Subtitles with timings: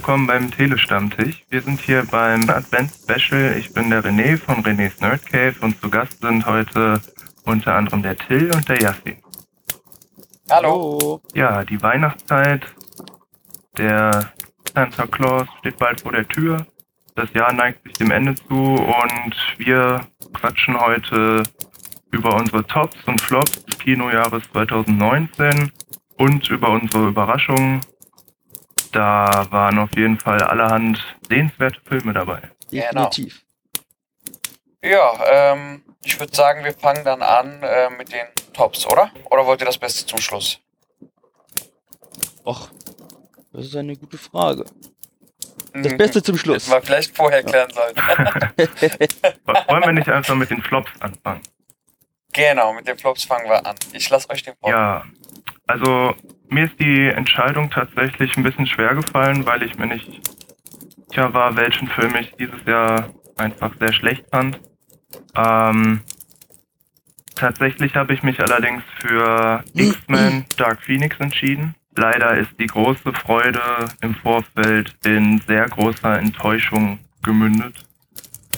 [0.00, 1.44] willkommen beim Telestammtisch.
[1.50, 3.54] Wir sind hier beim Advent Special.
[3.58, 7.02] Ich bin der René von René's Nerd Cave und zu Gast sind heute
[7.44, 9.18] unter anderem der Till und der Yassin.
[10.50, 11.20] Hallo.
[11.34, 12.62] Ja, die Weihnachtszeit.
[13.76, 14.32] Der
[14.72, 16.66] Santa Claus steht bald vor der Tür.
[17.14, 20.00] Das Jahr neigt sich dem Ende zu und wir
[20.32, 21.42] quatschen heute
[22.10, 25.70] über unsere Tops und Flops des Kinojahres 2019
[26.16, 27.82] und über unsere Überraschungen.
[28.92, 32.40] Da waren auf jeden Fall allerhand sehenswerte Filme dabei.
[32.70, 33.08] Genau.
[33.08, 33.42] Definitiv.
[34.82, 39.10] Ja, ähm, ich würde sagen, wir fangen dann an äh, mit den Tops, oder?
[39.30, 40.58] Oder wollt ihr das Beste zum Schluss?
[42.44, 42.68] Och,
[43.52, 44.64] das ist eine gute Frage.
[45.72, 45.98] Das Mhm.
[45.98, 46.64] Beste zum Schluss.
[46.66, 47.94] Hätten wir vielleicht vorher klären sollen.
[49.46, 51.42] Wollen wir nicht einfach mit den Flops anfangen?
[52.32, 53.76] genau, mit den Flops fangen wir an.
[53.92, 54.76] Ich lasse euch den Vortritt.
[54.78, 55.04] Ja,
[55.66, 56.14] also
[56.50, 60.20] mir ist die Entscheidung tatsächlich ein bisschen schwer gefallen, weil ich mir nicht
[61.08, 64.60] sicher war, welchen Film ich dieses Jahr einfach sehr schlecht fand.
[65.34, 66.00] Ähm,
[67.34, 71.74] tatsächlich habe ich mich allerdings für X-Men Dark Phoenix entschieden.
[71.96, 73.60] Leider ist die große Freude
[74.00, 77.84] im Vorfeld in sehr großer Enttäuschung gemündet.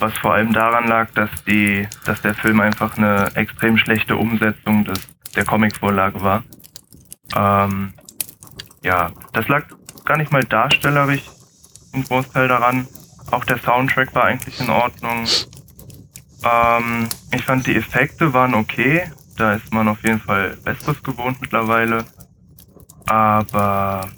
[0.01, 4.85] Was vor allem daran lag, dass die, dass der Film einfach eine extrem schlechte Umsetzung
[4.85, 5.01] des,
[5.35, 6.45] der Comicvorlage war.
[7.37, 7.95] Ähm,
[8.83, 9.65] ja, das lag
[10.05, 11.23] gar nicht mal darstellerisch
[11.93, 12.87] im Großteil daran.
[13.31, 15.27] Auch der Soundtrack war eigentlich in Ordnung.
[16.45, 19.11] Ähm, ich fand die Effekte waren okay.
[19.37, 22.05] Da ist man auf jeden Fall Besseres gewohnt mittlerweile.
[23.07, 24.09] Aber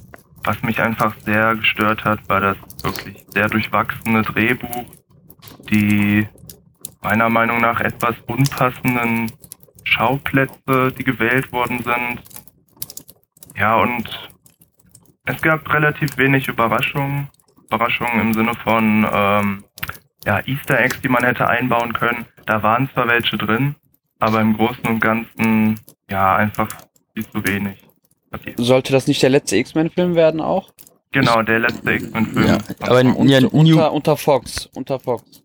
[0.42, 4.84] was mich einfach sehr gestört hat, war das wirklich sehr durchwachsene Drehbuch,
[5.70, 6.28] die
[7.00, 9.32] meiner Meinung nach etwas unpassenden
[9.84, 12.22] Schauplätze, die gewählt worden sind.
[13.56, 14.08] Ja, und
[15.26, 17.28] es gab relativ wenig Überraschungen.
[17.66, 19.64] Überraschungen im Sinne von ähm,
[20.26, 22.26] ja, Easter Eggs, die man hätte einbauen können.
[22.46, 23.74] Da waren zwar welche drin,
[24.18, 25.80] aber im Großen und Ganzen
[26.10, 26.68] ja einfach
[27.14, 27.78] viel zu wenig.
[28.56, 30.72] Sollte das nicht der letzte X-Men-Film werden auch?
[31.12, 32.46] Genau, der letzte X-Men-Film.
[32.46, 34.66] Ja, aber Und, ja, New, unter, unter Fox.
[34.74, 35.42] Unter Fox.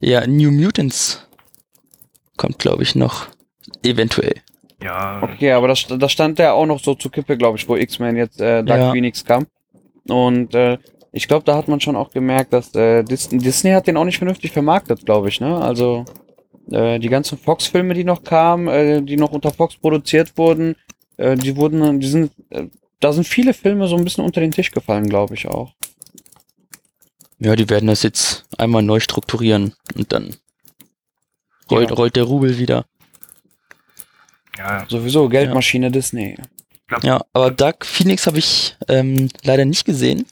[0.00, 1.26] ja, New Mutants
[2.36, 3.28] kommt, glaube ich, noch.
[3.82, 4.34] Eventuell.
[4.82, 7.76] Ja, Okay, aber das, das stand ja auch noch so zur Kippe, glaube ich, wo
[7.76, 8.92] X-Men jetzt äh, Dark Ja.
[8.92, 9.46] Phoenix kam.
[10.08, 10.78] Und äh,
[11.12, 14.04] ich glaube, da hat man schon auch gemerkt, dass äh, Dis Disney hat den auch
[14.04, 15.56] nicht vernünftig vermarktet, glaube ich, ne?
[15.58, 16.04] Also
[16.70, 20.76] äh, die ganzen Fox-Filme, die noch kamen, äh, die noch unter Fox produziert wurden,
[21.16, 22.66] äh, die wurden, die sind, äh,
[23.00, 25.72] da sind viele Filme so ein bisschen unter den Tisch gefallen, glaube ich auch.
[27.38, 30.34] Ja, die werden das jetzt einmal neu strukturieren und dann
[31.70, 31.96] rollt, Ja.
[31.96, 32.84] rollt der Rubel wieder.
[34.58, 36.36] Ja, Sowieso Geldmaschine Disney.
[37.02, 40.26] Ja, aber Dark Phoenix habe ich ähm, leider nicht gesehen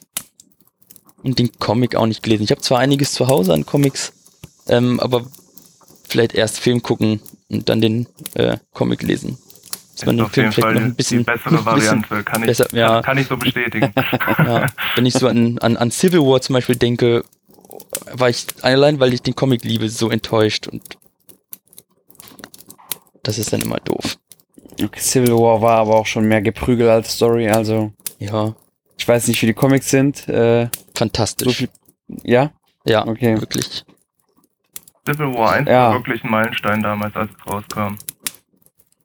[1.23, 2.45] und den Comic auch nicht gelesen.
[2.45, 4.13] Ich habe zwar einiges zu Hause an Comics,
[4.69, 5.27] ähm, aber
[6.09, 7.21] vielleicht erst Film gucken
[7.51, 9.39] und dann den äh, Comic lesen.
[9.97, 12.25] Dass man ist den auf Film jeden vielleicht Fall noch ein bisschen, die bessere Variante.
[12.25, 13.03] Kann ich, besser- ja.
[13.03, 13.93] kann ich so bestätigen.
[14.39, 17.25] ja, wenn ich so an, an, an Civil War zum Beispiel denke,
[18.13, 20.83] war ich allein, weil ich den Comic liebe, so enttäuscht und
[23.27, 24.17] das ist dann immer doof.
[24.83, 28.55] Okay, Civil War war aber auch schon mehr Geprügel als Story, also Ja,
[28.99, 30.29] ich weiß nicht, wie die Comics sind.
[30.29, 31.47] Äh, fantastisch.
[31.47, 31.69] so viel,
[32.23, 32.53] ja,
[32.85, 33.41] ja, okay.
[33.41, 33.85] wirklich.
[35.09, 35.89] Civil War 1 Ja.
[35.91, 37.97] war wirklich ein Meilenstein damals, als es rauskam.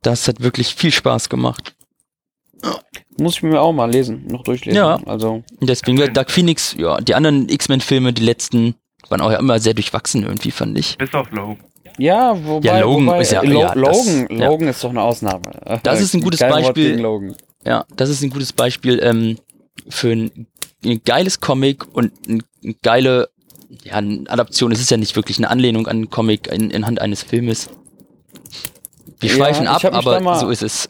[0.02, 1.76] Das hat wirklich viel Spaß gemacht.
[3.18, 4.78] Muss ich mir auch mal lesen, noch durchlesen.
[4.78, 5.00] Ja.
[5.06, 8.76] Also, Und deswegen wird Dark Phoenix, ja, die anderen X-Men-Filme, die letzten,
[9.10, 10.98] waren auch ja immer sehr durchwachsen irgendwie, fand ich.
[10.98, 11.58] Bis auf Logan.
[11.98, 14.48] Ja, wobei, Ja, Logan wobei, ist ja- Lo ja, das- Logan, ja.
[14.48, 15.44] Logan ist doch eine Ausnahme.
[15.84, 17.00] Das ist ein gutes Kein Beispiel.
[17.00, 17.36] Logan.
[17.66, 19.38] Ja, das ist ein gutes Beispiel ähm,
[19.90, 20.48] für ein,
[20.86, 23.30] ein geiles Comic und ein, eine geile
[23.84, 24.72] ja, eine Adaption.
[24.72, 27.70] Es ist ja nicht wirklich eine Anlehnung an einen Comic in, in Hand eines Filmes.
[29.20, 30.90] Wir schweifen ab, aber mal- so ist es.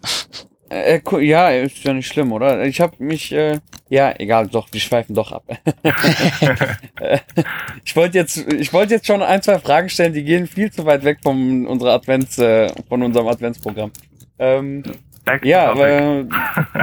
[0.69, 2.63] Äh, gu- ja, ist ja nicht schlimm, oder?
[2.65, 3.59] Ich habe mich, äh,
[3.91, 5.43] ja, egal, doch, wir schweifen doch ab.
[5.83, 7.19] Äh,
[7.83, 10.85] ich wollte jetzt, ich wollte jetzt schon ein, zwei Fragen stellen, die gehen viel zu
[10.85, 13.91] weit weg von unserer Advents, äh, von unserem Adventsprogramm.
[14.39, 14.81] Ähm,
[15.25, 16.25] Back to Ja, aber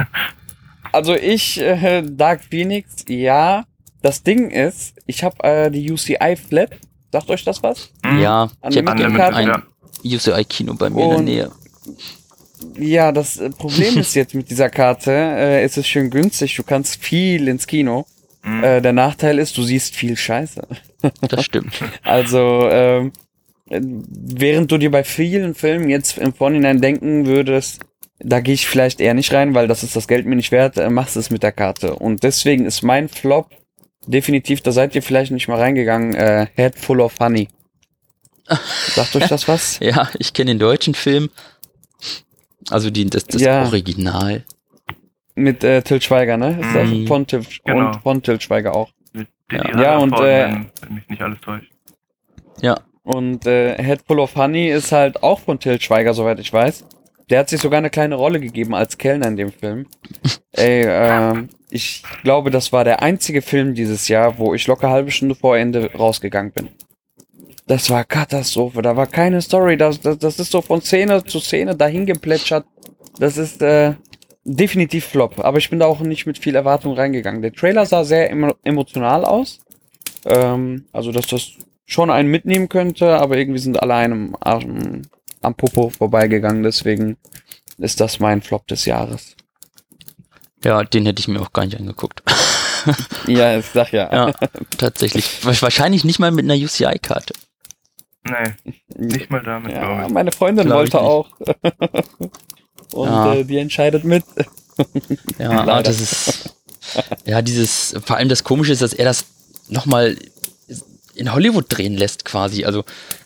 [0.91, 3.65] also ich äh, Dark Phoenix, ja.
[4.03, 6.77] Das Ding ist, ich habe äh, die UCI Flat.
[7.11, 7.91] Sagt euch das was?
[8.05, 8.19] Hm?
[8.19, 9.63] Ja, ich habe ein
[10.05, 11.51] UCI-Kino bei mir in Und- der Nähe.
[12.77, 16.63] Ja, das äh, Problem ist jetzt mit dieser Karte, äh, es ist schön günstig, du
[16.63, 18.05] kannst viel ins Kino.
[18.41, 18.63] Hm?
[18.63, 20.67] Äh, der Nachteil ist, du siehst viel Scheiße.
[21.29, 21.81] Das stimmt.
[22.03, 23.13] Also, ähm,
[23.69, 27.79] äh, während du dir bei vielen Filmen jetzt im Vorhinein denken würdest,
[28.19, 30.77] da gehe ich vielleicht eher nicht rein, weil das ist das Geld mir nicht wert,
[30.77, 31.95] äh, machst es mit der Karte.
[31.95, 33.49] Und deswegen ist mein Flop
[34.07, 37.47] definitiv, da seid ihr vielleicht nicht mal reingegangen, äh, Head Full of Honey.
[38.87, 39.79] Sagt euch das was?
[39.79, 41.29] Ja, ich kenne den deutschen Film.
[42.69, 43.63] Also die, das, das Ja.
[43.65, 44.43] Original.
[45.35, 46.59] Mit äh, Till Schweiger, ne?
[46.59, 47.07] Ist das Mhm.
[47.07, 47.87] von Till, Genau.
[47.87, 48.89] Und von Till Schweiger auch.
[49.13, 49.81] Mit Ja.
[49.81, 51.71] Ja, und, äh, wenn, mich nicht alles täuscht.
[52.61, 52.77] Ja.
[53.03, 56.85] Und äh, Head Full of Honey ist halt auch von Till Schweiger, soweit ich weiß.
[57.29, 59.85] Der hat sich sogar eine kleine Rolle gegeben als Kellner in dem Film.
[60.51, 65.11] Ey, ähm, ich glaube, das war der einzige Film dieses Jahr, wo ich locker halbe
[65.11, 66.69] Stunde vor Ende rausgegangen bin.
[67.69, 68.81] Das war Katastrophe.
[68.81, 69.77] Da war keine Story.
[69.77, 72.65] Das, das, das ist so von Szene zu Szene dahin geplätschert.
[73.19, 73.93] Das ist äh,
[74.43, 75.37] definitiv Flop.
[75.39, 77.43] Aber ich bin da auch nicht mit viel Erwartung reingegangen.
[77.43, 79.59] Der Trailer sah sehr emo emotional aus.
[80.25, 81.51] Ähm, also, dass das
[81.85, 85.03] schon einen mitnehmen könnte, aber irgendwie sind alle einem am,
[85.41, 86.63] am Popo vorbeigegangen.
[86.63, 87.17] Deswegen
[87.77, 89.35] ist das mein Flop des Jahres.
[90.63, 92.23] Ja, den hätte ich mir auch gar nicht angeguckt.
[93.27, 94.09] Ja, ich sag ja.
[94.11, 94.33] Ja,
[94.77, 95.45] tatsächlich.
[95.45, 97.33] Wa- Wahrscheinlich nicht mal mit einer UCI-Karte.
[98.29, 100.13] Nee, nicht mal damit, Ja, glaube ich.
[100.13, 101.29] meine Freundin Glaub wollte auch.
[102.93, 103.33] Und Ja.
[103.35, 104.23] äh, die entscheidet mit.
[105.37, 106.55] Ja, das ist.
[107.25, 109.25] Ja, dieses, vor allem das Komische ist, dass er das
[109.67, 110.15] nochmal
[111.15, 112.63] in Hollywood drehen lässt, quasi.
[112.63, 112.85] Also,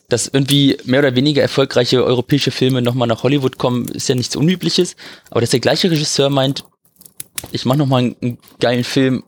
[0.10, 4.36] dass irgendwie mehr oder weniger erfolgreiche europäische Filme nochmal nach Hollywood kommen, ist ja nichts
[4.36, 4.96] Unübliches.
[5.30, 6.66] Aber dass der gleiche Regisseur meint,
[7.52, 9.24] ich mache nochmal einen, einen geilen Film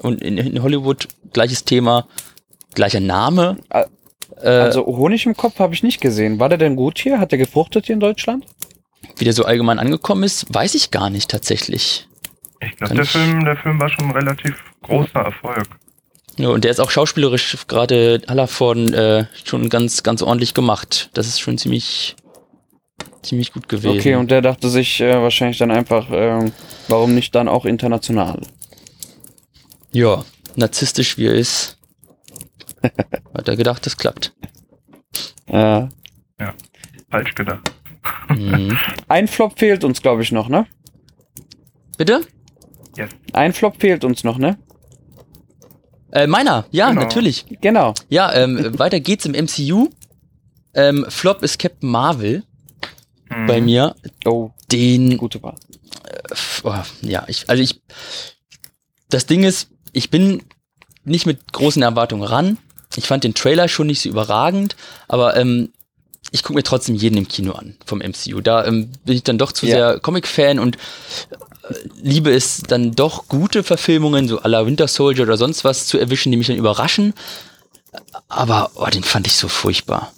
[0.00, 2.08] und in, in Hollywood, gleiches Thema,
[2.74, 3.56] gleicher Name.
[4.40, 6.38] Äh, Also Honig im Kopf habe ich nicht gesehen.
[6.38, 7.18] War der denn gut hier?
[7.20, 8.46] Hat der gefruchtet hier in Deutschland?
[9.18, 12.08] wie der so allgemein angekommen ist, weiß ich gar nicht tatsächlich.
[12.60, 15.66] Ich glaube, der ich- Film, der Film war schon ein relativ großer Erfolg.
[16.38, 21.10] Ja, und der ist auch schauspielerisch gerade Hallervorden äh, schon ganz, ganz ordentlich gemacht.
[21.12, 22.16] Das ist schon ziemlich,
[23.22, 23.98] ziemlich gut gewesen.
[23.98, 26.52] Okay, und der dachte sich äh, wahrscheinlich dann einfach, ähm,
[26.88, 28.40] warum nicht dann auch international?
[29.92, 30.24] ja,
[30.56, 31.76] narzisstisch wie er ist,
[33.34, 34.32] hat er gedacht, das klappt.
[35.46, 35.86] Äh,
[37.10, 37.72] Falsch gedacht.
[38.28, 38.78] Mhm.
[39.08, 40.66] ein Flop fehlt uns, glaube ich, noch, ne?
[41.98, 42.22] Bitte?
[43.32, 44.58] Ein Flop fehlt uns noch, ne?
[46.12, 47.02] Äh, meiner, ja, Genau.
[47.02, 47.46] natürlich.
[47.60, 47.94] Genau.
[48.08, 49.88] Ja, ähm, weiter geht's im MCU.
[50.74, 52.42] Ähm, Flop ist Captain Marvel
[53.30, 53.46] Mhm.
[53.46, 53.94] bei mir.
[54.26, 55.56] Oh, Den gute Wahl.
[56.32, 57.82] Pff, oh, ja, ich, also ich,
[59.08, 60.42] das Ding ist, ich bin
[61.04, 62.58] nicht mit großen Erwartungen ran.
[62.96, 64.76] Ich fand den Trailer schon nicht so überragend,
[65.08, 65.70] aber ähm,
[66.30, 68.40] ich gucke mir trotzdem jeden im Kino an vom MCU.
[68.40, 69.74] Da ähm, bin ich dann doch zu Ja.
[69.74, 75.24] sehr Comic-Fan und äh, liebe es dann doch gute Verfilmungen, so à la Winter Soldier
[75.24, 77.14] oder sonst was zu erwischen, die mich dann überraschen.
[78.28, 80.12] Aber oh, den fand ich so furchtbar.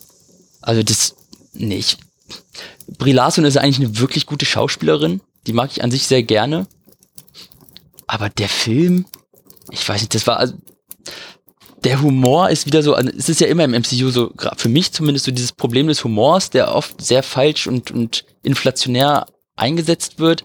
[0.62, 1.16] Also das,
[1.52, 1.98] nee, ich,
[2.98, 5.20] Brie Larson ist eigentlich eine wirklich gute Schauspielerin.
[5.46, 6.66] Die mag ich an sich sehr gerne.
[8.06, 9.06] Aber der Film,
[9.70, 10.54] ich weiß nicht, das war, also,
[11.84, 14.92] der Humor ist wieder so, also, es ist ja immer im MCU so, für mich
[14.92, 19.26] zumindest so dieses Problem des Humors, der oft sehr falsch und, und inflationär
[19.56, 20.44] eingesetzt wird.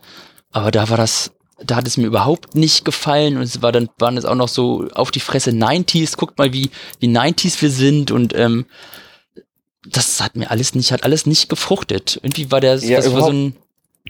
[0.52, 1.32] Aber da war das,
[1.64, 4.48] da hat es mir überhaupt nicht gefallen und es war dann, waren es auch noch
[4.48, 6.70] so auf die Fresse 90s, guckt mal, wie,
[7.00, 8.66] wie 90s wir sind und, ähm,
[9.86, 12.20] das hat mir alles nicht, hat alles nicht gefruchtet.
[12.22, 13.56] Irgendwie war der, Ja, das war so überhaupt- ein,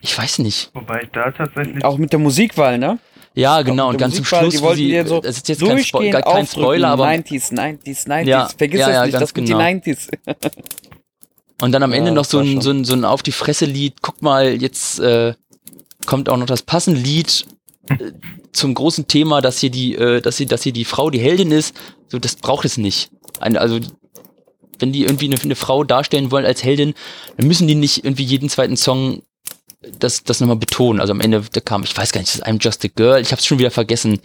[0.02, 0.72] ich weiß nicht.
[0.74, 1.84] Wobei ich da tatsächlich.
[1.86, 2.98] Auch mit der Musikwahl, ne?
[3.36, 5.84] Ja, genau, und ganz zum Schluss, die wo wollten sie, so das ist jetzt kein,
[5.84, 8.24] Spo gar kein Spoiler, aber 90s, 90s, 90s.
[8.26, 9.60] Ja, Vergiss ja, das ja, nicht, das sind genau.
[9.60, 10.10] die 90s.
[11.62, 14.02] und dann am Ende noch so ein, so ein, so ein Auf die Fresse Lied,
[14.02, 15.34] guck mal, jetzt äh,
[16.06, 17.46] kommt auch noch das passende Lied
[17.88, 18.12] äh,
[18.52, 21.52] zum großen Thema, dass hier die, äh, dass hier, dass hier die Frau die Heldin
[21.52, 21.76] ist,
[22.08, 23.12] so das braucht es nicht.
[23.40, 23.80] Ein, also
[24.80, 26.94] wenn die irgendwie eine, eine Frau darstellen wollen als Heldin,
[27.38, 29.22] dann müssen die nicht irgendwie jeden zweiten Song
[30.00, 31.00] das, das nochmal betonen.
[31.00, 33.46] Also am Ende, da kam, ich weiß gar nicht, I'm Just a Girl, ich hab's
[33.46, 34.20] schon wieder vergessen.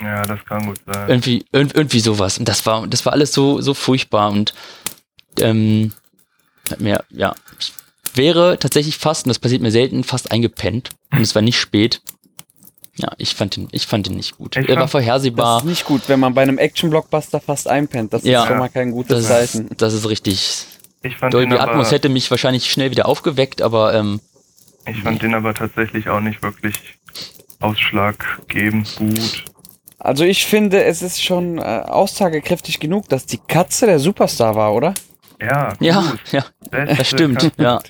[0.00, 1.08] Ja, das kann gut sein.
[1.08, 2.38] irgendwie, irg irgendwie sowas.
[2.38, 4.52] Und das war, das war alles so, so furchtbar und
[5.40, 5.92] ähm,
[6.70, 7.72] hat mir, ja, ich
[8.14, 10.90] wäre tatsächlich fast, und das passiert mir selten, fast eingepennt.
[11.12, 12.00] Und es war nicht spät.
[12.96, 14.56] Ja, ich fand ihn, ich fand ihn nicht gut.
[14.56, 15.58] Ich er war vorhersehbar.
[15.58, 18.12] Das ist nicht gut, wenn man bei einem Action-Blockbuster fast einpennt.
[18.12, 18.42] Das Ja.
[18.42, 19.68] ist schon mal kein gutes Das Zeichen.
[19.68, 20.64] ist, das ist richtig.
[21.04, 24.20] Ich fand, Dolby Atmos hätte mich wahrscheinlich schnell wieder aufgeweckt, aber ähm,
[24.90, 26.74] ich fand den aber tatsächlich auch nicht wirklich
[27.60, 29.44] ausschlaggebend gut.
[29.98, 34.72] Also ich finde, es ist schon äh, aussagekräftig genug, dass die Katze der Superstar war,
[34.72, 34.94] oder?
[35.40, 36.20] Ja, ja, gut.
[36.32, 37.52] ja, Beste das stimmt, Katze.
[37.62, 37.80] ja.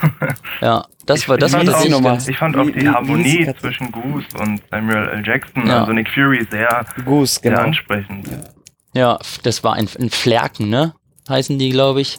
[0.60, 2.12] ja, das Ich- war, das ich war das nochmal.
[2.12, 3.60] ganz, Ich fand auch die die Harmonie Katze?
[3.62, 5.26] zwischen Goose und Samuel L.
[5.26, 5.80] Jackson, Ja.
[5.80, 7.62] also Nick Fury, sehr, Goose, sehr genau.
[7.64, 8.28] ansprechend.
[8.94, 10.94] ja, das war ein, ein Flerken, ne?
[11.28, 12.16] Heißen die, glaube ich.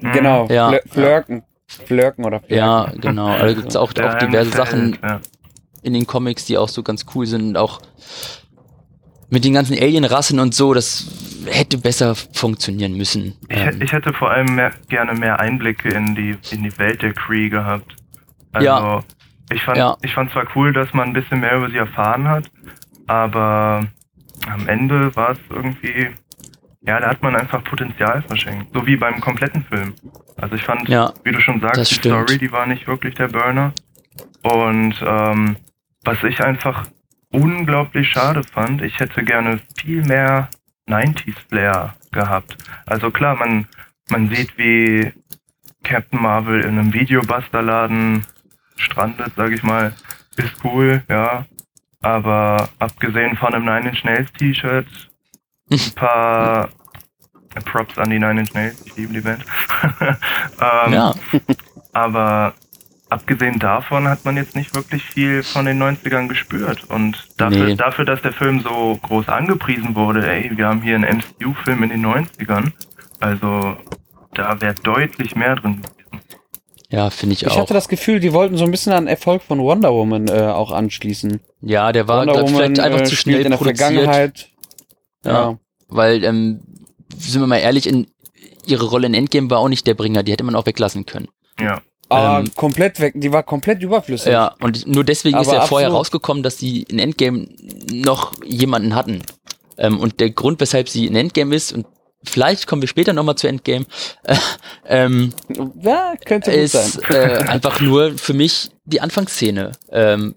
[0.00, 0.12] Mhm.
[0.12, 0.68] Genau, Ja.
[0.70, 1.42] Flir Flirken.
[1.86, 2.56] Flirken oder Flirken.
[2.56, 3.26] Ja, genau.
[3.28, 5.20] Also gibt's auch, Der auch diverse Helmut Sachen, Ja.
[5.82, 7.80] in den Comics, die auch so ganz cool sind und auch
[9.30, 11.06] mit den ganzen Alien-Rassen und so, das
[11.46, 13.34] hätte besser funktionieren müssen.
[13.48, 17.00] Ich, Ähm, ich hätte vor allem mehr, gerne mehr Einblicke in die, in die Welt
[17.02, 17.96] der Cree gehabt.
[18.52, 19.02] Also, Ja.
[19.50, 19.96] ich fand, Ja.
[20.02, 22.44] ich fand zwar cool, dass man ein bisschen mehr über sie erfahren hat,
[23.06, 23.86] aber
[24.46, 26.10] am Ende war es irgendwie,
[26.84, 28.72] ja, da hat man einfach Potenzial verschenkt.
[28.74, 29.94] So wie beim kompletten Film.
[30.36, 32.28] Also ich fand, Ja, wie du schon sagst, die stimmt.
[32.28, 33.72] Story, die war nicht wirklich der Burner.
[34.42, 35.56] Und ähm,
[36.04, 36.86] was ich einfach
[37.30, 40.48] unglaublich schade fand, ich hätte gerne viel mehr
[40.88, 42.56] 90s Flair gehabt.
[42.86, 43.66] Also klar, man,
[44.10, 45.12] man sieht, wie
[45.84, 48.24] Captain Marvel in einem Videobusterladen
[48.76, 49.92] strandet, sag ich mal,
[50.36, 51.46] ist cool, ja.
[52.00, 54.86] Aber abgesehen von einem Nine Inch Nails T-Shirt,
[55.72, 56.68] ein paar
[57.64, 59.44] Props an die Nine Inch Nails, ich liebe die Band.
[60.60, 61.14] ähm, ja,
[61.92, 62.54] aber
[63.10, 66.84] abgesehen davon hat man jetzt nicht wirklich viel von den 90ern gespürt.
[66.88, 67.74] Und dafür, Nee.
[67.74, 71.90] dafür dass der Film so groß angepriesen wurde, ey, wir haben hier einen MCU-Film in
[71.90, 72.72] den 90ern.
[73.20, 73.76] Also
[74.34, 75.82] da wäre deutlich mehr drin.
[76.88, 77.58] ja, finde ich Ich auch.
[77.60, 80.72] hatte das Gefühl, die wollten so ein bisschen an Erfolg von Wonder Woman äh, auch
[80.72, 81.38] anschließen.
[81.60, 83.78] ja, der war Wonder glaub, vielleicht einfach äh, zu schnell in der produziert.
[83.90, 84.48] Vergangenheit.
[85.24, 85.32] Ja.
[85.32, 85.58] Ja.
[85.88, 86.60] Weil, ähm,
[87.16, 88.06] sind wir mal ehrlich, in,
[88.66, 91.28] ihre Rolle in Endgame war auch nicht der Bringer, die hätte man auch weglassen können.
[91.60, 94.32] Ja, Aber Ähm, komplett weg, die war komplett überflüssig.
[94.32, 96.00] Ja, und nur deswegen ist Aber ja vorher absolut.
[96.00, 97.48] rausgekommen, dass sie in Endgame
[97.90, 99.22] noch jemanden hatten.
[99.78, 101.86] Ähm, und der Grund, weshalb sie in Endgame ist, und
[102.24, 103.84] vielleicht kommen wir später nochmal zu Endgame,
[104.24, 104.36] äh,
[104.86, 105.32] ähm,
[105.80, 107.02] Ja, könnte gut ist sein.
[107.10, 109.72] äh, einfach nur für mich die Anfangsszene.
[109.90, 110.34] Ähm,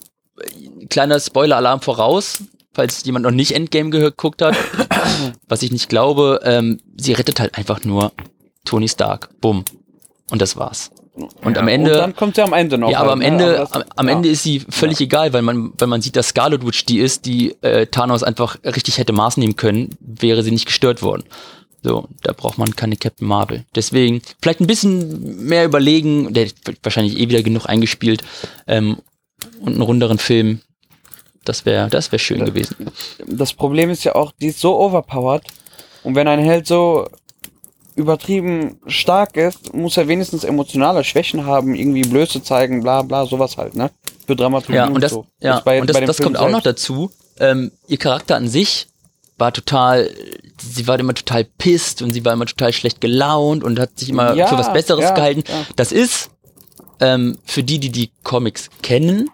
[0.89, 2.43] kleiner Spoiler-Alarm voraus,
[2.75, 4.55] falls jemand noch nicht Endgame geguckt hat,
[5.47, 8.11] was ich nicht glaube, ähm, sie rettet halt einfach nur
[8.65, 9.29] Tony Stark.
[9.39, 9.63] Bumm.
[10.29, 10.91] Und das war's.
[11.13, 11.93] Und Ja, am Ende.
[11.93, 12.91] Und dann kommt sie am Ende noch.
[12.91, 13.25] Ja, aber halt, am ne?
[13.25, 14.13] Ende, am, am ja.
[14.15, 17.25] Ende ist sie völlig egal, weil man, weil man sieht, dass Scarlet Witch die ist,
[17.25, 21.23] die äh, Thanos einfach richtig hätte Maß nehmen können, wäre sie nicht gestört worden.
[21.83, 23.63] So, da braucht man keine Captain Marvel.
[23.75, 28.23] Deswegen vielleicht ein bisschen mehr überlegen, der wird wahrscheinlich eh wieder genug eingespielt
[28.67, 28.97] ähm,
[29.61, 30.61] und einen runderen Film.
[31.45, 32.45] Das wäre, das wäre schön Ja.
[32.45, 32.75] gewesen.
[33.27, 35.43] das Problem ist ja auch, die ist so overpowered.
[36.03, 37.07] Und wenn ein Held so
[37.95, 43.55] übertrieben stark ist, muss er wenigstens emotionale Schwächen haben, irgendwie Blöße zeigen, bla bla, sowas
[43.57, 43.89] halt, ne?
[44.27, 45.25] Für Dramaturgie Ja, und das, so.
[45.39, 47.11] ja, bei- und das, das kommt auch noch dazu.
[47.39, 48.87] Ähm, ihr Charakter an sich
[49.37, 50.09] war total,
[50.61, 54.09] sie war immer total pisst und sie war immer total schlecht gelaunt und hat sich
[54.09, 55.43] immer Ja, für was Besseres ja, gehalten.
[55.47, 55.65] ja.
[55.75, 56.29] Das ist
[57.01, 59.29] ähm, für die, die die Comics kennen,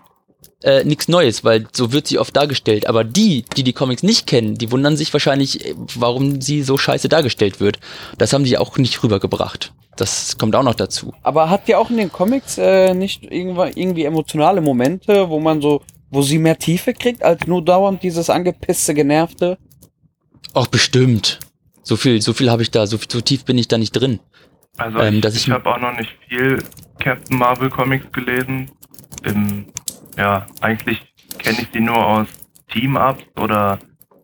[0.63, 2.87] äh, nichts Neues, weil so wird sie oft dargestellt.
[2.87, 6.77] Aber die, die die Comics nicht kennen, die wundern sich wahrscheinlich, äh, warum sie so
[6.77, 7.79] scheiße dargestellt wird.
[8.17, 9.73] Das haben sie auch nicht rübergebracht.
[9.97, 11.13] Das kommt auch noch dazu.
[11.21, 15.61] Aber hat die auch in den Comics äh, nicht irgendwann irgendwie emotionale Momente, wo man
[15.61, 19.57] so, wo sie mehr Tiefe kriegt, als nur dauernd dieses angepisste, genervte?
[20.53, 21.39] Auch bestimmt.
[21.83, 24.19] So viel, so viel habe ich da, so, so tief bin ich da nicht drin.
[24.77, 26.63] also Ähm, ich, ich ich- habe auch noch nicht viel
[26.99, 28.71] Captain Marvel Comics gelesen.
[29.23, 29.65] Im,
[30.17, 32.27] ja, eigentlich kenne ich sie nur aus
[32.69, 33.79] Team-Ups oder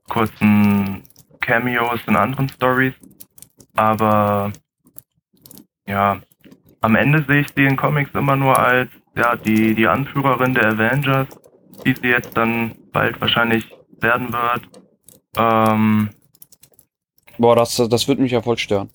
[0.09, 1.03] kurzen
[1.41, 2.93] Cameos in anderen Stories.
[3.75, 4.51] Aber
[5.87, 6.19] ja,
[6.81, 10.67] am Ende sehe ich sie in Comics immer nur als ja, die, die Anführerin der
[10.67, 11.27] Avengers,
[11.85, 13.65] die sie jetzt dann bald wahrscheinlich
[13.99, 14.61] werden wird.
[15.37, 16.09] Ähm,
[17.39, 18.89] Boah, das, das würde mich ja voll stören.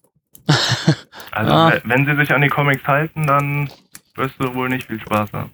[1.31, 1.73] also Ah.
[1.73, 3.71] we- wenn sie sich an die Comics halten, dann
[4.14, 5.50] wirst du wohl nicht viel Spaß haben.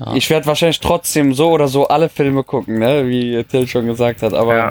[0.00, 0.14] Ja.
[0.14, 3.06] Ich werde wahrscheinlich trotzdem so oder so alle Filme gucken, ne?
[3.06, 4.70] Wie Till schon gesagt hat, aber ja.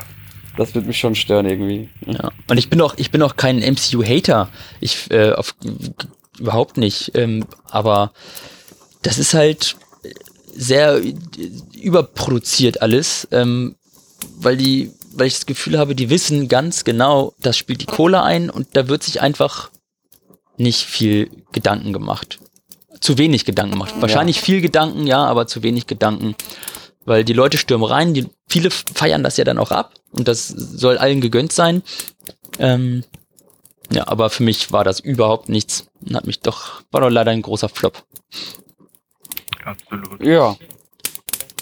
[0.58, 1.90] das wird mich schon stören irgendwie.
[2.06, 2.32] Ja.
[2.50, 4.50] Und ich bin auch, ich bin auch kein MCU-Hater.
[4.80, 5.56] Ich äh, auf,
[6.38, 7.12] überhaupt nicht.
[7.16, 8.12] Ähm, aber
[9.04, 9.78] das ist halt
[10.54, 11.00] sehr
[11.82, 13.76] überproduziert alles, ähm,
[14.38, 18.22] weil die, weil ich das Gefühl habe, die wissen ganz genau, das spielt die Kohle
[18.24, 19.71] ein und da wird sich einfach
[20.62, 22.40] nicht viel Gedanken gemacht.
[23.00, 23.96] Zu wenig Gedanken gemacht.
[24.00, 26.36] Wahrscheinlich viel Gedanken, ja, aber zu wenig Gedanken.
[27.04, 30.48] Weil die Leute stürmen rein, die, viele feiern das ja dann auch ab und das
[30.48, 31.82] soll allen gegönnt sein.
[32.60, 33.04] Ähm,
[33.92, 35.88] ja, aber für mich war das überhaupt nichts.
[36.02, 38.04] Und Hat mich doch, war doch leider ein großer Flop.
[39.64, 40.24] Absolut.
[40.24, 40.56] Ja.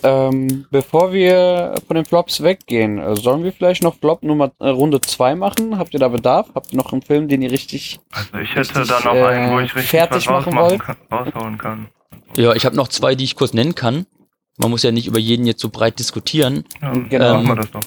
[0.02, 4.70] Ähm, bevor wir von den Flops weggehen, äh, sollen wir vielleicht noch Flop Nummer äh,
[4.70, 5.78] Runde 2 machen?
[5.78, 6.48] Habt ihr da Bedarf?
[6.56, 8.00] Habt ihr noch einen Film, den ihr richtig.
[8.12, 10.80] Also ich hätte Richtig, da noch einen, wo ich äh, richtig fertig was machen wollt?
[10.82, 11.90] kann, raushauen kann.
[12.38, 14.06] Ja, ich habe noch zwei, die ich kurz nennen kann.
[14.58, 16.64] Man muss ja nicht über jeden jetzt so breit diskutieren.
[16.82, 17.34] Ja, Genau.
[17.42, 17.82] machen wir das doch.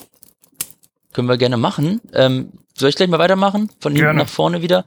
[1.12, 2.00] Können wir gerne machen.
[2.12, 3.70] Ähm, soll ich gleich mal weitermachen?
[3.80, 4.18] Von hinten Gerne.
[4.20, 4.86] nach vorne wieder.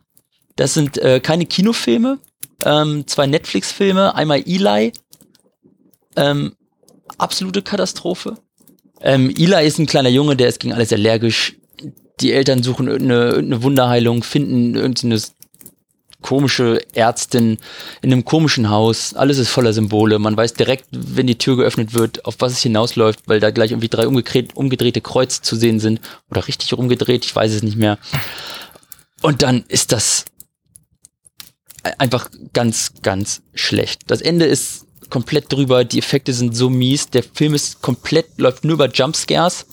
[0.55, 2.19] Das sind äh, keine Kinofilme,
[2.63, 4.93] ähm, zwei Netflix-Filme, einmal Eli.
[6.15, 6.55] Ähm,
[7.17, 8.37] absolute Katastrophe.
[9.01, 11.55] Ähm, Eli ist ein kleiner Junge, der ist gegen alles allergisch.
[12.21, 15.19] Die Eltern suchen irgendeine, irgendeine Wunderheilung, finden irgendeine
[16.21, 17.59] komische Ärztin
[18.01, 19.13] in einem komischen Haus.
[19.13, 20.17] Alles ist voller Symbole.
[20.17, 23.71] Man weiß direkt, wenn die Tür geöffnet wird, auf was es hinausläuft, weil da gleich
[23.71, 26.01] irgendwie drei umgedreht, umgedrehte Kreuze zu sehen sind.
[26.31, 27.99] Oder richtig rumgedreht, ich weiß es nicht mehr.
[29.21, 30.25] Und dann ist das
[31.99, 34.01] einfach ganz, ganz schlecht.
[34.07, 38.65] Das Ende ist komplett drüber, die Effekte sind so mies, der Film ist komplett, läuft
[38.65, 39.65] nur über Jumpscares,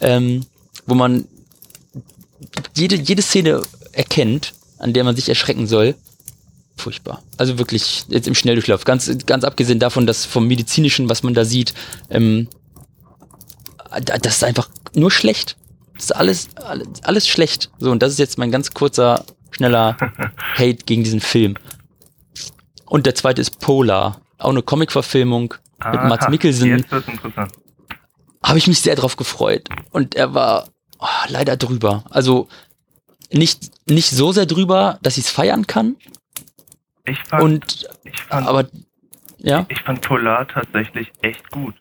[0.00, 0.44] ähm,
[0.84, 1.24] wo man
[2.76, 5.94] jede, jede Szene erkennt, an der man sich erschrecken soll.
[6.76, 7.22] Furchtbar.
[7.38, 8.84] Also wirklich jetzt im Schnelldurchlauf.
[8.84, 11.72] Ganz, ganz abgesehen davon, dass vom medizinischen, was man da sieht,
[12.10, 12.48] ähm,
[14.04, 15.56] das ist einfach nur schlecht.
[15.94, 17.70] Das ist alles, alles, alles schlecht.
[17.78, 19.96] So, und das ist jetzt mein ganz kurzer, schneller
[20.54, 21.56] Hate gegen diesen Film.
[22.84, 24.20] Und der zweite ist Polar.
[24.42, 26.84] Auch eine Comic-Verfilmung mit Aha, Mats Mikkelsen.
[28.42, 29.68] Habe ich mich sehr drauf gefreut.
[29.90, 30.68] Und er war
[30.98, 32.04] oh, leider drüber.
[32.10, 32.48] Also
[33.32, 35.96] nicht, nicht so sehr drüber, dass ich es feiern kann.
[37.04, 38.66] Ich fand, Und ich fand, aber
[39.38, 41.74] ja, ich fand Polar tatsächlich echt gut.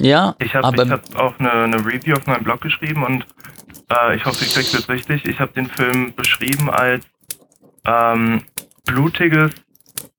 [0.00, 3.26] ja, Ich habe hab auch eine, eine Review auf meinem Blog geschrieben und
[3.90, 5.26] äh, ich hoffe, ich krieg's jetzt richtig.
[5.26, 7.04] Ich habe den Film beschrieben als
[7.84, 8.44] ähm,
[8.86, 9.50] blutiges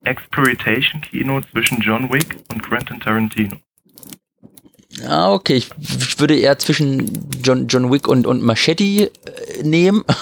[0.04, 3.56] Exploitation-Kino zwischen John Wick und Quentin Tarantino.
[5.02, 5.56] Ja, okay.
[5.56, 9.10] Ich, ich würde eher zwischen John, John Wick und, und Machete äh,
[9.62, 10.04] nehmen.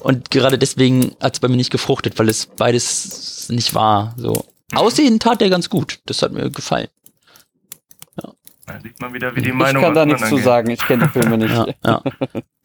[0.00, 4.14] Und gerade deswegen hat es bei mir nicht gefruchtet, weil es beides nicht war.
[4.16, 4.44] So.
[4.72, 5.98] Aussehen tat er ganz gut.
[6.06, 6.86] Das hat mir gefallen.
[8.68, 11.06] Da sieht man wieder, wie die Ich Meinung kann da nichts zu sagen, ich kenne
[11.06, 11.54] die Filme nicht.
[11.54, 12.02] Ja, ja.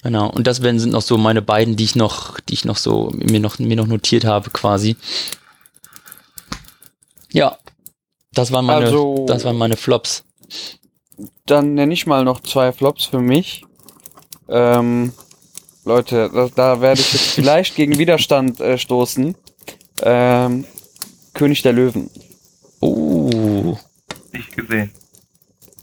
[0.04, 0.30] Genau.
[0.30, 3.10] Und das werden sind noch so meine beiden, die ich noch, die ich noch so
[3.16, 4.98] mir noch mir noch notiert habe, quasi.
[7.34, 7.58] Ja.
[8.34, 10.24] Das waren meine, Also- das waren meine Flops.
[11.46, 13.66] Dann nenne ich mal noch zwei Flops für mich.
[14.50, 15.14] Ähm,
[15.86, 19.36] Leute, da, da werde ich jetzt vielleicht gegen Widerstand äh, stoßen.
[20.02, 20.66] Ähm,
[21.34, 22.10] König der Löwen.
[22.80, 23.78] Oh.
[24.32, 24.92] Nicht gesehen.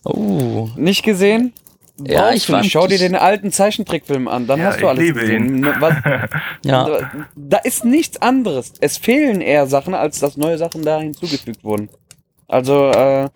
[0.04, 0.68] Oh.
[0.76, 1.52] Nicht gesehen?
[2.06, 2.60] Ja, Brauchst ich du nicht.
[2.62, 5.66] fand- Schau dir den alten Zeichentrickfilm an, dann Ja, hast du ich alles liebe gesehen.
[5.80, 5.94] Was,
[6.64, 6.88] Ja.
[7.36, 8.72] Da ist nichts anderes.
[8.80, 11.88] Es fehlen eher Sachen, als dass neue Sachen da hinzugefügt wurden.
[12.48, 13.28] Also, äh,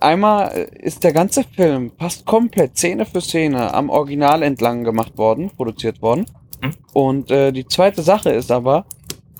[0.00, 5.50] einmal ist der ganze Film fast komplett Szene für Szene am Original entlang gemacht worden,
[5.56, 6.26] produziert worden.
[6.62, 6.70] Hm.
[6.92, 8.84] Und äh, die zweite Sache ist aber,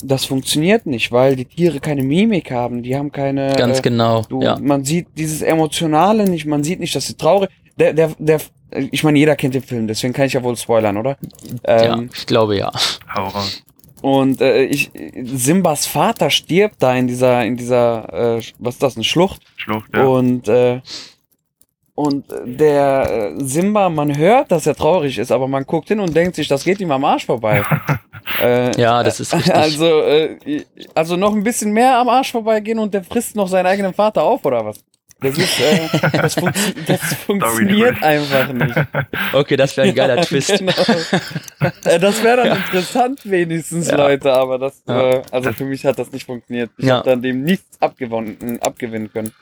[0.02, 3.54] das funktioniert nicht, weil die Tiere keine Mimik haben, die haben keine.
[3.56, 4.22] Ganz äh, genau.
[4.28, 4.58] Du, ja.
[4.60, 7.48] Man sieht dieses Emotionale nicht, man sieht nicht, dass sie traurig.
[7.78, 8.40] Der, der, der,
[8.90, 11.16] ich meine, jeder kennt den Film, deswegen kann ich ja wohl spoilern, oder?
[11.66, 11.94] ja.
[11.94, 12.72] Ähm, Ich glaube ja.
[13.14, 13.62] Hau raus.
[14.02, 14.90] und äh, ich,
[15.24, 19.42] Simbas Vater stirbt da in dieser, in dieser, äh, was ist das, eine Schlucht.
[19.56, 20.04] Schlucht, ja.
[20.04, 20.80] Und äh,
[21.96, 26.14] und der äh, Simba, man hört, dass er traurig ist, aber man guckt hin und
[26.14, 27.62] denkt sich, das geht ihm am Arsch vorbei.
[28.42, 29.54] äh, Ja, das ist richtig.
[29.54, 33.66] also, äh, also noch ein bisschen mehr am Arsch vorbeigehen und der frisst noch seinen
[33.66, 34.80] eigenen Vater auf, oder was?
[35.24, 38.74] Das ist, äh, das, funktio das funktioniert einfach nicht.
[39.32, 40.58] Okay, das wäre ein geiler Twist.
[40.58, 40.72] Genau.
[41.84, 43.96] Äh, das wäre dann interessant wenigstens, Ja.
[43.96, 45.12] Leute, aber das, Ja.
[45.14, 46.70] äh, also für mich hat das nicht funktioniert.
[46.76, 46.96] Ich Ja.
[46.98, 49.32] habe dann dem nichts abgewonnen, abgewinnen können.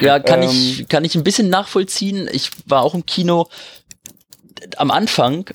[0.00, 2.28] Ja, kann Ähm, ich, kann ich ein bisschen nachvollziehen.
[2.32, 3.48] Ich war auch im Kino.
[4.76, 5.46] Am Anfang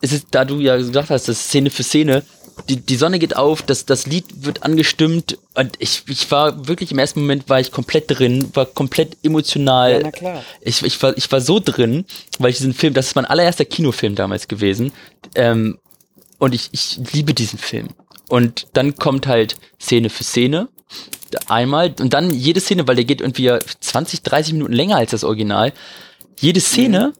[0.00, 2.22] ist es, da du ja gesagt hast, das ist Szene für Szene,
[2.68, 6.90] die, die Sonne geht auf, das, das Lied wird angestimmt und ich, ich war wirklich
[6.90, 9.92] im ersten Moment war ich komplett drin, war komplett emotional.
[9.92, 10.42] Ja, na klar.
[10.60, 12.04] ich, ich, war, ich war so drin,
[12.38, 14.92] weil ich diesen Film, das ist mein allererster Kinofilm damals gewesen.
[15.34, 15.78] Ähm,
[16.38, 17.88] und ich, ich liebe diesen Film.
[18.28, 20.68] Und dann kommt halt Szene für Szene.
[21.46, 25.10] Einmal und dann jede Szene, weil der geht irgendwie ja 20, 30 Minuten länger als
[25.10, 25.72] das Original.
[26.40, 27.12] Jede Szene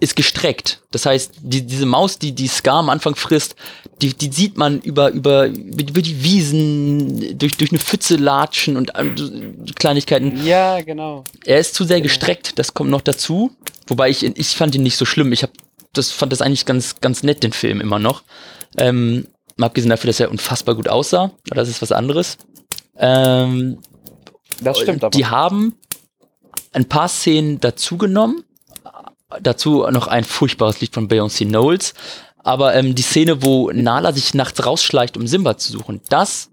[0.00, 0.80] ist gestreckt.
[0.90, 3.54] Das heißt, die, diese Maus, die die Scar am Anfang frisst,
[4.00, 8.92] die, die sieht man über, über, über die Wiesen, durch, durch eine Pfütze latschen und
[8.96, 10.44] ähm, Kleinigkeiten.
[10.44, 11.24] Ja, genau.
[11.44, 13.52] Er ist zu sehr gestreckt, das kommt noch dazu.
[13.86, 15.32] Wobei ich, ich fand ihn nicht so schlimm.
[15.32, 15.50] Ich hab,
[15.92, 18.22] das fand das eigentlich ganz, ganz nett, den Film immer noch.
[18.78, 19.26] Ähm,
[19.60, 21.24] abgesehen dafür, dass er unfassbar gut aussah.
[21.50, 22.38] Aber Das ist was anderes.
[22.96, 23.78] Ähm,
[24.60, 25.10] Das stimmt aber.
[25.10, 25.74] die haben
[26.72, 28.44] ein paar Szenen dazugenommen.
[29.42, 31.94] Dazu noch ein furchtbares Lied von Beyoncé Knowles.
[32.42, 36.50] Aber ähm, die Szene, wo Nala sich nachts rausschleicht, um Simba zu suchen, das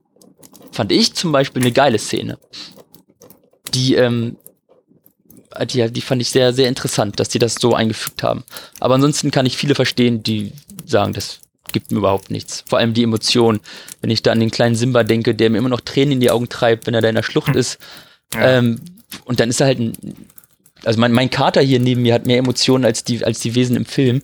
[0.72, 2.38] fand ich zum Beispiel eine geile Szene.
[3.74, 4.38] Die, ähm,
[5.66, 8.44] die, die fand ich sehr, sehr interessant, dass die das so eingefügt haben.
[8.80, 10.52] Aber ansonsten kann ich viele verstehen, die
[10.86, 11.40] sagen, das
[11.72, 12.64] gibt mir überhaupt nichts.
[12.68, 13.60] Vor allem die Emotion,
[14.02, 16.32] wenn ich da an den kleinen Simba denke, der mir immer noch Tränen in die
[16.32, 17.80] Augen treibt, wenn er da in der Schlucht ist.
[18.34, 18.58] Ja.
[18.58, 18.82] Ähm,
[19.26, 19.94] und dann ist er halt ein
[20.86, 23.76] also mein, mein Kater hier neben mir hat mehr Emotionen als die, als die Wesen
[23.76, 24.22] im Film.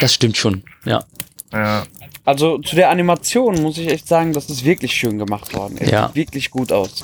[0.00, 1.04] Das stimmt schon, ja.
[1.52, 1.84] Ja,
[2.24, 5.76] Also zu der Animation muss ich echt sagen, das ist wirklich schön gemacht worden.
[5.78, 6.06] Es Ja.
[6.08, 7.02] sieht wirklich gut aus.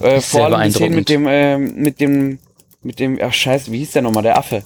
[0.00, 2.38] Äh, vor allem die Szene mit dem, äh, mit dem,
[2.82, 4.62] mit dem, ach scheiße, wie hieß der nochmal, der Affe?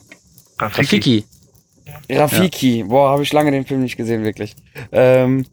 [0.58, 1.24] Rafiki.
[2.08, 2.84] Rafiki.
[2.84, 4.54] Boah, habe ich lange den Film nicht gesehen, wirklich.
[4.92, 5.44] Ähm, äh,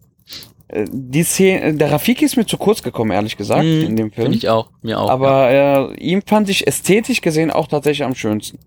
[0.91, 4.25] die Szene, der Rafiki ist mir zu kurz gekommen, ehrlich gesagt, Mhm, in dem Film.
[4.25, 5.09] Finde ich auch, mir auch.
[5.09, 8.59] Aber äh, ihm fand ich ästhetisch gesehen auch tatsächlich am schönsten.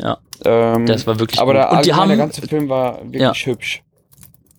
[0.00, 0.18] Ja.
[0.44, 1.60] Ähm, Das war wirklich aber gut.
[1.62, 3.32] der, Und die haben- der ganze Film war wirklich Ja.
[3.34, 3.82] hübsch.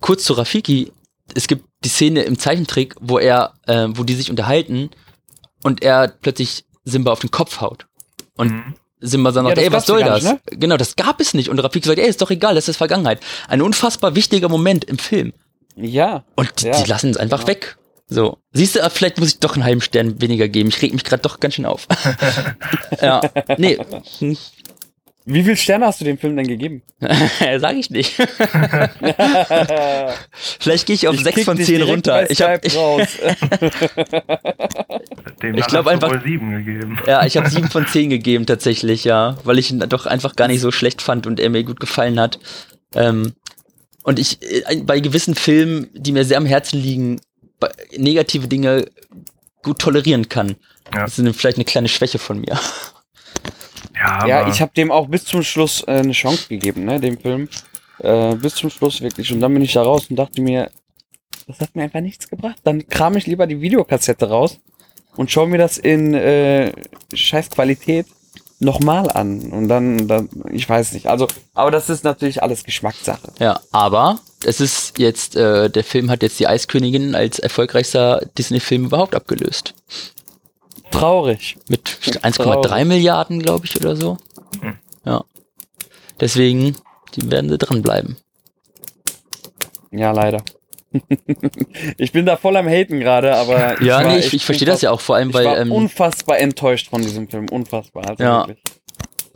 [0.00, 0.92] kurz zu Rafiki.
[1.34, 4.90] Es gibt die Szene im Zeichentrick, wo er, äh, wo die sich unterhalten
[5.62, 7.86] und er plötzlich Simba auf den Kopf haut.
[8.36, 8.74] Und Mhm.
[9.02, 10.22] Simba sagt, Ja, das ey, was soll das?
[10.24, 11.48] nicht, Genau, das gab es nicht.
[11.50, 13.20] Und Rafiki sagt, ey, ist doch egal, das ist Vergangenheit.
[13.48, 15.32] Ein unfassbar wichtiger Moment im Film.
[15.82, 16.24] Ja.
[16.36, 17.48] Und die, Ja, die lassen es einfach genau.
[17.48, 17.76] weg.
[18.08, 18.38] So.
[18.52, 20.68] Siehst du, vielleicht muss ich doch einen halben Stern weniger geben.
[20.68, 21.86] Ich reg mich gerade doch ganz schön auf.
[23.00, 23.20] ja.
[23.56, 23.78] Nee.
[25.26, 26.82] Wie viele Sterne hast du dem Film denn gegeben?
[27.58, 28.16] Sag ich nicht.
[30.58, 32.30] Vielleicht gehe ich auf Ich 6 kick von dich 10 direkt runter.
[32.30, 32.80] Ich habe ich, Ich
[35.40, 36.98] glaub hast du einfach- wohl sieben gegeben.
[37.06, 40.48] Ja, ich habe sieben von zehn gegeben tatsächlich, ja, weil ich ihn doch einfach gar
[40.48, 42.38] nicht so schlecht fand und er mir gut gefallen hat.
[42.94, 43.34] Ähm,
[44.02, 47.20] und ich äh, bei gewissen Filmen, die mir sehr am Herzen liegen,
[47.58, 48.86] bei- negative Dinge
[49.62, 50.56] gut tolerieren kann.
[50.94, 51.04] Ja.
[51.04, 52.58] Das ist vielleicht eine kleine Schwäche von mir.
[53.94, 57.18] Ja, ja, ich habe dem auch bis zum Schluss äh, eine Chance gegeben, ne, dem
[57.18, 57.48] Film.
[57.98, 59.30] Äh, bis zum Schluss wirklich.
[59.30, 60.70] Und dann bin ich da raus und dachte mir,
[61.46, 62.56] das hat mir einfach nichts gebracht.
[62.64, 64.58] Dann kram ich lieber die Videokassette raus
[65.16, 66.72] und schaue mir das in äh,
[67.12, 68.06] scheiß Qualität
[68.60, 69.50] nochmal an.
[69.50, 71.08] Und dann, dann, ich weiß nicht.
[71.08, 73.32] Also, aber das ist natürlich alles Geschmackssache.
[73.38, 78.84] Ja, aber es ist jetzt, äh, der Film hat jetzt die Eiskönigin als erfolgreichster Disney-Film
[78.84, 79.74] überhaupt abgelöst.
[80.90, 81.56] Traurig.
[81.68, 82.24] Mit Traurig.
[82.24, 84.18] 1,3 Milliarden, glaube ich, oder so.
[84.60, 84.76] Hm.
[85.04, 85.24] Ja.
[86.20, 86.76] Deswegen,
[87.14, 88.16] die werden sie dranbleiben.
[89.90, 90.42] Ja, leider.
[91.98, 94.82] ich bin da voll am Haten gerade, aber Ja, war nee, ich, ich verstehe das
[94.82, 97.46] ja auch, vor allem, Ich war weil, ähm, unfassbar enttäuscht von diesem Film.
[97.50, 98.06] Unfassbar.
[98.08, 98.48] Also Ja.
[98.48, 98.58] wirklich.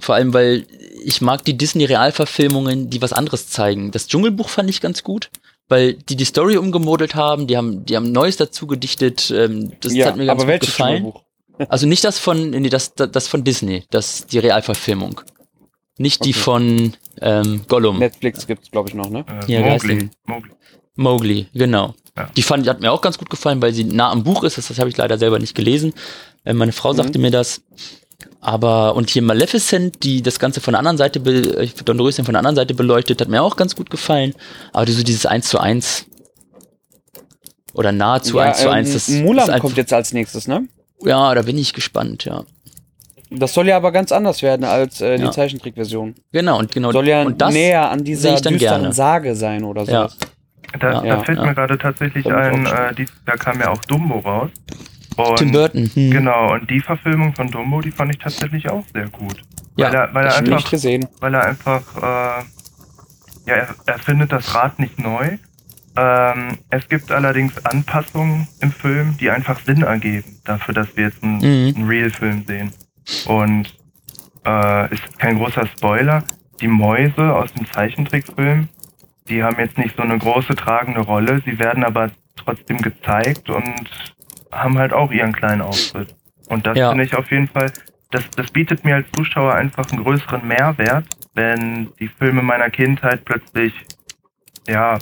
[0.01, 0.67] vor allem, weil
[1.05, 3.90] ich mag die Disney-Realverfilmungen, die was anderes zeigen.
[3.90, 5.31] Das Dschungelbuch fand ich ganz gut,
[5.69, 9.95] weil die die Story umgemodelt haben, die haben, die haben Neues dazu gedichtet, ähm, das
[9.95, 10.97] ja, hat mir ganz aber gut welches gefallen.
[11.03, 11.23] Dschungelbuch?
[11.69, 15.21] Also nicht das von, nee, das, das, das von Disney, das, die Realverfilmung.
[15.99, 16.38] Nicht die Okay.
[16.40, 18.01] von ähm, Gollum.
[18.01, 19.25] Netflix gibt's glaube ich noch, ne?
[19.47, 20.09] äh, Ja, Mowgli.
[20.27, 20.51] Mowgli.
[20.96, 21.94] Mowgli, genau.
[22.16, 22.28] Ja.
[22.37, 24.57] Die fand, hat mir auch ganz gut gefallen, weil sie nah am Buch ist.
[24.59, 25.92] Das, das habe ich leider selber nicht gelesen.
[26.44, 26.96] Äh, meine Frau Mhm.
[26.96, 27.62] sagte mir das.
[28.40, 32.35] Aber, und hier Maleficent, die das Ganze von der anderen Seite, äh, Don Röschen von
[32.35, 34.35] der anderen Seite beleuchtet, hat mir auch ganz gut gefallen.
[34.72, 36.07] Aber so dieses 1 zu 1
[37.72, 40.68] oder nahezu 1 zu 1, das Mulan einfach, kommt jetzt als nächstes, ne?
[41.04, 42.44] Ja, da bin ich gespannt, ja.
[43.30, 45.30] Das soll ja aber ganz anders werden als äh, die Ja.
[45.33, 46.14] Zeichentrickversion.
[46.30, 46.92] Genau, und genau.
[46.92, 48.92] Soll ja und das, näher an dieser düsteren gerne.
[48.92, 50.09] Sage sein oder Ja.
[50.78, 51.16] Da, Ja.
[51.16, 51.46] da fällt ja.
[51.46, 54.50] mir gerade tatsächlich ein, äh, die, da kam ja auch Dumbo raus.
[55.16, 55.90] Und Tim Burton.
[55.94, 56.10] Hm.
[56.10, 59.40] Genau, und die Verfilmung von Dumbo, die fand ich tatsächlich auch sehr gut.
[59.76, 61.06] Ja, weil er, weil er Ich hab nicht einfach, gesehen.
[61.20, 62.44] weil er einfach, äh,
[63.46, 65.38] ja, er, er findet das Rad nicht neu.
[65.96, 71.22] Ähm, es gibt allerdings Anpassungen im Film, die einfach Sinn ergeben, dafür, dass wir jetzt
[71.22, 71.74] einen, Mhm.
[71.76, 72.72] einen Real-Film sehen.
[73.26, 73.72] Und
[74.44, 76.24] äh, ist kein großer Spoiler.
[76.60, 78.68] Die Mäuse aus dem Zeichentrickfilm,
[79.28, 83.90] die haben jetzt nicht so eine große tragende Rolle, sie werden aber trotzdem gezeigt und
[84.52, 86.14] haben halt auch ihren kleinen Auftritt.
[86.48, 86.90] Und das Ja.
[86.90, 87.72] finde ich auf jeden Fall,
[88.10, 93.24] das, das bietet mir als Zuschauer einfach einen größeren Mehrwert, wenn die Filme meiner Kindheit
[93.24, 93.72] plötzlich,
[94.68, 94.98] ja,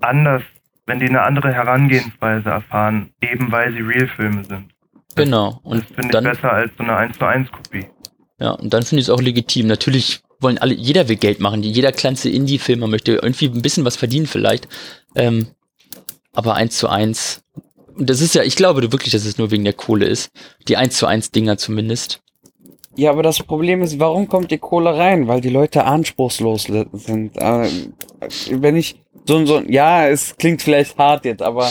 [0.00, 0.42] anders,
[0.86, 4.72] wenn die eine andere Herangehensweise erfahren, eben weil sie Real-Filme sind.
[5.14, 5.60] Genau.
[5.62, 7.86] Und Das finde ich besser als so eine 1 zu 1 Kopie.
[8.38, 9.66] Ja, und dann finde ich es auch legitim.
[9.66, 11.62] Natürlich wollen alle, jeder will Geld machen.
[11.62, 14.68] Jeder kleinste Indie-Filmer möchte irgendwie ein bisschen was verdienen vielleicht.
[15.14, 15.48] Ähm,
[16.32, 17.42] aber eins zu eins.
[17.98, 20.30] Das ist ja, ich glaube wirklich, dass es nur wegen der Kohle ist.
[20.68, 22.22] Die eins zu eins Dinger zumindest.
[22.96, 25.26] Ja, aber das Problem ist, warum kommt die Kohle rein?
[25.28, 27.36] Weil die Leute anspruchslos sind.
[27.36, 27.68] Äh,
[28.50, 31.70] wenn ich so, so, ja, es klingt vielleicht hart jetzt, aber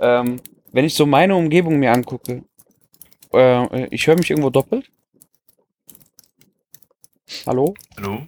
[0.00, 0.40] ähm,
[0.72, 2.42] wenn ich so meine Umgebung mir angucke,
[3.32, 4.90] äh, ich höre mich irgendwo doppelt.
[7.46, 7.74] Hallo?
[7.96, 8.22] Hallo?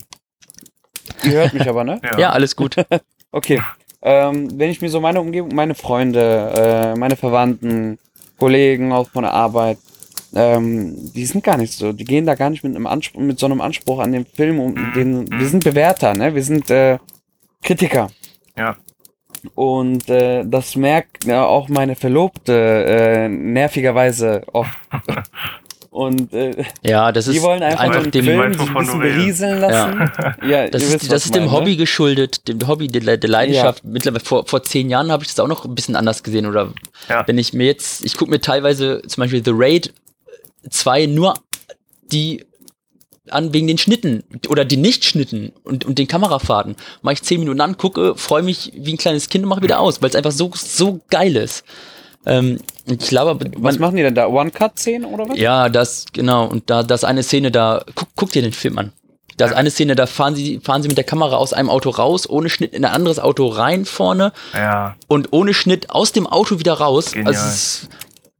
[1.24, 2.00] Ihr hört mich aber, ne?
[2.18, 2.76] Ja, alles gut.
[3.30, 3.60] Okay.
[4.00, 7.98] Ähm, wenn ich mir so meine Umgebung, meine Freunde, äh, meine Verwandten,
[8.38, 9.76] Kollegen auch von der Arbeit,
[10.34, 13.38] ähm, die sind gar nicht so, die gehen da gar nicht mit einem Anspruch, mit
[13.38, 16.34] so einem Anspruch an den Film um den, wir sind Bewerter, ne?
[16.34, 16.98] Wir sind äh,
[17.62, 18.08] Kritiker.
[18.56, 18.76] Ja.
[19.54, 24.78] Und äh, das merkt ja, auch meine Verlobte äh, nervigerweise oft.
[25.90, 29.60] Und äh, Ja, das die ist wollen einfach, einfach dem, Film, die ein bisschen berieseln
[29.60, 30.10] lassen.
[30.46, 31.76] Ja, das ihr ist, wisst, das ist dem meine, Hobby ne?
[31.76, 33.84] geschuldet, dem Hobby, der, der Leidenschaft.
[33.84, 36.46] Mittlerweile vor, vor zehn Jahren habe ich das auch noch ein bisschen anders gesehen.
[36.46, 36.72] Oder
[37.08, 37.26] Ja.
[37.26, 39.92] wenn ich mir jetzt, ich gucke mir teilweise zum Beispiel The Raid
[40.68, 41.34] 2 nur
[42.12, 42.44] die
[43.30, 46.76] an wegen den Schnitten oder die Nicht-Schnitten und, und den Kamerafahrten.
[47.02, 49.80] Mache ich zehn Minuten an, gucke, freue mich wie ein kleines Kind und mache wieder
[49.80, 51.64] aus, weil es einfach so, so geil ist.
[52.28, 54.28] Ähm, ich glaube, Was machen die denn da?
[54.28, 55.38] One-Cut-Szenen oder was?
[55.38, 56.46] ja, das, genau.
[56.46, 58.92] Und da, das eine Szene da, guck, guck dir den Film an.
[59.36, 61.90] Da ist eine Szene, da fahren sie, fahren sie mit der Kamera aus einem Auto
[61.90, 66.26] raus, ohne Schnitt in ein anderes Auto rein vorne Ja, und ohne Schnitt aus dem
[66.26, 67.12] Auto wieder raus.
[67.12, 67.28] Genial.
[67.34, 67.88] Also es ist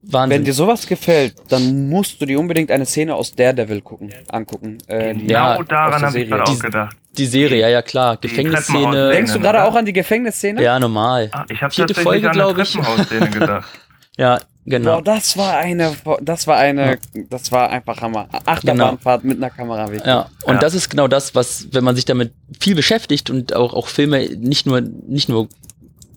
[0.03, 0.45] Wenn Wahnsinn.
[0.45, 4.79] dir sowas gefällt, dann musst du dir unbedingt eine Szene aus Daredevil gucken, angucken.
[4.89, 6.97] Äh, die- Ja, genau daran habe ich gerade auch gedacht.
[7.19, 8.17] Die Serie, ja, ja, klar.
[8.17, 9.11] Gefängnisszene.
[9.11, 10.63] Denkst du Szene, gerade auch an die Gefängnisszene?
[10.63, 11.29] Ja, normal.
[11.33, 12.73] Ah, ich habe Vierte tatsächlich Folge, an eine glaub ich.
[12.73, 13.69] Treppenhausszene gedacht.
[14.17, 14.97] Ja, genau.
[14.97, 16.99] Boah, das war eine, das war eine,
[17.31, 18.29] das war einfach Hammer.
[18.47, 20.05] Achterbahnfahrt mit einer Kamera wirklich.
[20.05, 20.61] Ja, und Ja.
[20.61, 24.29] das ist genau das, was, wenn man sich damit viel beschäftigt und auch, auch Filme
[24.37, 25.47] nicht nur, nicht nur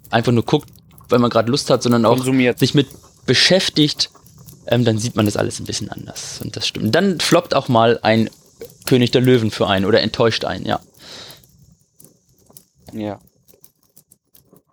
[0.09, 0.67] einfach nur guckt,
[1.09, 2.57] weil man gerade Lust hat, sondern auch Konsumiert.
[2.57, 2.87] sich mit
[3.27, 4.09] beschäftigt,
[4.65, 6.41] ähm, dann sieht man das alles ein bisschen anders.
[6.43, 6.95] Und das stimmt.
[6.95, 8.31] Dann floppt auch mal ein
[8.87, 10.79] König der Löwen für einen oder enttäuscht einen, ja.
[12.93, 13.19] Ja.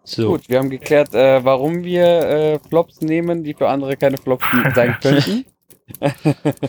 [0.04, 0.28] So.
[0.28, 4.44] Gut, wir haben geklärt, äh, warum wir äh, Flops nehmen, die für andere keine Flops
[4.74, 5.44] sein könnten.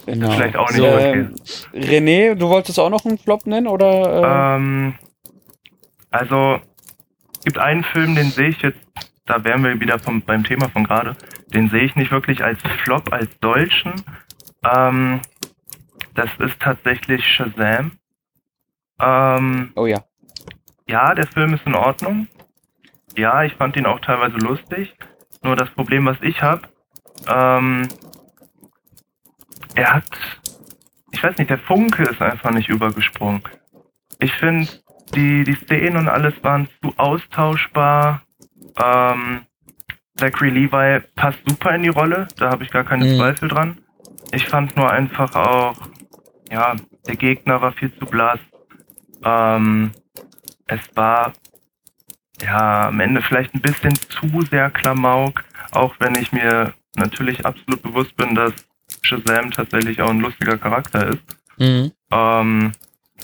[0.05, 0.31] Genau.
[0.31, 1.35] Vielleicht auch nicht So, ähm,
[1.73, 4.55] René, du wolltest auch noch einen Flop nennen, oder?
[4.55, 4.55] Äh?
[4.57, 4.95] Ähm,
[6.09, 6.59] also,
[7.33, 8.79] es gibt einen Film, den sehe ich jetzt,
[9.25, 11.15] da wären wir wieder vom, beim Thema von gerade,
[11.53, 13.93] den sehe ich nicht wirklich als Flop, als solchen.
[14.63, 15.21] Ähm,
[16.15, 17.91] das ist tatsächlich Shazam.
[18.99, 20.03] Ähm, oh ja.
[20.89, 22.27] Ja, der Film ist in Ordnung.
[23.15, 24.95] Ja, ich fand ihn auch teilweise lustig.
[25.43, 26.63] Nur das Problem, was ich habe,
[27.27, 27.87] ähm,
[29.75, 30.03] er hat,
[31.11, 33.41] ich weiß nicht, der Funke ist einfach nicht übergesprungen.
[34.19, 34.67] Ich finde,
[35.15, 38.21] die, die Szenen und alles waren zu austauschbar.
[38.83, 39.41] Ähm,
[40.17, 43.17] Zachary Levi passt super in die Rolle, da habe ich gar keine Mhm.
[43.17, 43.77] Zweifel dran.
[44.31, 45.77] Ich fand nur einfach auch,
[46.51, 46.75] ja,
[47.07, 48.39] der Gegner war viel zu blass.
[49.23, 49.91] Ähm,
[50.69, 51.33] es war
[52.41, 57.81] ja am Ende vielleicht ein bisschen zu sehr Klamauk, auch wenn ich mir natürlich absolut
[57.81, 58.53] bewusst bin, dass
[59.01, 61.23] Shazam tatsächlich auch ein lustiger Charakter ist.
[61.57, 61.91] Mhm.
[62.11, 62.71] Ähm,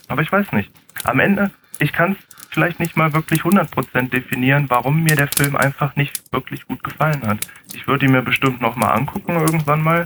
[0.08, 0.72] aber ich weiß nicht.
[1.04, 5.56] Am Ende, ich kann es vielleicht nicht mal wirklich 100% definieren, warum mir der Film
[5.56, 7.48] einfach nicht wirklich gut gefallen hat.
[7.74, 10.06] Ich würde ihn mir bestimmt nochmal angucken irgendwann mal,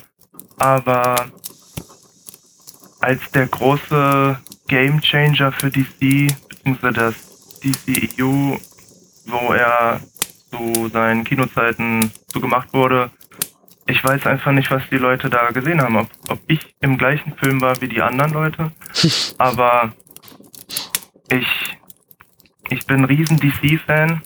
[0.57, 1.27] aber
[3.01, 7.28] als der große Game Changer für DC, beziehungsweise das
[7.59, 8.57] DCEU,
[9.25, 9.99] wo er
[10.51, 13.11] zu seinen Kinozeiten so gemacht wurde,
[13.89, 15.97] ich weiß einfach nicht, was die Leute da gesehen haben.
[15.97, 18.71] Ob, ob ich im gleichen Film war wie die anderen Leute.
[19.39, 19.93] Aber
[21.31, 21.47] ich,
[22.69, 24.21] ich bin ein riesen DC-Fan.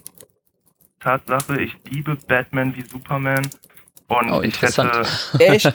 [1.00, 3.48] Tatsache, ich liebe Batman wie Superman.
[4.08, 5.06] Und Oh, ich hätte,
[5.39, 5.74] Echt?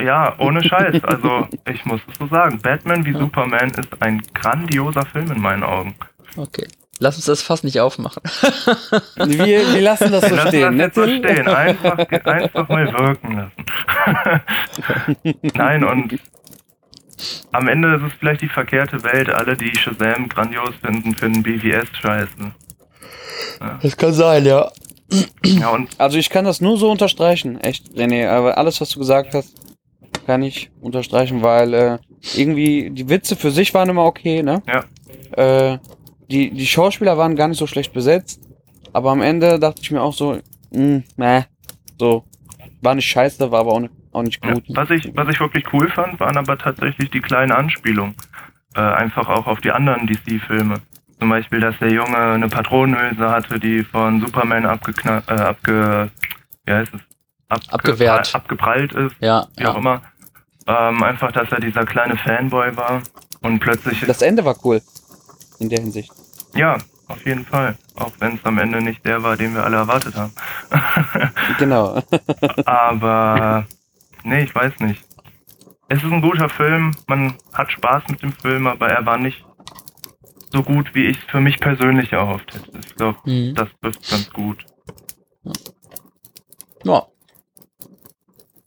[0.00, 1.02] ja, ohne Scheiß.
[1.04, 2.60] Also, ich muss es so sagen.
[2.60, 5.94] Batman wie Superman ist ein grandioser Film in meinen Augen.
[6.36, 6.66] Okay.
[6.98, 8.22] Lass uns das fast nicht aufmachen.
[9.16, 11.48] Wir, wir lassen das so Lass stehen, das ne, so stehen.
[11.48, 14.42] Einfach, einfach mal wirken lassen.
[15.54, 16.18] Nein, und
[17.52, 19.30] am Ende ist es vielleicht die verkehrte Welt.
[19.30, 22.52] Alle, die Shazam grandios finden, finden BVS scheiße.
[23.82, 24.70] Das kann sein, ja.
[25.44, 28.28] Ja, und Also ich kann das nur so unterstreichen, echt, René.
[28.28, 29.54] Aber alles, was du gesagt hast,
[30.26, 31.98] kann ich unterstreichen, weil äh,
[32.36, 34.62] irgendwie die Witze für sich waren immer okay, ne?
[34.66, 35.72] Ja.
[35.72, 35.78] Äh,
[36.30, 38.40] die, die Schauspieler waren gar nicht so schlecht besetzt,
[38.92, 40.38] aber am Ende dachte ich mir auch so,
[40.72, 41.42] mh, meh,
[41.98, 42.24] so,
[42.82, 44.64] war nicht scheiße, war aber auch nicht, auch nicht Ja, gut.
[44.68, 48.14] was, ich, was ich wirklich cool fand, waren aber tatsächlich die kleinen Anspielungen.
[48.74, 50.74] Äh, einfach auch auf die anderen DC-Filme.
[51.18, 56.10] Zum Beispiel, dass der Junge eine Patronenhülse hatte, die von Superman abgeknallt, äh, abge,
[56.64, 57.00] wie heißt es?
[57.48, 58.34] Abge Abgewehrt.
[58.34, 59.78] Abgeprallt ist, Ja, wie auch ja.
[59.78, 60.02] immer.
[60.68, 63.02] Ähm, einfach, dass er dieser kleine Fanboy war.
[63.42, 64.80] Und plötzlich, Das Ende war cool,
[65.58, 66.12] in der Hinsicht.
[66.54, 67.76] Ja, auf jeden Fall.
[67.96, 70.32] Auch wenn es am Ende nicht der war, den wir alle erwartet haben.
[71.58, 72.00] Genau.
[72.64, 73.66] Aber
[74.24, 75.02] nee, ich weiß nicht.
[75.88, 79.44] Es ist ein guter Film, man hat Spaß mit dem Film, aber er war nicht
[80.52, 82.70] so gut, wie ich es für mich persönlich erhofft hätte.
[82.78, 83.54] Ich glaube, Mhm.
[83.54, 84.64] das trifft ganz gut.
[86.84, 87.06] Ja.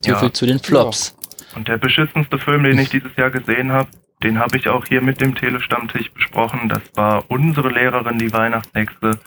[0.01, 0.17] So Ja.
[0.19, 1.15] viel zu den Flops.
[1.55, 3.89] Und der beschissenste Film, den ich dieses Jahr gesehen habe,
[4.23, 6.69] den habe ich auch hier mit dem Telestammtisch besprochen.
[6.69, 9.19] Das war unsere Lehrerin, die Weihnachtshexe.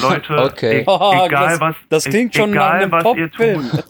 [0.00, 0.80] Leute, Okay.
[0.80, 3.84] e Oh, egal das- was, das e- klingt schon nach egal einem was ihr tut,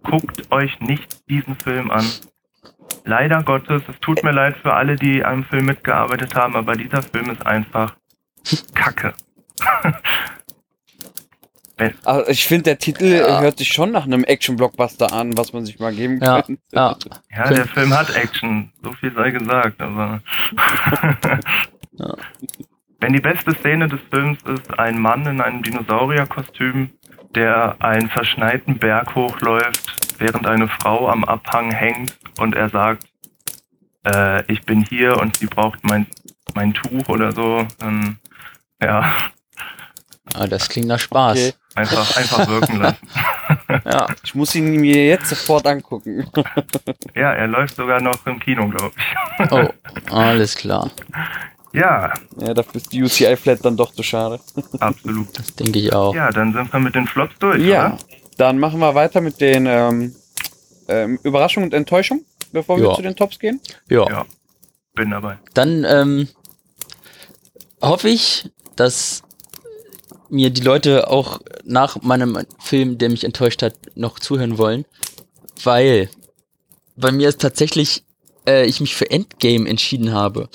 [0.02, 2.04] guckt euch nicht diesen Film an.
[3.04, 7.02] Leider Gottes, es tut mir leid für alle, die am Film mitgearbeitet haben, aber dieser
[7.02, 7.94] Film ist einfach
[8.74, 9.12] Kacke.
[12.04, 13.40] Also ich finde, der Titel Ja.
[13.40, 16.58] hört sich schon nach einem Action-Blockbuster an, was man sich mal geben Ja, kann.
[16.72, 16.96] ja.
[17.30, 20.22] Ja, der Film hat Action, so viel sei gesagt, aber.
[21.98, 22.14] Ja.
[23.00, 26.90] Wenn die beste Szene des Films ist ein Mann in einem Dinosaurierkostüm,
[27.34, 33.04] der einen verschneiten Berg hochläuft, während eine Frau am Abhang hängt und er sagt,
[34.06, 36.06] äh, ich bin hier und sie braucht mein,
[36.54, 38.18] mein Tuch oder so, dann
[38.82, 39.14] ja,
[40.34, 41.38] Ah, das klingt nach Spaß.
[41.38, 41.52] Okay.
[41.76, 42.98] Einfach, einfach wirken lassen.
[43.84, 44.06] Ja.
[44.24, 46.28] Ich muss ihn mir jetzt sofort angucken.
[47.14, 49.50] Ja, er läuft sogar noch im Kino, glaube ich.
[49.52, 49.68] Oh,
[50.14, 50.90] alles klar.
[51.72, 54.40] Ja, Ja, dafür ist die UCI Flat dann doch zu schade.
[54.80, 55.38] absolut.
[55.38, 56.14] Das denke ich auch.
[56.14, 57.98] Ja, dann sind wir mit den Flops durch, Ja, oder?
[58.38, 60.14] dann machen wir weiter mit den ähm,
[60.88, 62.94] ähm, Überraschung und Enttäuschung, bevor wir Ja.
[62.94, 63.60] zu den Tops gehen.
[63.88, 64.08] Ja.
[64.08, 64.26] Ja.
[64.94, 65.38] Bin dabei.
[65.54, 66.28] Dann ähm,
[67.82, 69.22] hoffe ich, dass
[70.28, 74.84] mir die Leute auch nach meinem Film, der mich enttäuscht hat, noch zuhören wollen.
[75.62, 76.10] Weil
[76.96, 78.04] bei mir ist tatsächlich
[78.46, 80.48] äh, ich mich für Endgame entschieden habe.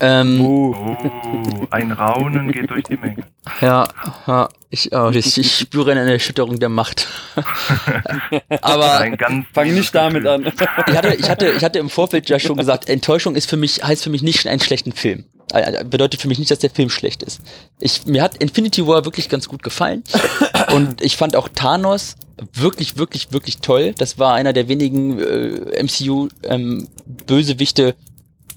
[0.00, 0.74] Ähm, Uh.
[0.74, 3.24] Oh, ein Raunen geht durch die Menge.
[3.60, 3.86] Ja,
[4.26, 7.06] ja ich, oh, ich, ich spüre eine Erschütterung der Macht.
[8.62, 9.06] Aber
[9.52, 10.46] Fang nicht damit an.
[10.46, 13.84] ich hatte, ich hatte, ich hatte im Vorfeld ja schon gesagt, Enttäuschung ist für mich,
[13.84, 15.26] heißt für mich nicht einen schlechten Film.
[15.52, 17.40] Äh, Bedeutet für mich nicht, dass der Film schlecht ist.
[17.78, 20.02] Ich, mir hat Infinity War wirklich ganz gut gefallen.
[20.74, 22.16] Und ich fand auch Thanos
[22.52, 23.94] wirklich, wirklich, wirklich toll.
[23.96, 27.94] Das war einer der wenigen äh, MCU-Bösewichte,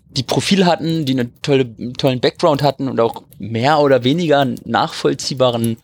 [0.09, 5.77] die Profil hatten, die einen tolle, tollen Background hatten und auch mehr oder weniger nachvollziehbaren,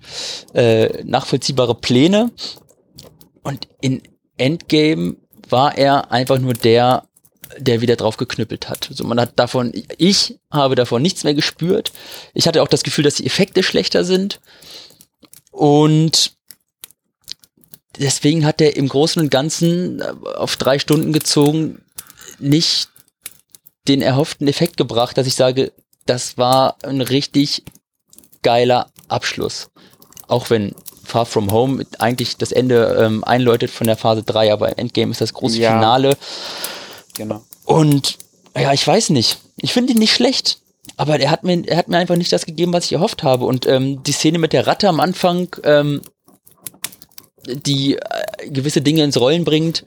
[0.53, 2.31] äh, nachvollziehbare Pläne.
[3.43, 4.01] Und in
[4.37, 5.17] Endgame
[5.49, 7.03] war er einfach nur der,
[7.57, 8.87] der wieder drauf geknüppelt hat.
[8.89, 11.91] Also man hat davon, ich habe davon nichts mehr gespürt.
[12.33, 14.39] Ich hatte auch das Gefühl, dass die Effekte schlechter sind.
[15.51, 16.33] Und
[17.99, 21.81] deswegen hat er im Großen und Ganzen äh, auf drei Stunden gezogen
[22.39, 22.89] nicht
[23.87, 25.71] den erhofften Effekt gebracht, dass ich sage,
[26.05, 27.63] das war ein richtig
[28.41, 29.69] geiler Abschluss.
[30.27, 34.79] Auch wenn Far From Home eigentlich das Ende ähm, einläutet von der Phase 3, aber
[34.79, 35.73] Endgame ist das große Ja.
[35.73, 36.17] Finale.
[37.15, 37.43] Genau.
[37.65, 38.17] Und
[38.55, 39.37] ja, ich weiß nicht.
[39.57, 40.59] Ich finde ihn nicht schlecht.
[40.97, 43.45] Aber er hat mir, er hat mir einfach nicht das gegeben, was ich erhofft habe.
[43.45, 46.01] Und ähm, die Szene mit der Ratte am Anfang, ähm,
[47.45, 49.85] die äh, gewisse Dinge ins Rollen bringt,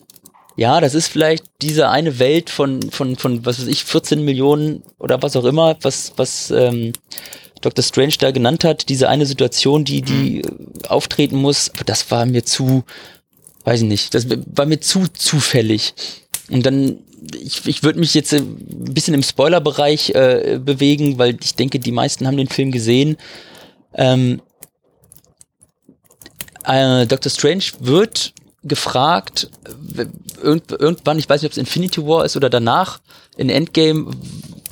[0.57, 4.83] ja, das ist vielleicht diese eine Welt von, von, von, was weiß ich, 14 Millionen
[4.99, 6.93] oder was auch immer, was, was ähm,
[7.61, 7.83] Dr.
[7.83, 10.49] Strange da genannt hat, diese eine Situation, die, die äh,
[10.89, 12.85] auftreten muss, aber das war mir zu,
[13.65, 15.95] weiß ich nicht, das war mir zu zufällig.
[16.51, 16.99] Und dann,
[17.35, 21.79] ich, ich würde mich jetzt äh, ein bisschen im Spoilerbereich äh, bewegen, weil ich denke,
[21.79, 23.17] die meisten haben den Film gesehen.
[23.95, 24.41] Ähm,
[26.65, 27.31] äh, Dr.
[27.31, 28.33] Strange wird
[28.63, 30.07] gefragt, w-
[30.43, 33.01] irgend, irgendwann, ich weiß nicht, ob es Infinity War ist oder danach,
[33.37, 34.11] in Endgame,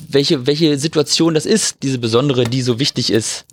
[0.09, 3.45] welche, welche Situation das ist, diese besondere, die so wichtig ist.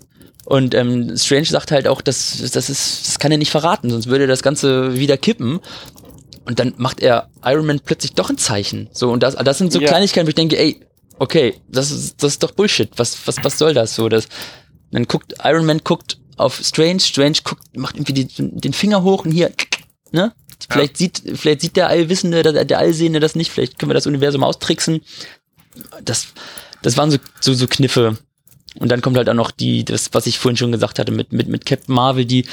[0.44, 4.06] Und ähm, Strange sagt halt auch, das, das, ist, das kann er nicht verraten, sonst
[4.06, 5.60] würde das Ganze wieder kippen.
[6.50, 8.88] Und dann macht er Iron Man plötzlich doch ein Zeichen.
[8.92, 9.86] So, und das, das sind so Ja.
[9.86, 10.80] Kleinigkeiten, wo ich denke, ey,
[11.20, 12.90] okay, das ist, das ist doch Bullshit.
[12.96, 14.08] Was, was, was soll das so?
[14.08, 14.26] Das,
[14.90, 19.24] dann guckt, Iron Man guckt auf Strange, Strange guckt, macht irgendwie die, den Finger hoch
[19.24, 19.52] und hier,
[20.10, 20.32] ne?
[20.68, 24.08] Vielleicht sieht, vielleicht sieht der Allwissende, der, der Allsehende das nicht, vielleicht können wir das
[24.08, 25.02] Universum austricksen.
[26.04, 26.32] Das,
[26.82, 28.18] das waren so, so, so Kniffe.
[28.74, 31.32] Und dann kommt halt auch noch die, das, was ich vorhin schon gesagt hatte, mit,
[31.32, 32.44] mit, mit Captain Marvel, die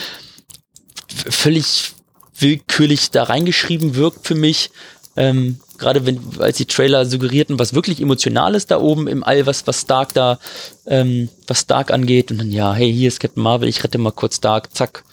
[1.07, 1.93] völlig
[2.39, 4.71] willkürlich da reingeschrieben wirkt für mich.
[5.15, 9.67] Ähm, Gerade wenn, als die Trailer suggerierten, was wirklich Emotionales da oben im All, was,
[9.67, 10.39] was Stark da,
[10.87, 12.31] ähm, was Stark angeht.
[12.31, 15.03] Und dann, ja, hey, hier ist Captain Marvel, ich rette mal kurz Stark, zack,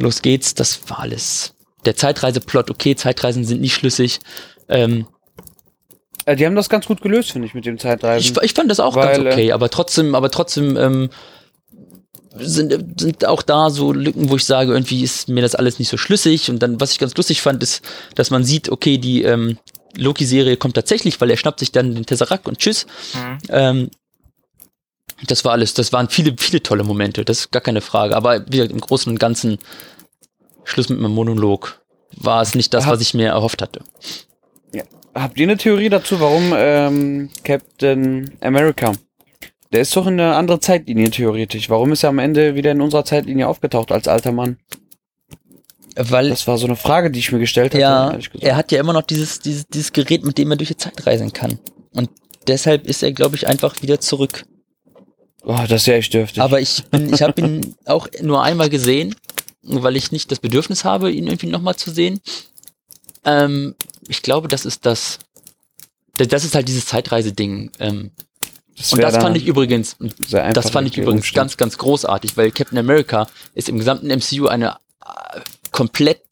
[0.00, 0.54] los geht's.
[0.54, 1.54] Das war alles.
[1.84, 4.18] Der Zeitreiseplot, okay, Zeitreisen sind nicht schlüssig.
[4.68, 5.06] Ähm,
[6.24, 8.36] Äh, die haben das ganz gut gelöst, finde ich, mit dem Zeitreisen.
[8.36, 11.10] ich, ich fand das auch Weil, ganz okay, aber trotzdem, aber trotzdem ähm,
[12.36, 15.88] sind, sind auch da so Lücken, wo ich sage, irgendwie ist mir das alles nicht
[15.88, 16.50] so schlüssig.
[16.50, 17.82] Und dann, was ich ganz lustig fand, ist,
[18.14, 19.58] dass man sieht, okay, die ähm,
[19.96, 22.86] Loki-Serie kommt tatsächlich, weil er schnappt sich dann den Tesseract und tschüss.
[23.14, 23.38] Mhm.
[23.48, 23.90] Ähm,
[25.26, 28.16] das war alles, das waren viele, viele tolle Momente, das ist gar keine Frage.
[28.16, 29.58] Aber wie gesagt, im Großen und Ganzen,
[30.64, 31.80] Schluss mit meinem Monolog,
[32.16, 33.82] war es nicht das, Hab- was ich mir erhofft hatte.
[35.14, 38.92] Habt ihr eine Theorie dazu, warum ähm, Captain America
[39.72, 41.70] Der ist doch in eine andere Zeitlinie theoretisch.
[41.70, 44.58] Warum ist er am Ende wieder in unserer Zeitlinie aufgetaucht als alter Mann?
[45.96, 48.80] Weil Das war so eine Frage, die ich mir gestellt hatte, ja, er hat ja
[48.80, 51.58] immer noch dieses, dieses, dieses Gerät, mit dem er durch die Zeit reisen kann.
[51.92, 52.10] Und
[52.46, 54.44] deshalb ist er, glaube ich, einfach wieder zurück.
[55.44, 56.42] oh, das ist ja echt dürftig.
[56.42, 59.14] Aber ich bin, ich habe ihn auch nur einmal gesehen,
[59.62, 62.20] weil ich nicht das Bedürfnis habe, ihn irgendwie nochmal zu sehen.
[63.24, 63.74] Ähm,
[64.08, 65.18] ich glaube, das ist das.
[66.16, 67.70] Das ist halt dieses Zeitreise-Ding.
[67.78, 68.10] Ähm,
[68.90, 69.96] und wär das fand ich übrigens,
[70.30, 71.34] das fand ich übrigens umständlich.
[71.34, 76.22] ganz, ganz großartig, weil Captain America ist im gesamten MCU eine äh, komplett,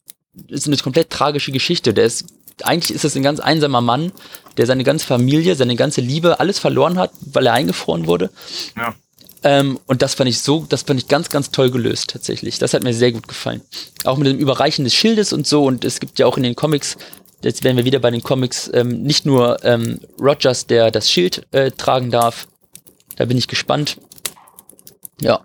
[0.47, 1.93] ist eine komplett tragische Geschichte.
[1.93, 2.25] Der ist,
[2.63, 4.11] eigentlich ist es ein ganz einsamer Mann,
[4.57, 8.29] der seine ganze Familie, seine ganze Liebe, alles verloren hat, weil er eingefroren wurde.
[8.75, 8.95] Ja.
[9.43, 12.59] Ähm, und das fand ich so, das fand ich ganz, ganz toll gelöst tatsächlich.
[12.59, 13.61] Das hat mir sehr gut gefallen.
[14.03, 15.63] Auch mit dem Überreichen des Schildes und so.
[15.65, 16.97] Und es gibt ja auch in den Comics,
[17.43, 21.45] jetzt wären wir wieder bei den Comics, ähm, nicht nur ähm, Rogers, der das Schild
[21.51, 22.47] äh, tragen darf.
[23.15, 23.97] Da bin ich gespannt.
[25.21, 25.41] Ja.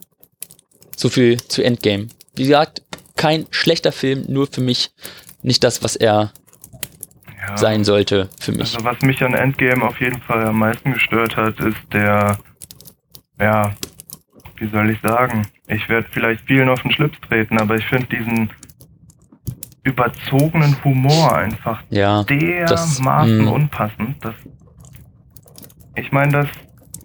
[0.96, 2.08] So viel zu Endgame.
[2.34, 2.82] Wie gesagt,
[3.16, 4.90] kein schlechter Film, nur für mich
[5.42, 6.32] nicht das, was er
[7.48, 7.56] Ja.
[7.56, 8.74] sein sollte für mich.
[8.74, 12.38] Also was mich an Endgame auf jeden Fall am meisten gestört hat, ist der,
[13.38, 13.74] ja,
[14.56, 15.46] wie soll ich sagen?
[15.68, 18.50] Ich werde vielleicht vielen auf den Schlips treten, aber ich finde diesen
[19.86, 22.24] überzogenen Humor einfach Ja.
[22.24, 23.48] das- dermaßen mm.
[23.48, 24.24] unpassend.
[24.24, 24.34] Dass
[25.94, 26.48] ich meine, dass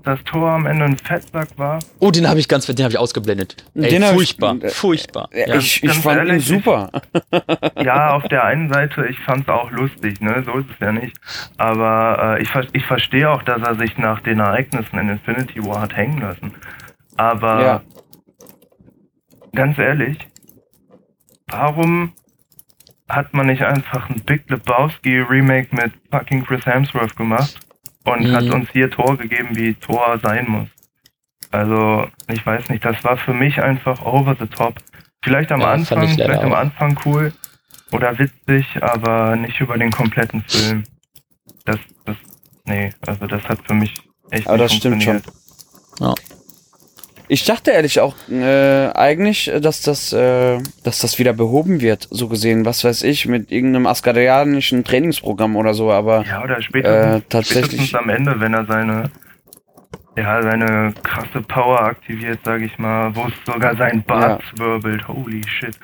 [0.03, 1.77] das Tor am Ende ein Fettsack war.
[1.99, 3.63] Oh, den habe ich ganz, den habe ich ausgeblendet.
[3.75, 5.29] Ey, Den hab ich- furchtbar, äh, furchtbar.
[5.31, 6.89] Ja, ich ich fand ihn ehrlich, super.
[7.83, 10.43] Ja, auf der einen Seite, ich fand's auch lustig, ne?
[10.45, 11.15] So ist es ja nicht.
[11.57, 15.81] Aber äh, ich, ich verstehe auch, dass er sich nach den Ereignissen in Infinity War
[15.81, 16.53] hat hängen lassen.
[17.17, 17.81] Aber Ja.
[19.53, 20.17] ganz ehrlich,
[21.47, 22.13] warum
[23.15, 27.59] hat man nicht einfach ein Big Lebowski Remake mit fucking Chris Hemsworth gemacht
[28.05, 28.35] und Mhm.
[28.35, 30.67] hat uns hier Tor gegeben, wie Tor sein muss?
[31.51, 34.75] Also, ich weiß nicht, das war für mich einfach over the top.
[35.23, 36.53] Vielleicht am Ja, Anfang, vielleicht am.
[36.53, 37.33] Anfang cool
[37.91, 40.83] oder witzig, aber nicht über den kompletten Film.
[41.65, 42.15] Das, das,
[42.65, 43.93] nee, also das hat für mich
[44.31, 45.21] echt Aber nicht das stimmt schon.
[45.21, 46.40] funktioniert.
[47.33, 52.05] Ich dachte ehrlich auch äh, eigentlich, äh, dass das, äh, dass das wieder behoben wird,
[52.11, 57.15] so gesehen, was weiß ich, mit irgendeinem asgardianischen Trainingsprogramm oder so, aber Ja, oder spätestens,
[57.15, 59.03] Äh, tatsächlich- spätestens am Ende, wenn er seine,
[60.17, 65.07] ja, seine krasse Power aktiviert, sag ich mal, wo es sogar sein Bart zwirbelt.
[65.07, 65.79] Holy shit.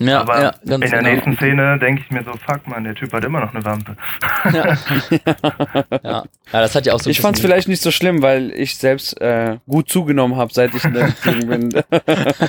[0.00, 1.02] Ja, Aber ja, in der genau.
[1.02, 3.96] nächsten Szene denke ich mir so, fuck man, der Typ hat immer noch eine Wampe.
[4.52, 4.76] Ja.
[6.02, 8.76] ja, das hat ja auch so ich fand's bisschen- vielleicht nicht so schlimm, weil ich
[8.76, 11.70] selbst äh, gut zugenommen habe, seit ich in der Beziehung bin.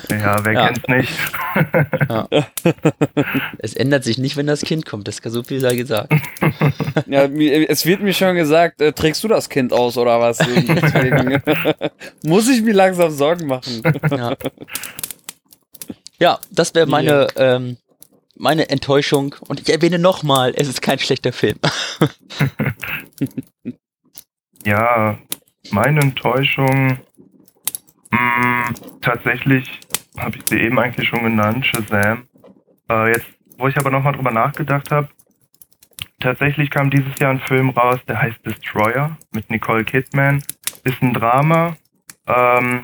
[0.10, 0.68] Ja, wer Ja.
[0.68, 1.14] kennt's nicht?
[3.60, 5.08] Es ändert sich nicht, wenn das Kind kommt.
[5.08, 6.12] Das kann so viel sei gesagt.
[7.08, 10.38] ja, es wird mir schon gesagt, äh, trägst du das Kind aus oder was?
[10.38, 11.41] Deswegen
[12.24, 13.82] muss ich mir langsam Sorgen machen.
[14.12, 14.36] Ja,
[16.20, 17.78] ja das wäre meine, ähm,
[18.36, 19.36] meine Enttäuschung.
[19.47, 21.57] Und ich erwähne nochmal, es ist kein schlechter Film.
[24.65, 25.17] Ja,
[25.72, 26.99] meine Enttäuschung.
[28.11, 29.80] Mh, tatsächlich
[30.17, 32.28] habe ich sie eben eigentlich schon genannt, Shazam.
[32.89, 35.09] Äh, jetzt, wo ich aber nochmal drüber nachgedacht habe,
[36.20, 40.43] tatsächlich kam dieses Jahr ein Film raus, der heißt Destroyer mit Nicole Kidman.
[40.84, 41.78] Ist ein Drama.
[42.28, 42.84] Ähm,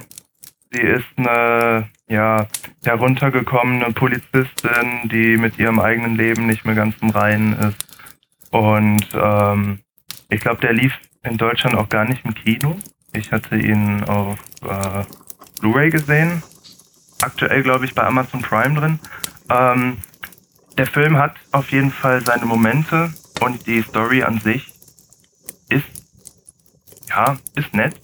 [0.71, 2.47] sie ist eine ja,
[2.83, 7.87] heruntergekommene Polizistin, die mit ihrem eigenen Leben nicht mehr ganz im Reinen ist.
[8.51, 9.79] Und ähm,
[10.29, 10.93] ich glaube, der lief
[11.23, 12.77] in Deutschland auch gar nicht im Kino.
[13.13, 15.03] Ich hatte ihn auf äh,
[15.59, 16.43] Blu-ray gesehen.
[17.21, 18.99] Aktuell, glaube ich, bei Amazon Prime drin.
[19.49, 19.97] Ähm,
[20.77, 24.73] der Film hat auf jeden Fall seine Momente und die Story an sich
[25.69, 25.85] ist,
[27.09, 27.99] ja, ist nett.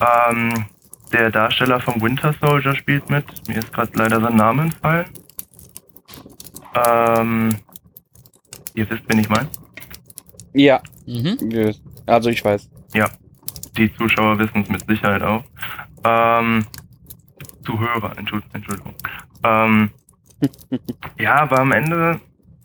[0.00, 0.66] Ähm,
[1.12, 3.24] der Darsteller vom Winter Soldier spielt mit.
[3.48, 5.06] Mir ist gerade leider sein Name entfallen.
[6.74, 7.50] Ähm,
[8.74, 9.48] ihr wisst, wen ich meine.
[10.54, 11.72] Ja, Mhm.
[12.06, 12.68] also ich weiß.
[12.94, 13.08] Ja,
[13.76, 15.44] die Zuschauer wissen es mit Sicherheit auch.
[16.04, 16.66] Ähm,
[17.64, 18.94] Zuhörer, Entschuld- Entschuldigung.
[19.44, 19.90] Ähm,
[21.18, 22.20] ja, aber am Ende,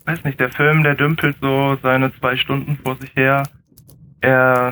[0.05, 3.43] weiß nicht, der Film, der dümpelt so seine zwei Stunden vor sich her.
[4.21, 4.69] Er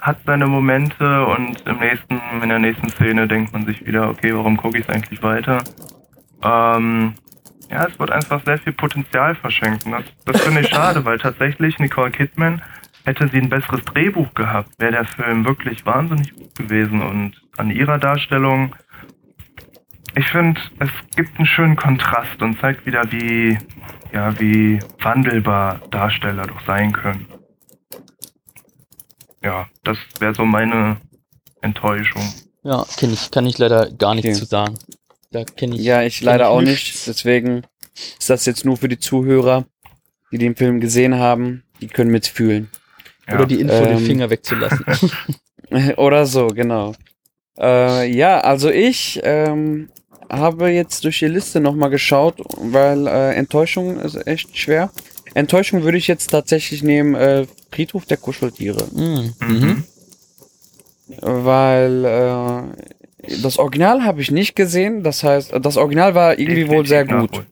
[0.00, 4.34] hat seine Momente und im nächsten, in der nächsten Szene denkt man sich wieder, okay,
[4.34, 5.62] warum gucke ich es eigentlich weiter?
[6.42, 7.14] Ähm,
[7.70, 9.86] ja, es wird einfach sehr viel Potenzial verschenkt.
[9.86, 12.62] Und das, das finde ich schade, weil tatsächlich Nicole Kidman
[13.04, 17.02] hätte sie ein besseres Drehbuch gehabt, wäre der Film wirklich wahnsinnig gut gewesen.
[17.02, 18.74] Und an ihrer Darstellung,
[20.14, 23.58] ich finde, es gibt einen schönen Kontrast und zeigt wieder, wie,
[24.12, 27.26] ja, wie wandelbar Darsteller doch sein können.
[29.42, 30.98] Ja, das wäre so meine
[31.62, 32.22] Enttäuschung.
[32.62, 34.38] Ja, kenn ich, kann ich leider gar nichts Okay.
[34.38, 34.78] zu sagen.
[35.30, 35.82] Da kenne ich.
[35.82, 36.94] Ja, ich leider ich auch nichts.
[36.94, 37.06] nicht.
[37.06, 37.62] Deswegen
[38.18, 39.64] ist das jetzt nur für die Zuhörer,
[40.32, 41.62] die den Film gesehen haben.
[41.80, 42.68] Die können mitfühlen.
[43.28, 43.36] Ja.
[43.36, 44.04] Oder die Info, den Ähm.
[44.06, 44.84] Finger wegzulassen.
[45.96, 46.94] Oder so, genau.
[47.58, 49.88] Äh, ja, also ich ähm,
[50.28, 54.90] habe jetzt durch die Liste nochmal geschaut, weil äh, Enttäuschung ist echt schwer.
[55.34, 58.86] Enttäuschung würde ich jetzt tatsächlich nehmen, äh, Friedhof der Kuscheltiere.
[58.92, 59.34] Mhm.
[59.40, 59.48] Mhm.
[59.48, 59.84] Mhm.
[61.20, 65.02] Weil äh, das Original habe ich nicht gesehen.
[65.02, 67.32] Das heißt, das Original war irgendwie wohl Definitiv sehr gut.
[67.32, 67.46] nachholen.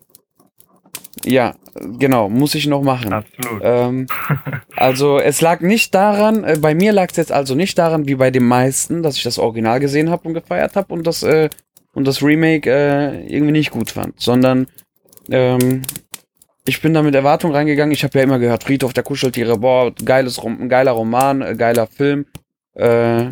[1.25, 1.57] Ja,
[1.99, 3.13] genau, muss ich noch machen.
[3.13, 3.61] Absolut.
[3.63, 4.07] Ähm,
[4.77, 8.15] also es lag nicht daran, äh, bei mir lag es jetzt also nicht daran, wie
[8.15, 11.51] bei den meisten, dass ich das Original gesehen habe und gefeiert habe und das äh,
[11.95, 14.69] und das Remake äh, irgendwie nicht gut fand, sondern
[15.31, 15.83] ähm,
[16.69, 17.93] ich bin da mit Erwartung reingegangen.
[17.93, 22.27] Ich habe ja immer gehört, Friedhof der Kuscheltiere, boah, geiles geiler Roman, äh, geiler Film.
[22.75, 23.31] Äh,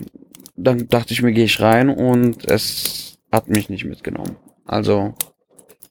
[0.56, 4.36] dann dachte ich mir, gehe ich rein und es hat mich nicht mitgenommen.
[4.64, 5.14] Also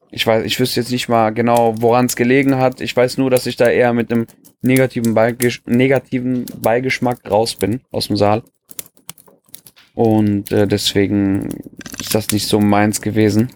[0.10, 2.82] ich weiß, ich wüsste jetzt nicht mal genau, woran es gelegen hat.
[2.82, 4.26] Ich weiß nur, dass ich da eher mit einem
[4.64, 8.42] negativen, Beigesch negativen Beigeschmack raus bin aus dem Saal.
[9.94, 11.50] Und äh, deswegen
[12.00, 13.50] ist das nicht so meins gewesen.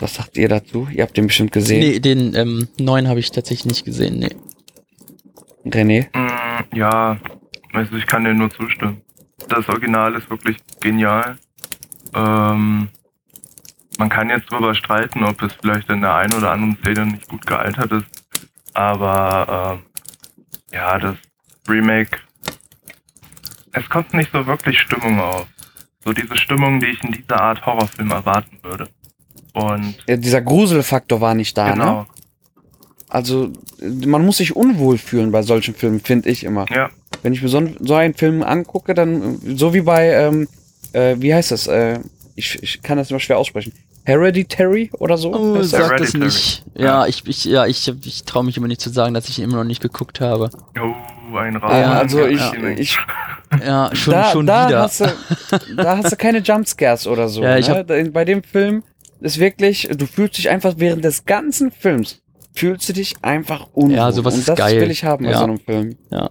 [0.00, 0.88] Was sagt ihr dazu?
[0.92, 1.80] Ihr habt den bestimmt gesehen.
[1.80, 4.18] Nee, den ähm, neuen habe ich tatsächlich nicht gesehen.
[4.18, 4.34] Nee.
[5.70, 6.08] René?
[6.16, 7.18] Mm, Ja,
[7.72, 9.02] also ich kann dir nur zustimmen.
[9.48, 11.36] Das Original ist wirklich genial.
[12.14, 12.88] Ähm,
[13.98, 17.28] man kann jetzt drüber streiten, ob es vielleicht in der einen oder anderen Szene nicht
[17.28, 18.06] gut gealtert ist.
[18.72, 19.86] Aber ähm,
[20.72, 21.16] ja, das
[21.68, 22.18] Remake,
[23.72, 25.46] es kommt nicht so wirklich Stimmung auf.
[26.04, 28.88] So diese Stimmung, die ich in dieser Art Horrorfilm erwarten würde.
[29.54, 31.72] Und Ja, dieser Gruselfaktor war nicht da, ne?
[31.74, 32.06] genau,
[33.08, 36.66] Also, äh, man muss sich unwohl fühlen bei solchen Filmen, finde ich immer.
[36.70, 36.90] ja,
[37.22, 40.48] Wenn ich mir so, so einen Film angucke, dann, so wie bei, ähm,
[40.92, 41.66] äh, wie heißt das?
[41.66, 42.00] Äh,
[42.36, 43.72] ich, ich kann das immer schwer aussprechen.
[44.04, 45.32] Hereditary oder so?
[45.34, 46.64] Oh, sag das nicht.
[46.74, 47.06] Ja, Ja.
[47.06, 49.58] ich, ich, ja, ich, ich traue mich immer nicht zu sagen, dass ich ihn immer
[49.58, 50.48] noch nicht geguckt habe.
[50.80, 51.70] oh, ein Raum.
[51.70, 52.52] Ja, also ich, Ja.
[52.76, 52.98] ich
[53.64, 54.80] Ja, schon, da, schon da wieder.
[54.82, 55.06] Hast du,
[55.76, 57.42] da hast du keine Jumpscares oder so.
[57.44, 57.78] Ja, ich ne?
[57.78, 58.84] hab- Bei dem Film
[59.20, 62.22] ist wirklich, du fühlst dich einfach während des ganzen Films,
[62.54, 63.96] fühlst du dich einfach unwohl.
[63.96, 64.80] Ja, sowas Und ist das geil.
[64.80, 65.38] will ich haben bei Ja.
[65.38, 65.96] so einem Film.
[66.10, 66.30] Ja.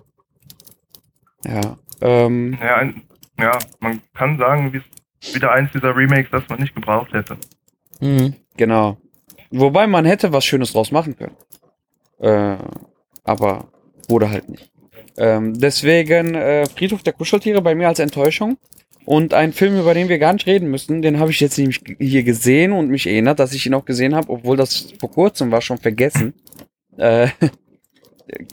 [1.46, 1.78] Ja.
[2.02, 3.02] Ähm, Ja, ein,
[3.40, 4.82] ja, man kann sagen, wie
[5.22, 7.38] es wieder eins dieser Remakes, das man nicht gebraucht hätte.
[8.00, 8.36] Mhm.
[8.58, 8.98] genau.
[9.52, 11.36] Wobei man hätte was Schönes draus machen können.
[12.20, 12.58] Äh,
[13.24, 13.68] aber
[14.08, 14.72] wurde halt nicht.
[15.18, 18.58] Ähm, deswegen äh, Friedhof der Kuscheltiere bei mir als Enttäuschung.
[19.06, 21.82] Und ein Film, über den wir gar nicht reden müssen, den habe ich jetzt nämlich
[22.00, 25.52] hier gesehen und mich erinnert, dass ich ihn auch gesehen habe, obwohl das vor kurzem
[25.52, 26.34] war, schon vergessen.
[26.98, 27.30] Äh,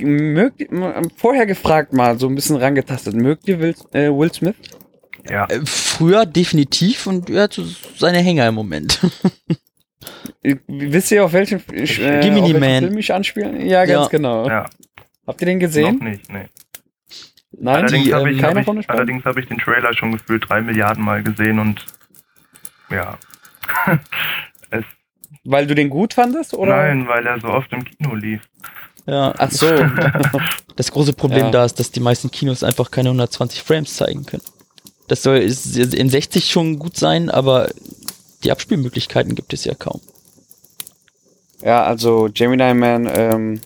[0.01, 0.63] mögt,
[1.17, 4.55] vorher gefragt mal, so ein bisschen rangetastet, mögt ihr Will, äh, Will Smith?
[5.29, 7.65] Ja, Äh, Früher definitiv und er hat so
[7.97, 9.01] seine Hänger im Moment.
[10.43, 12.85] Äh, Wisst ihr, auf welchen, äh, Gimme auf the welchen Man.
[12.85, 13.65] Film ich anspiele?
[13.65, 14.09] Ja, ganz Ja.
[14.11, 14.47] genau.
[14.49, 14.71] ja,
[15.27, 15.99] Habt ihr den noch gesehen?
[16.05, 16.47] nicht, nee.
[17.59, 20.61] Nein, Allerdings habe ähm, ich, hab ich, allerdings hab ich den Trailer schon gefühlt drei
[20.61, 21.85] Milliarden Mal gesehen und
[22.91, 23.19] ja.
[24.71, 24.85] es,
[25.45, 26.77] Weil du den gut fandest, oder?
[26.77, 28.43] nein, weil er so oft im Kino lief.
[29.07, 29.67] Ja, Ach so.
[30.77, 31.51] das große Problem Ja.
[31.51, 34.43] da ist, dass die meisten Kinos einfach keine 120 Frames zeigen können.
[35.09, 37.69] Das soll in 60 schon gut sein, aber
[38.45, 40.01] die Abspielmöglichkeiten gibt es ja kaum.
[41.63, 43.61] ja, also Gemini Man, ähm,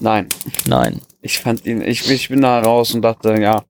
[0.00, 0.28] nein.
[0.66, 1.00] Nein.
[1.20, 3.64] Ich fand ihn, ich, ich bin da raus und dachte, ja,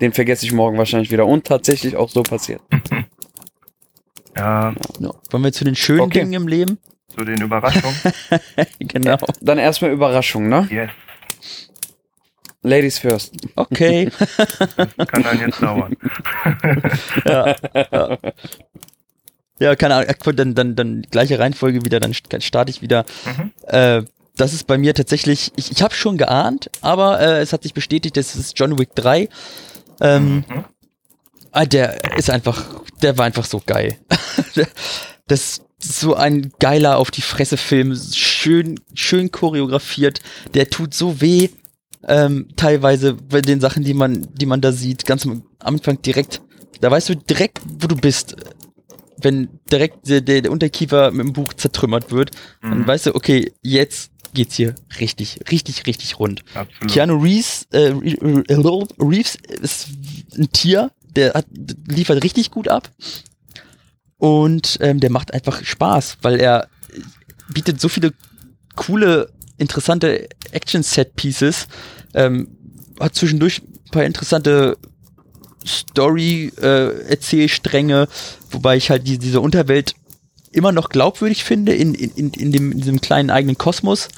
[0.00, 1.26] den vergesse ich morgen wahrscheinlich wieder.
[1.26, 2.60] Und tatsächlich auch so passiert.
[4.36, 5.10] Ja, Ja.
[5.30, 6.20] Wollen wir zu den schönen Okay.
[6.20, 6.78] Dingen im Leben?
[7.16, 7.96] zu den Überraschungen.
[8.78, 9.16] genau.
[9.40, 10.68] Dann erstmal Überraschung, ne?
[10.70, 10.90] yes,
[12.62, 13.34] Ladies first.
[13.56, 14.10] Okay.
[14.16, 15.96] das kann dann jetzt dauern.
[17.24, 18.18] ja, ja.
[19.58, 20.14] ja, keine Ahnung.
[20.36, 23.04] Dann, dann, dann gleiche Reihenfolge wieder, dann st- starte ich wieder.
[23.36, 23.52] Mhm.
[23.66, 24.02] Äh,
[24.38, 27.74] das ist bei mir tatsächlich, ich, ich habe schon geahnt, aber äh, es hat sich
[27.74, 29.28] bestätigt, das ist John Wick 3.
[30.00, 30.64] Ähm, Mhm.
[31.52, 32.64] ah, der ist einfach,
[33.02, 33.98] der war einfach so geil.
[35.26, 40.20] das ist so ein geiler auf die Fresse Film, schön, schön choreografiert.
[40.54, 41.48] Der tut so weh,
[42.06, 46.40] ähm, teilweise bei den Sachen, die man, die man da sieht, ganz am Anfang direkt.
[46.80, 48.36] Da weißt du direkt, wo du bist.
[49.20, 52.30] Wenn direkt der, der, Unterkiefer mit dem Buch zertrümmert wird,
[52.62, 52.86] dann Mhm.
[52.86, 56.42] weißt du, okay, jetzt geht's hier richtig, richtig, richtig rund.
[56.54, 56.90] Absolut.
[56.90, 59.88] Keanu Reeves, äh, Re- Re- Reeves ist
[60.36, 61.44] ein Tier, der hat,
[61.86, 62.90] liefert richtig gut ab.
[64.16, 66.68] Und ähm, der macht einfach Spaß, weil er
[67.52, 68.14] bietet so viele
[68.74, 71.68] coole, interessante Action-Set-Pieces,
[72.14, 72.48] ähm,
[72.98, 74.76] hat zwischendurch ein paar interessante
[75.66, 78.08] Story-Erzählstränge,
[78.50, 79.94] wobei ich halt die, diese Unterwelt
[80.52, 84.08] immer noch glaubwürdig finde in, in, in, in, dem, in diesem kleinen eigenen Kosmos.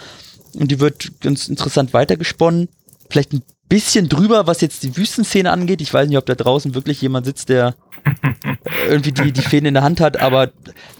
[0.54, 2.68] Und die wird ganz interessant weitergesponnen.
[3.08, 5.80] Vielleicht ein bisschen drüber, was jetzt die Wüstenszene angeht.
[5.80, 7.74] Ich weiß nicht, ob da draußen wirklich jemand sitzt, der
[8.88, 10.50] irgendwie die, die Fäden in der Hand hat, aber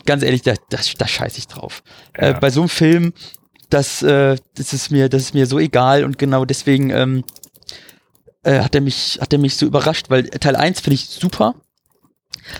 [0.07, 1.83] ganz ehrlich, da, da, da scheiße ich drauf.
[2.13, 2.39] Äh, Ja.
[2.39, 3.13] bei so einem Film,
[3.71, 7.25] das, äh, das ist mir, das ist mir so egal und genau deswegen ähm,
[8.43, 11.55] äh, hat er mich, hat er mich so überrascht, weil Teil 1 finde ich super.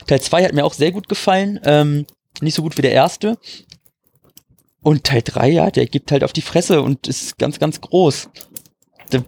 [0.07, 1.61] Teil 2 hat mir auch sehr gut gefallen.
[1.65, 2.07] Ähm,
[2.41, 3.39] nicht so gut wie der erste.
[4.83, 8.31] Und Teil 3, ja, der gibt halt auf die Fresse und ist ganz, ganz groß.
[9.11, 9.19] Da,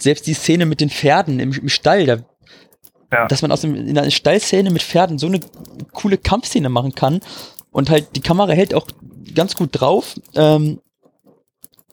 [0.00, 2.16] selbst die Szene mit den Pferden im, im Stall, da,
[3.12, 3.26] Ja.
[3.28, 5.40] dass man aus dem, in einer Stallszene mit Pferden so eine
[5.92, 7.20] coole Kampfszene machen kann
[7.70, 8.88] und halt die Kamera hält auch
[9.34, 10.16] ganz gut drauf.
[10.34, 10.80] Ähm,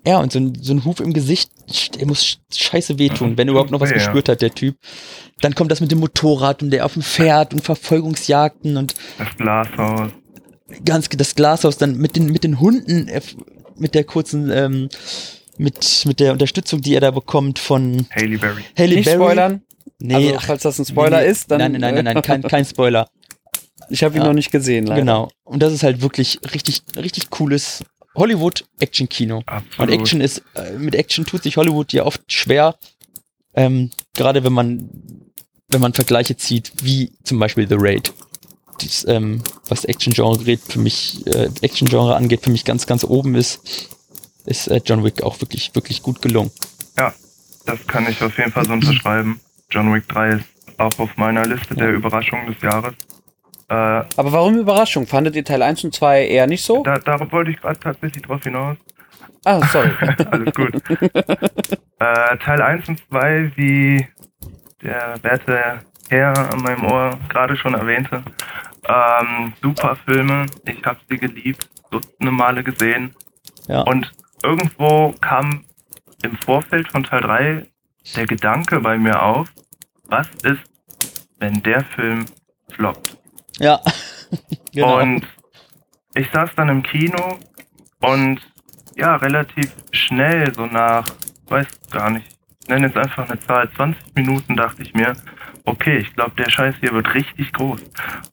[0.07, 1.51] ja, und so ein, so ein Huf im Gesicht,
[1.99, 3.95] der muss sch- scheiße wehtun, wenn er überhaupt noch was Ja.
[3.97, 4.77] gespürt hat, der Typ.
[5.41, 9.35] Dann kommt das mit dem Motorrad und der auf dem Pferd und Verfolgungsjagden und Das
[9.37, 10.11] Glashaus.
[10.83, 13.21] Ganz das Glashaus dann mit den mit den Hunden äh,
[13.77, 14.89] mit der kurzen ähm,
[15.57, 18.63] mit mit der Unterstützung, die er da bekommt von Haley Berry.
[18.77, 19.17] Haley Nicht Berry.
[19.23, 19.61] spoilern.
[19.99, 21.59] Nee, also, ach, falls das ein Spoiler nee, ist, dann.
[21.59, 23.07] nein, nein, nein, nein, nein, kein, kein Spoiler.
[23.89, 24.27] Ich habe ihn Ja.
[24.27, 25.01] noch nicht gesehen, leider.
[25.01, 25.29] Genau.
[25.43, 27.83] Und das ist halt wirklich richtig richtig cooles
[28.15, 29.37] Hollywood Action Kino.
[29.37, 29.91] Und Absolut.
[29.93, 32.75] Action ist äh, mit Action tut sich Hollywood ja oft schwer,
[33.53, 34.89] ähm, gerade wenn man
[35.69, 38.13] wenn man Vergleiche zieht, wie zum Beispiel The Raid.
[38.81, 43.89] Dies, ähm, was Action-Genre für mich, äh, Action-Genre angeht, für mich ganz, ganz oben ist,
[44.45, 46.51] ist äh, John Wick auch wirklich, wirklich gut gelungen.
[46.97, 47.13] Ja,
[47.65, 49.39] das kann ich auf jeden Fall so unterschreiben.
[49.69, 50.45] John Wick 3 ist
[50.77, 52.93] auch auf meiner Liste der Überraschungen des Jahres.
[53.67, 55.07] Äh, Aber warum Überraschung?
[55.07, 56.83] Fandet ihr Teil 1 und 2 eher nicht so?
[56.83, 58.77] da, darauf wollte ich gerade tatsächlich drauf hinaus.
[59.43, 59.91] Ah, sorry.
[60.31, 60.73] Alles gut.
[61.99, 64.07] äh, Teil 1 und 2, wie
[64.81, 68.23] der werte Herr an meinem Ohr gerade schon erwähnte,
[68.87, 70.45] ähm, super Filme.
[70.65, 73.15] Ich habe sie geliebt, dutzende Male gesehen.
[73.67, 73.81] Ja.
[73.81, 74.11] Und
[74.43, 75.65] irgendwo kam
[76.23, 77.65] im Vorfeld von Teil 3
[78.15, 79.47] der Gedanke bei mir auf,
[80.05, 80.61] was ist,
[81.39, 82.25] wenn der Film
[82.69, 83.17] floppt?
[83.57, 83.79] Ja.
[84.73, 85.01] genau.
[85.01, 85.27] Und
[86.13, 87.39] ich saß dann im Kino
[88.01, 88.39] und
[88.95, 91.05] ja, relativ schnell, so nach,
[91.47, 92.34] weiß gar nicht, ich
[92.67, 95.13] nenne jetzt einfach eine Zahl, 20 Minuten dachte ich mir,
[95.65, 97.83] okay, ich glaube, der Scheiß hier wird richtig groß.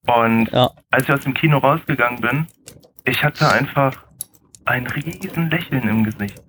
[0.07, 0.71] Und ja.
[0.91, 2.47] als ich aus dem Kino rausgegangen bin,
[3.05, 3.93] ich hatte einfach
[4.65, 6.41] ein riesen Lächeln im Gesicht.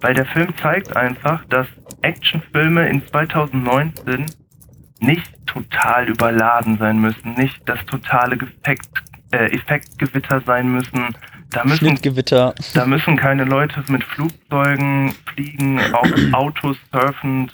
[0.00, 1.66] Weil der Film zeigt einfach, dass
[2.02, 4.26] Actionfilme in 2019
[5.00, 9.02] nicht total überladen sein müssen, nicht das totale Effekt,
[9.32, 11.16] äh, Effektgewitter sein müssen.
[11.50, 12.54] Da müssen, Schnittgewitter.
[12.74, 17.52] da müssen keine Leute mit Flugzeugen fliegen, auf Autos surfend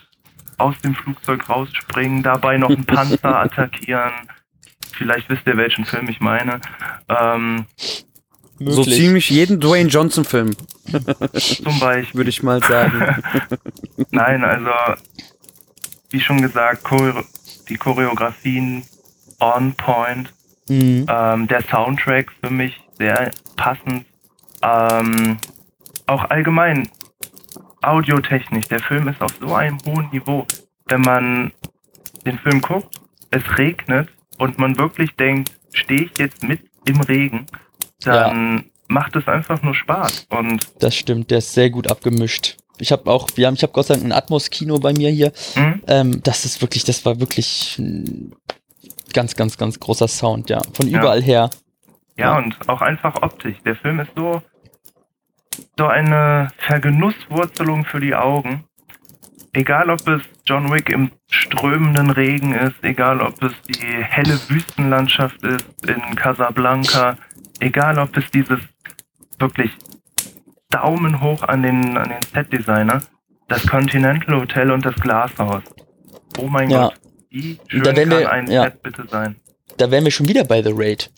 [0.59, 4.13] aus dem Flugzeug rausspringen, dabei noch einen Panzer attackieren.
[4.93, 6.61] Vielleicht wisst ihr, welchen Film ich meine.
[7.09, 7.67] Ähm,
[8.59, 10.53] so ziemlich jeden Dwayne Johnson-Film,
[11.41, 12.15] zum Beispiel.
[12.15, 13.23] würde ich mal sagen.
[14.11, 14.71] Nein, also
[16.11, 17.25] wie schon gesagt, Chore
[17.69, 18.85] die Choreografien
[19.41, 20.33] on point.
[20.69, 21.07] Mhm.
[21.09, 24.05] Ähm, der Soundtrack für mich sehr passend.
[24.63, 25.37] Ähm,
[26.07, 26.89] auch allgemein
[27.83, 28.69] audiotechnisch.
[28.69, 30.47] Der Film ist auf so einem hohen Niveau.
[30.87, 31.53] Wenn man
[32.27, 37.47] den Film guckt, es regnet und man wirklich denkt, stehe ich jetzt mit im Regen,
[38.05, 40.27] dann macht es einfach nur Spaß.
[40.31, 42.57] Und Das stimmt, der ist sehr gut abgemischt.
[42.79, 45.33] Ich habe auch, wir haben, ich habe Gott sei Dank ein Atmos-Kino bei mir hier.
[45.55, 48.35] hm, Ähm, das ist wirklich, das war wirklich ein
[49.13, 50.61] ganz, ganz, ganz großer Sound, ja.
[50.73, 50.99] Von Ja.
[50.99, 51.51] überall her.
[52.17, 52.39] Ja, Ja.
[52.39, 53.57] und auch einfach optisch.
[53.65, 54.43] Der Film ist so,
[55.79, 58.65] so eine Vergenusswurzelung für die Augen.
[59.53, 65.43] Egal, ob es John Wick im strömenden Regen ist, egal, ob es die helle Wüstenlandschaft
[65.45, 67.17] ist in Casablanca,
[67.61, 68.59] egal, ob es dieses
[69.39, 69.71] wirklich
[70.71, 73.01] Daumen hoch an den, an den Set-Designer,
[73.47, 75.63] das Continental Hotel und das Glashaus.
[76.39, 76.89] Oh mein Ja.
[76.89, 77.01] Gott,
[77.31, 78.63] wie schön Da kann wir- ein ja.
[78.65, 79.37] Set bitte sein?
[79.77, 81.13] Da wären wir schon wieder bei The Raid.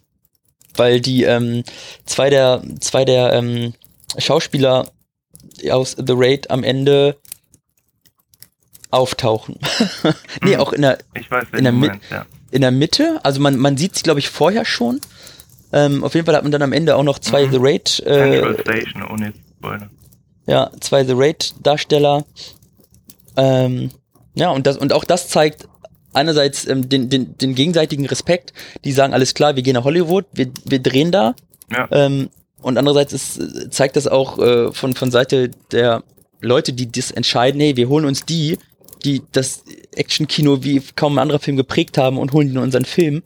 [0.76, 1.64] Weil die ähm,
[2.04, 3.74] zwei der, zwei der ähm,
[4.18, 4.90] Schauspieler
[5.70, 7.16] aus The Raid am Ende
[8.90, 9.58] auftauchen.
[10.42, 10.60] nee, Hm.
[10.60, 12.26] auch in der, Ich weiß, In der meinst, ja.
[12.50, 13.20] in der Mitte.
[13.22, 15.00] Also man, man sieht sie, glaube ich, vorher schon.
[15.72, 17.50] Ähm, auf jeden Fall hat man dann am Ende auch noch zwei Mhm.
[17.50, 19.90] The Raid äh, Station, ohne Spoiler.
[20.46, 22.24] Ja, zwei The Raid-Darsteller.
[23.36, 23.90] Ähm,
[24.34, 25.66] ja, und, das, und auch das zeigt
[26.16, 28.52] einerseits ähm, den, den, den gegenseitigen Respekt.
[28.84, 31.34] Die sagen, alles klar, wir gehen nach Hollywood, wir, wir drehen da.
[31.70, 31.88] Ja.
[31.90, 32.30] Ähm,
[32.62, 36.02] und andererseits ist, zeigt das auch äh, von, von Seite der
[36.40, 38.58] Leute, die das entscheiden, hey, wir holen uns die,
[39.04, 39.64] die das
[39.94, 43.22] Action-Kino wie kaum ein anderer Film geprägt haben und holen ihn in unseren Film.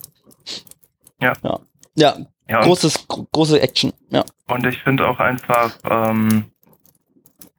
[1.20, 1.32] Ja.
[1.42, 1.60] Ja,
[1.94, 2.16] ja
[2.48, 3.92] Ja, großes, gro große Action.
[4.10, 4.24] Ja.
[4.48, 6.50] und ich finde auch einfach, ähm,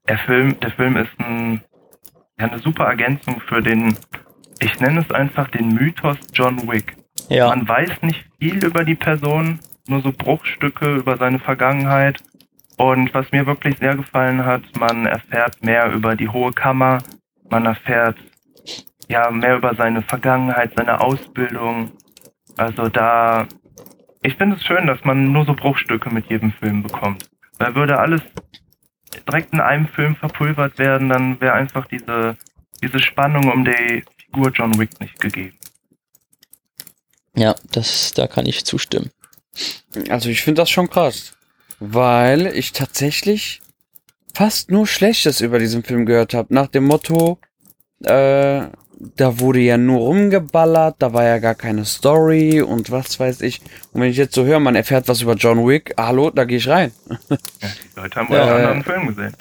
[0.07, 1.63] der Film, der Film ist ein,
[2.39, 3.97] ja, eine super Ergänzung für den,
[4.61, 6.95] ich nenne es einfach den Mythos John Wick.
[7.29, 7.49] Ja.
[7.49, 12.19] Man weiß nicht viel über die Person, nur so Bruchstücke über seine Vergangenheit.
[12.77, 16.99] Und was mir wirklich sehr gefallen hat, man erfährt mehr über die Hohe Kammer,
[17.49, 18.17] man erfährt
[19.07, 21.91] ja mehr über seine Vergangenheit, seine Ausbildung.
[22.57, 23.47] Also da,
[24.21, 27.29] ich finde es schön, dass man nur so Bruchstücke mit jedem Film bekommt.
[27.59, 28.21] Weil würde alles
[29.27, 32.37] direkt in einem Film verpulvert werden, dann wäre einfach diese,
[32.81, 34.03] diese Spannung um die
[34.33, 35.57] Figur John Wick nicht gegeben.
[37.35, 39.11] Ja, das, da kann ich zustimmen.
[40.09, 41.33] Also ich finde das schon krass,
[41.79, 43.61] weil ich tatsächlich
[44.33, 46.53] fast nur Schlechtes über diesen Film gehört habe.
[46.53, 47.39] Nach dem Motto,
[48.03, 48.67] äh,
[49.15, 53.61] da wurde ja nur rumgeballert, da war ja gar keine Story und was weiß ich.
[53.93, 56.57] Und wenn ich jetzt so höre, man erfährt was über John Wick, hallo, da gehe
[56.57, 56.91] ich rein.
[57.09, 59.33] Ja, die Leute haben wohl Ja, einen äh, anderen Film gesehen.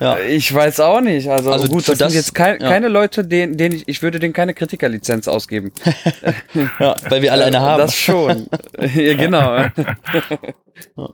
[0.00, 0.18] Ja.
[0.28, 1.28] Ich weiß auch nicht.
[1.28, 2.68] Also, Also gut, das, das- sind jetzt kein, ja.
[2.68, 5.72] keine Leute, denen, denen ich, ich würde denen keine Kritikerlizenz ausgeben.
[6.78, 7.78] Ja, weil wir alle eine haben.
[7.80, 8.46] Das schon.
[8.94, 9.64] ja, genau.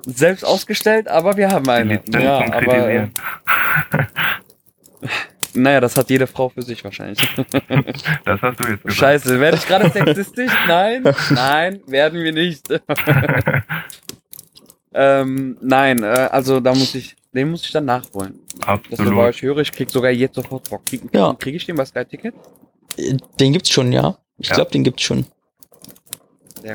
[0.07, 2.01] Selbst ausgestellt, aber wir haben eine.
[2.13, 3.09] Ja, aber, äh.
[5.63, 7.19] Naja, das hat jede Frau für sich wahrscheinlich.
[8.25, 8.95] Das hast du jetzt gesagt.
[8.99, 10.53] Scheiße, werde ich gerade sexistisch?
[10.67, 12.67] Nein, nein, werden wir nicht.
[14.95, 18.39] ähm, nein, äh, also da muss ich, den muss ich dann nachholen.
[18.59, 19.19] Das war bei Absolut.
[19.19, 20.85] euch höre, ich krieg sogar jetzt sofort Bock.
[20.87, 21.35] Krieg, Ja.
[21.39, 22.35] krieg ich den bei Sky Ticket?
[23.39, 24.17] Den gibt's schon, ja.
[24.39, 24.57] Ich Ja.
[24.57, 25.27] glaube, den gibt's schon.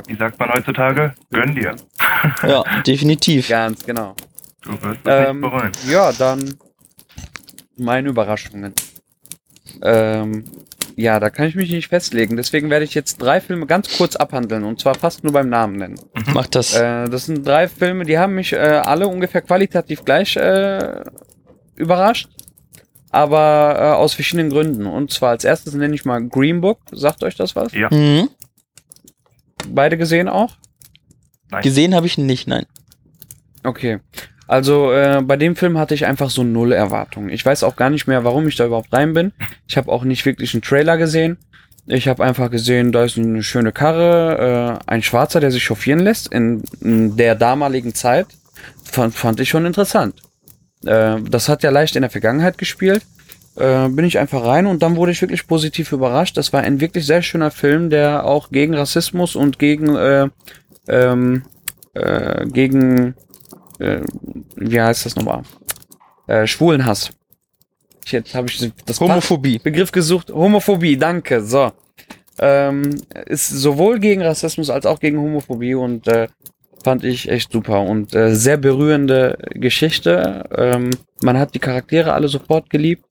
[0.07, 1.13] Wie sagt man heutzutage?
[1.31, 1.75] Gönn dir.
[2.47, 3.49] Ja, definitiv.
[3.49, 4.15] Ganz genau.
[4.61, 5.71] Du wirst es Ähm, nicht bereuen.
[5.89, 6.57] ja, dann
[7.77, 8.73] meine Überraschungen.
[9.81, 10.45] Ähm,
[10.95, 12.37] ja, da kann ich mich nicht festlegen.
[12.37, 15.77] Deswegen werde ich jetzt drei Filme ganz kurz abhandeln und zwar fast nur beim Namen
[15.77, 15.99] nennen.
[16.33, 16.75] Mach das.
[16.75, 21.01] Äh, das sind drei Filme, die haben mich äh, alle ungefähr qualitativ gleich äh,
[21.75, 22.29] überrascht,
[23.09, 24.85] aber äh, aus verschiedenen Gründen.
[24.85, 26.79] Und zwar als erstes nenne ich mal Green Book.
[26.91, 27.73] Sagt euch das was?
[27.73, 27.89] Ja.
[27.91, 28.29] Mhm.
[29.67, 30.57] Beide gesehen auch?
[31.61, 32.65] Gesehen habe ich ihn nicht, nein.
[33.63, 33.99] Okay.
[34.47, 37.29] Also äh, bei dem Film hatte ich einfach so null Erwartungen.
[37.29, 39.31] Ich weiß auch gar nicht mehr, warum ich da überhaupt rein bin.
[39.67, 41.37] Ich habe auch nicht wirklich einen Trailer gesehen.
[41.85, 45.99] Ich habe einfach gesehen, da ist eine schöne Karre, äh, ein Schwarzer, der sich chauffieren
[45.99, 48.27] lässt in, in der damaligen Zeit.
[48.83, 50.21] Fand, fand ich schon interessant.
[50.85, 53.03] Äh, das hat ja leicht in der Vergangenheit gespielt.
[53.55, 56.37] Äh, bin ich einfach rein und dann wurde ich wirklich positiv überrascht.
[56.37, 60.29] Das war ein wirklich sehr schöner Film, der auch gegen Rassismus und gegen äh,
[60.87, 61.43] ähm,
[61.93, 63.15] äh, gegen
[63.83, 64.01] äh,
[64.55, 65.43] wie heißt das nochmal?
[66.27, 67.11] Äh, Schwulenhass.
[68.05, 69.59] Jetzt habe ich das Homophobie.
[69.59, 70.31] Begriff gesucht.
[70.31, 71.41] Homophobie, danke.
[71.41, 71.71] So.
[72.39, 76.27] Ähm, ist sowohl gegen Rassismus als auch gegen Homophobie und äh,
[76.83, 80.43] fand ich echt super und äh, sehr berührende Geschichte.
[80.55, 80.89] Ähm,
[81.21, 83.05] man hat die Charaktere alle sofort geliebt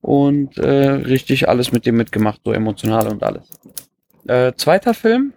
[0.00, 3.44] und äh, richtig alles mit dem mitgemacht, so emotional und alles.
[4.26, 5.32] Äh, zweiter Film,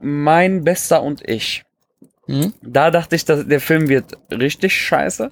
[0.00, 1.64] Mein Bester und ich.
[2.30, 2.52] Hm?
[2.62, 5.30] Da dachte ich, dass der Film wird richtig scheiße.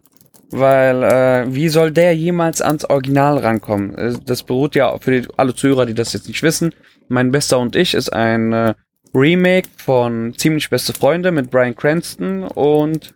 [0.51, 3.95] Weil, äh, wie soll der jemals ans Original rankommen?
[3.97, 6.75] Äh, Das beruht ja für die, alle Zuhörer, die das jetzt nicht wissen.
[7.09, 8.75] Mein Bester und ich ist ein äh,
[9.15, 13.13] Remake von Ziemlich Beste Freunde mit Brian Cranston und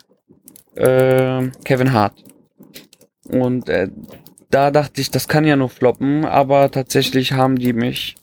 [0.75, 2.23] äh, Kevin Hart.
[3.29, 3.89] Und äh,
[4.51, 8.17] da dachte ich, das kann ja nur floppen, aber tatsächlich haben die mich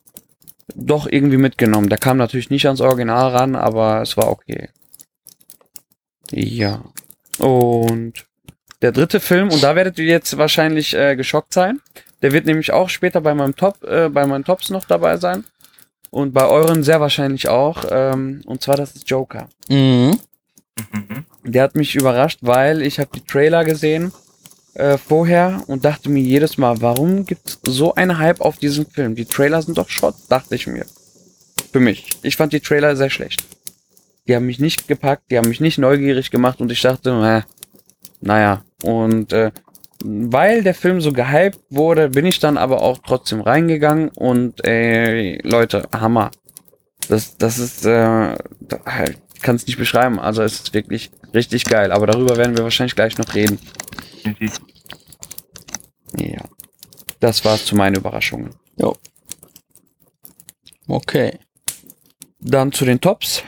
[0.76, 1.90] doch irgendwie mitgenommen.
[1.90, 4.70] Der kam natürlich nicht ans Original ran, aber es war okay.
[6.32, 6.84] Ja.
[7.38, 8.26] Und
[8.82, 11.80] der dritte Film, und da werdet ihr jetzt wahrscheinlich äh, geschockt sein.
[12.22, 15.46] Der wird nämlich auch später bei meinem Top, äh, bei meinen Tops noch dabei sein.
[16.12, 17.86] Und bei euren sehr wahrscheinlich auch.
[17.90, 19.48] Ähm, und zwar das ist Joker.
[19.70, 20.20] Mhm.
[20.94, 21.26] Mhm.
[21.44, 24.12] Der hat mich überrascht, weil ich habe die Trailer gesehen
[24.74, 29.16] äh, vorher und dachte mir jedes Mal, warum gibt so einen Hype auf diesen Film?
[29.16, 30.86] Die Trailer sind doch Schrott, dachte ich mir.
[31.72, 32.08] Für mich.
[32.24, 33.44] Ich fand die Trailer sehr schlecht.
[34.30, 37.42] Die haben mich nicht gepackt, die haben mich nicht neugierig gemacht und ich dachte, äh,
[38.22, 38.64] naja.
[38.84, 39.52] Und äh,
[40.04, 45.40] weil der Film so gehypt wurde, bin ich dann aber auch trotzdem reingegangen und äh,
[45.42, 46.30] Leute, Hammer.
[47.08, 48.34] Das, das ist, äh,
[49.34, 50.20] ich kann es nicht beschreiben.
[50.20, 51.92] Also es ist wirklich richtig geil.
[51.92, 53.58] Aber darüber werden wir wahrscheinlich gleich noch reden.
[54.24, 54.62] Definitiv.
[56.18, 56.44] Ja.
[57.20, 58.52] Das war's zu meinen Überraschungen.
[60.88, 61.40] Okay.
[62.40, 63.44] Dann zu den Tops.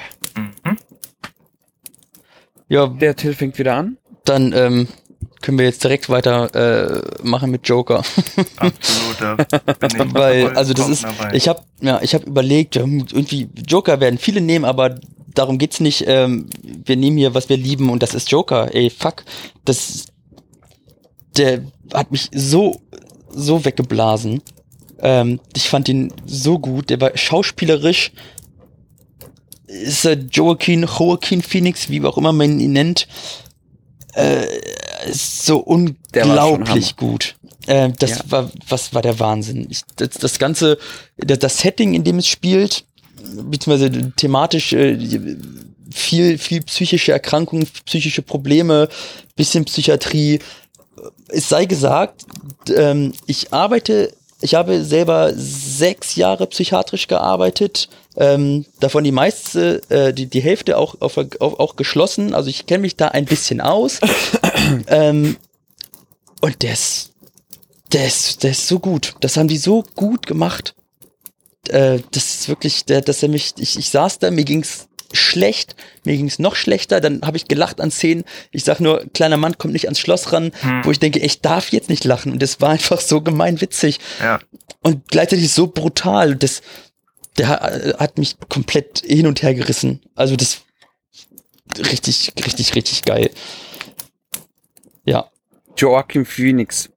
[2.71, 3.97] Ja, Der Till fängt wieder an.
[4.23, 4.87] dann ähm,
[5.41, 7.97] können wir jetzt direkt weiter äh, machen mit Joker.
[8.57, 9.19] Absolut.
[9.19, 11.33] Da bin ich Weil, also das ist, dabei.
[11.33, 14.99] ich habe ja, ich habe überlegt, irgendwie Joker werden viele nehmen, aber
[15.33, 16.05] darum geht's nicht.
[16.07, 18.73] Ähm, wir nehmen hier, was wir lieben und das ist Joker.
[18.73, 19.23] Ey, fuck,
[19.65, 20.05] das,
[21.37, 21.63] der
[21.93, 22.79] hat mich so,
[23.29, 24.41] so weggeblasen.
[24.99, 26.89] Ähm, ich fand ihn so gut.
[26.89, 28.11] Der war schauspielerisch.
[29.71, 33.07] Ist er Joaquin, Joaquin Phoenix, wie auch immer man ihn nennt,
[34.15, 34.45] äh,
[35.09, 37.35] ist so unglaublich gut.
[37.67, 38.23] Äh, das Ja.
[38.27, 39.67] war, was war der Wahnsinn.
[39.69, 40.77] Ich, das, das ganze,
[41.17, 42.83] das, das Setting, in dem es spielt,
[43.43, 44.97] beziehungsweise thematisch äh,
[45.91, 48.89] viel, viel psychische Erkrankungen, psychische Probleme,
[49.35, 50.39] bisschen Psychiatrie.
[51.29, 52.25] Es sei gesagt,
[52.75, 60.13] ähm, ich arbeite, ich habe selber sechs Jahre psychiatrisch gearbeitet, ähm, davon die meiste, äh,
[60.13, 62.33] die, die Hälfte auch, auf, auf, auch geschlossen.
[62.33, 63.99] Also ich kenne mich da ein bisschen aus.
[64.87, 65.37] ähm,
[66.41, 67.13] und der ist,
[67.93, 69.15] der ist, der ist so gut.
[69.21, 70.75] Das haben die so gut gemacht.
[71.69, 75.75] Äh, das ist wirklich, der, dass er mich, ich, ich saß da, mir ging's schlecht,
[76.05, 78.23] mir ging's noch schlechter, dann habe ich gelacht an Szenen.
[78.51, 80.85] Ich sag nur, kleiner Mann kommt nicht ans Schloss ran, Hm.
[80.85, 82.31] wo ich denke, ich darf jetzt nicht lachen.
[82.31, 84.39] Und das war einfach so gemein witzig ja,
[84.81, 86.35] und gleichzeitig so brutal.
[86.35, 86.61] Das,
[87.37, 90.01] der ha- hat mich komplett hin und her gerissen.
[90.15, 90.61] Also das
[91.77, 93.29] richtig, richtig, richtig geil.
[95.05, 95.29] Ja,
[95.77, 96.89] Joachim Phoenix.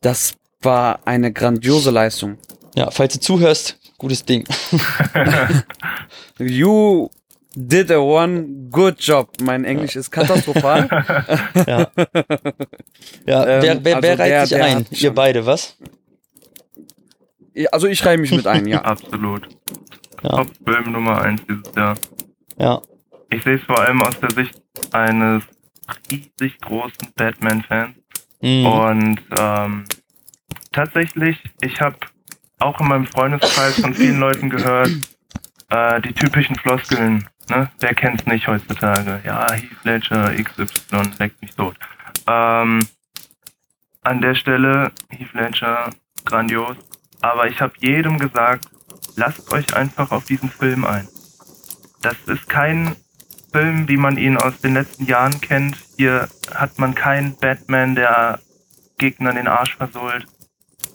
[0.00, 2.38] Das war eine grandiose Leistung.
[2.74, 4.46] ja, falls du zuhörst, gutes Ding.
[6.38, 7.08] You
[7.54, 9.30] did a one good job.
[9.42, 10.88] Mein Englisch ist katastrophal.
[11.66, 11.90] Ja,
[13.26, 14.86] ja Ähm, wer, wer, wer also reiht der- sich der ein?
[14.90, 15.76] Ihr beide, was?
[17.72, 18.80] Also ich reihe mich mit ein, ja.
[18.84, 19.48] absolut.
[20.22, 20.30] Ja.
[20.30, 21.96] Top-Film Nummer eins dieses Jahr.
[22.58, 22.80] Ja,
[23.30, 24.60] Ich sehe es vor allem aus der Sicht
[24.92, 25.42] eines
[26.10, 27.96] riesig großen Batman-Fans.
[28.42, 28.66] Mhm.
[28.66, 29.84] Und ähm,
[30.72, 31.96] tatsächlich, ich habe
[32.58, 34.90] auch in meinem Freundeskreis von vielen Leuten gehört,
[35.70, 37.26] äh, die typischen Floskeln.
[37.48, 37.70] Ne?
[37.80, 39.20] Wer kennt's nicht heutzutage?
[39.24, 41.76] Ja, Heath Ledger, XY, leckt mich tot.
[42.26, 42.86] Ähm,
[44.02, 45.90] an der Stelle, Heath Ledger,
[46.24, 46.76] grandios.
[47.20, 48.66] Aber ich habe jedem gesagt,
[49.16, 51.08] lasst euch einfach auf diesen Film ein.
[52.02, 52.96] Das ist kein
[53.52, 55.76] Film, wie man ihn aus den letzten Jahren kennt.
[55.96, 58.38] Hier hat man keinen Batman, der
[58.98, 60.26] Gegnern den Arsch versohlt.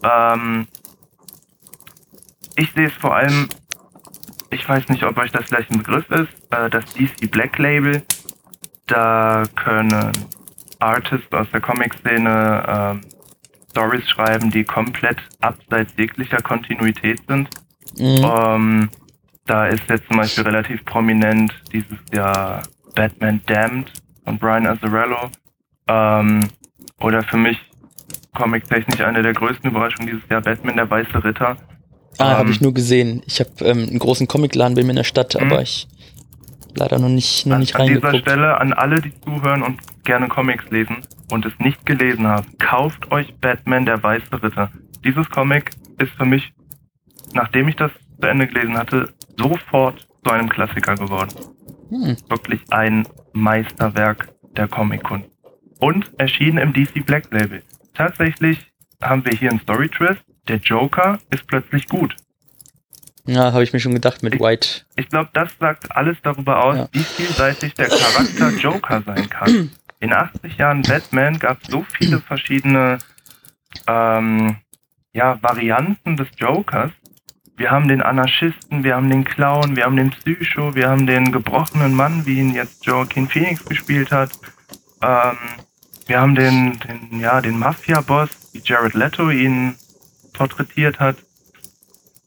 [0.03, 0.67] Ähm,
[2.55, 3.49] ich sehe es vor allem,
[4.49, 8.03] ich weiß nicht, ob euch das vielleicht ein Begriff ist, äh, das DC Black Label.
[8.87, 10.11] Da können
[10.79, 13.01] Artists aus der Comic-Szene ähm,
[13.75, 17.49] Stories schreiben, die komplett abseits jeglicher Kontinuität sind.
[17.97, 18.25] Mhm.
[18.25, 18.89] Ähm,
[19.45, 22.63] da ist jetzt zum Beispiel relativ prominent dieses Jahr
[22.95, 23.91] Batman Damned
[24.23, 25.29] von Brian Azzarello.
[25.89, 26.39] Ähm,
[27.01, 27.57] oder für mich
[28.33, 31.57] comic-technisch eine der größten Überraschungen dieses Jahr Batman der Weiße Ritter.
[32.17, 33.21] Ah, Ähm, habe ich nur gesehen.
[33.27, 35.51] Ich habe ähm, einen großen Comicladen bei mir in der Stadt, Mhm.
[35.51, 35.87] aber ich
[36.75, 38.29] leider noch nicht, noch An, nicht an dieser reingeguckt.
[38.29, 40.97] Stelle an alle, die zuhören und gerne Comics lesen
[41.31, 44.71] und es nicht gelesen haben, kauft euch Batman der Weiße Ritter.
[45.03, 46.53] Dieses Comic ist für mich,
[47.33, 51.33] nachdem ich das zu Ende gelesen hatte, sofort zu einem Klassiker geworden.
[51.89, 52.17] Hm.
[52.29, 55.29] wirklich ein Meisterwerk der Comic-Kunst.
[55.79, 57.61] Und erschien im DC Black Label.
[57.93, 58.71] Tatsächlich
[59.03, 60.21] haben wir hier einen Story Twist.
[60.47, 62.15] Der Joker ist plötzlich gut.
[63.27, 64.67] Ja, habe ich mir schon gedacht mit Ich- White.
[64.95, 66.87] Ich glaube, das sagt alles darüber aus, Ja.
[66.91, 69.71] wie vielseitig der Charakter Joker sein kann.
[69.99, 72.99] In 80 Jahren Batman gab es so viele verschiedene
[73.87, 74.57] ähm,
[75.13, 76.91] ja, Varianten des Jokers.
[77.57, 81.31] Wir haben den Anarchisten, wir haben den Clown, wir haben den Psycho, wir haben den
[81.31, 84.31] gebrochenen Mann, wie ihn jetzt Joaquin Phoenix gespielt hat.
[85.01, 85.37] Ähm,
[86.07, 89.75] wir haben den, den, ja, den Mafia-Boss, wie Jared Leto ihn
[90.33, 91.15] porträtiert hat.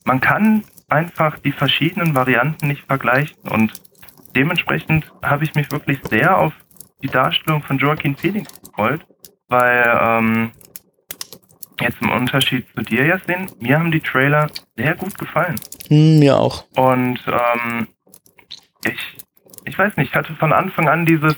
[0.04, 3.82] Man kann einfach die verschiedenen Varianten nicht vergleichen und
[4.34, 6.54] dementsprechend habe ich mich wirklich sehr auf
[7.02, 9.06] die Darstellung von Joaquin Phoenix gefreut,
[9.48, 10.52] weil ähm,
[11.80, 15.56] jetzt im Unterschied zu dir, Yasin, mir haben die Trailer sehr gut gefallen.
[15.88, 16.64] Hm, mir auch.
[16.76, 17.88] Und ähm,
[18.84, 19.16] ich,
[19.64, 21.34] ich weiß nicht, ich hatte von Anfang an dieses,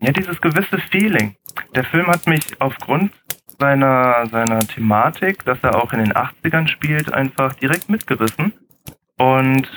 [0.00, 1.36] ja, dieses gewisse Feeling.
[1.74, 3.12] Der Film hat mich aufgrund
[3.58, 8.52] seiner, seiner Thematik, dass er auch in den 80ern spielt, einfach direkt mitgerissen.
[9.18, 9.68] Und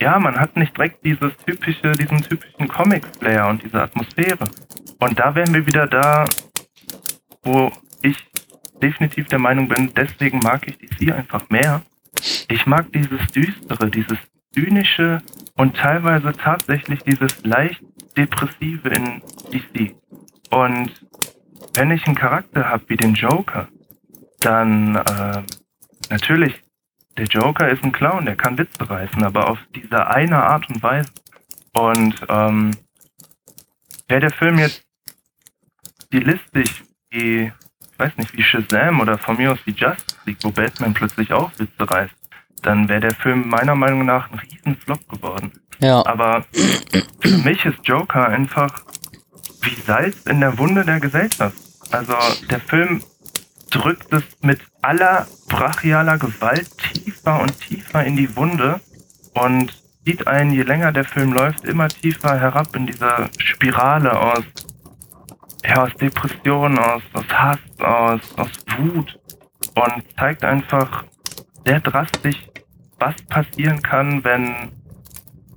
[0.00, 4.44] ja, man hat nicht direkt dieses typische, diesen typischen Comic-Player und diese Atmosphäre.
[4.98, 6.24] Und da wären wir wieder da,
[7.42, 7.72] wo
[8.02, 8.16] ich
[8.82, 11.82] definitiv der Meinung bin, deswegen mag ich DC einfach mehr.
[12.48, 14.18] Ich mag dieses Düstere, dieses
[14.52, 15.22] Zynische
[15.56, 17.82] und teilweise tatsächlich dieses leicht
[18.16, 19.22] Depressive in
[19.52, 19.94] DC.
[20.50, 20.90] Und
[21.74, 23.68] wenn ich einen Charakter habe wie den Joker,
[24.40, 25.42] dann äh,
[26.10, 26.62] natürlich,
[27.16, 30.82] der Joker ist ein Clown, der kann Witze reißen, aber auf diese eine Art und
[30.82, 31.10] Weise.
[31.72, 32.76] Und ähm,
[34.08, 34.84] wäre der Film jetzt
[36.04, 37.52] stilistisch wie,
[37.92, 41.32] ich weiß nicht, wie Shazam oder von mir aus wie Justice League, wo Batman plötzlich
[41.32, 42.14] auch Witze reißt,
[42.62, 45.52] dann wäre der Film meiner Meinung nach ein riesen Flop geworden.
[45.78, 46.44] Ja, Aber
[47.20, 48.82] für mich ist Joker einfach
[49.62, 51.56] wie Salz in der Wunde der Gesellschaft.
[51.90, 52.14] Also
[52.50, 53.02] der Film
[53.76, 58.80] drückt es mit aller brachialer Gewalt tiefer und tiefer in die Wunde
[59.34, 59.72] und
[60.04, 64.44] zieht einen, je länger der Film läuft, immer tiefer herab in diese Spirale aus,
[65.64, 69.18] ja, aus Depression, aus, aus Hass, aus, aus Wut
[69.74, 71.04] und zeigt einfach
[71.64, 72.46] sehr drastisch,
[72.98, 74.72] was passieren kann, wenn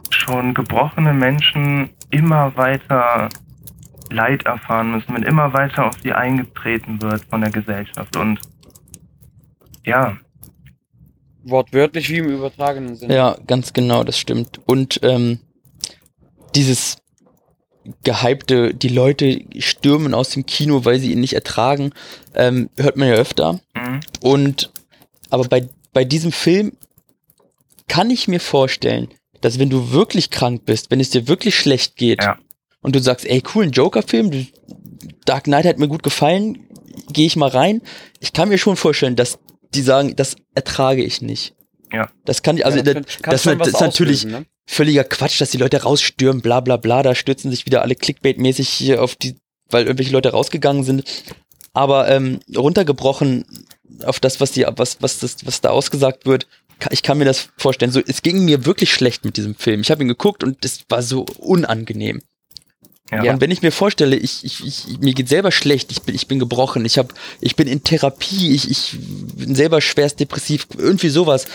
[0.10, 3.30] schon gebrochene Menschen immer weiter
[4.12, 8.16] Leid erfahren müssen, wenn immer weiter auf sie eingetreten wird von der Gesellschaft.
[8.16, 8.40] Und
[9.86, 10.18] ja,
[11.44, 13.16] Wortwörtlich wie im übertragenen Sinne.
[13.16, 14.60] ja, ganz genau, das stimmt.
[14.66, 15.40] Und ähm,
[16.54, 16.98] dieses
[18.04, 21.92] gehypte, die Leute stürmen aus dem Kino, weil sie ihn nicht ertragen,
[22.36, 23.60] ähm, hört man ja öfter.
[23.74, 24.72] mhm, Und
[25.30, 26.74] aber bei, bei diesem Film
[27.88, 29.08] kann ich mir vorstellen,
[29.42, 32.38] dass wenn du wirklich krank bist, wenn es dir wirklich schlecht geht Ja.
[32.82, 34.46] Und du sagst, ey, cool, ein Joker-Film, du-
[35.26, 36.68] Dark Knight hat mir gut gefallen,
[37.12, 37.82] gehe ich mal rein.
[38.20, 39.40] Ich kann mir schon vorstellen, dass
[39.74, 41.56] die sagen, das ertrage ich nicht.
[41.92, 42.10] Ja.
[42.26, 44.46] Das kann ich, also Ja, das, das, das, ist natürlich ne?
[44.68, 48.68] völliger Quatsch, dass die Leute rausstürmen, bla bla bla, da stürzen sich wieder alle Clickbait-mäßig
[48.70, 49.36] hier auf die,
[49.70, 51.04] weil irgendwelche Leute rausgegangen sind.
[51.74, 53.46] Aber ähm, runtergebrochen
[54.04, 56.48] auf das, was die, was, was das, was da ausgesagt wird,
[56.92, 57.92] ich kann mir das vorstellen.
[57.92, 59.82] So, es ging mir wirklich schlecht mit diesem Film.
[59.82, 62.22] Ich habe ihn geguckt und es war so unangenehm.
[63.12, 63.34] Ja.
[63.34, 66.28] Und wenn ich mir vorstelle, ich, ich, ich, mir geht selber schlecht, ich bin, ich
[66.28, 68.98] bin gebrochen, ich, hab, ich bin in Therapie, ich, ich
[69.36, 71.46] bin selber schwerst depressiv, irgendwie sowas,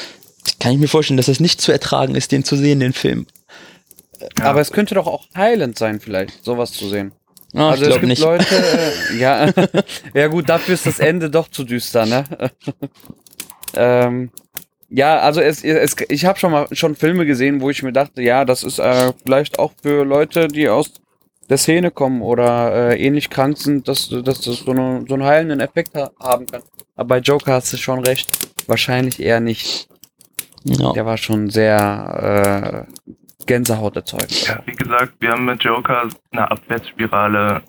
[0.61, 3.27] kann ich mir vorstellen, dass das nicht zu ertragen ist, den zu sehen, den Film.
[4.39, 4.47] Ja.
[4.47, 7.13] Aber es könnte doch auch heilend sein, vielleicht, sowas zu sehen.
[7.55, 8.23] Ah, also ich es gibt nicht.
[8.23, 8.45] Leute,
[9.13, 9.49] äh, ja,
[10.15, 12.25] ja gut, dafür ist das Ende doch zu düster, ne?
[13.77, 14.31] ähm,
[14.91, 18.23] ja, also es, es ich habe schon mal schon Filme gesehen, wo ich mir dachte,
[18.23, 20.93] ja, das ist äh, vielleicht auch für Leute, die aus
[21.49, 25.25] der Szene kommen oder äh, ähnlich krank sind, dass, dass das so, eine, so einen
[25.25, 26.63] heilenden Effekt ha haben kann.
[26.97, 28.29] Aber bei Joker hast du schon recht,
[28.67, 29.89] wahrscheinlich eher nicht.
[30.65, 30.93] Ja.
[30.93, 34.47] Der war schon sehr äh, Gänsehaut erzeugt.
[34.47, 37.63] Ja, wie gesagt, wir haben mit Joker eine Abwärtsspirale,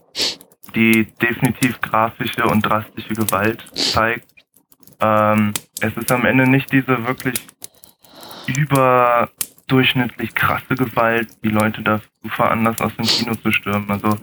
[0.74, 4.28] die definitiv grafische und drastische Gewalt zeigt.
[5.02, 7.36] Ähm, es ist am Ende nicht diese wirklich
[8.48, 13.90] überdurchschnittlich krasse Gewalt, die Leute dazu veranlasst, aus dem Kino zu stürmen.
[13.90, 14.18] Also,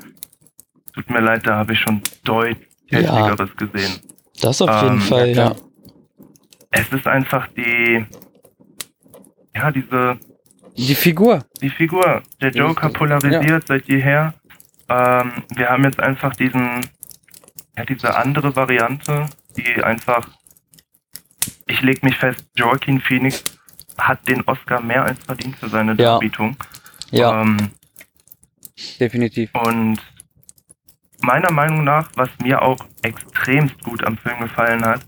[0.95, 2.59] tut mir leid, da habe ich schon deutlich
[2.91, 2.99] Ja.
[2.99, 4.01] heftigeres gesehen.
[4.41, 5.55] Das auf jeden Ähm, Fall, ja, ja.
[6.71, 8.05] Es ist einfach die,
[9.55, 10.19] ja, diese
[10.77, 11.45] Die Figur.
[11.61, 12.23] die Figur.
[12.41, 14.35] Der Joker polarisiert seit jeher.
[14.89, 16.81] Ähm, wir haben jetzt einfach diesen,
[17.77, 19.27] ja, diese andere Variante,
[19.57, 20.27] die einfach,
[21.67, 23.45] ich leg mich fest, Joaquin Phoenix
[23.99, 26.13] hat den Oscar mehr als verdient für seine Ja.
[26.15, 26.57] Darbietung.
[27.11, 27.71] Ja, Ähm,
[28.99, 29.51] Definitiv.
[29.55, 29.99] und
[31.23, 35.05] meiner Meinung nach, was mir auch extremst gut am Film gefallen hat,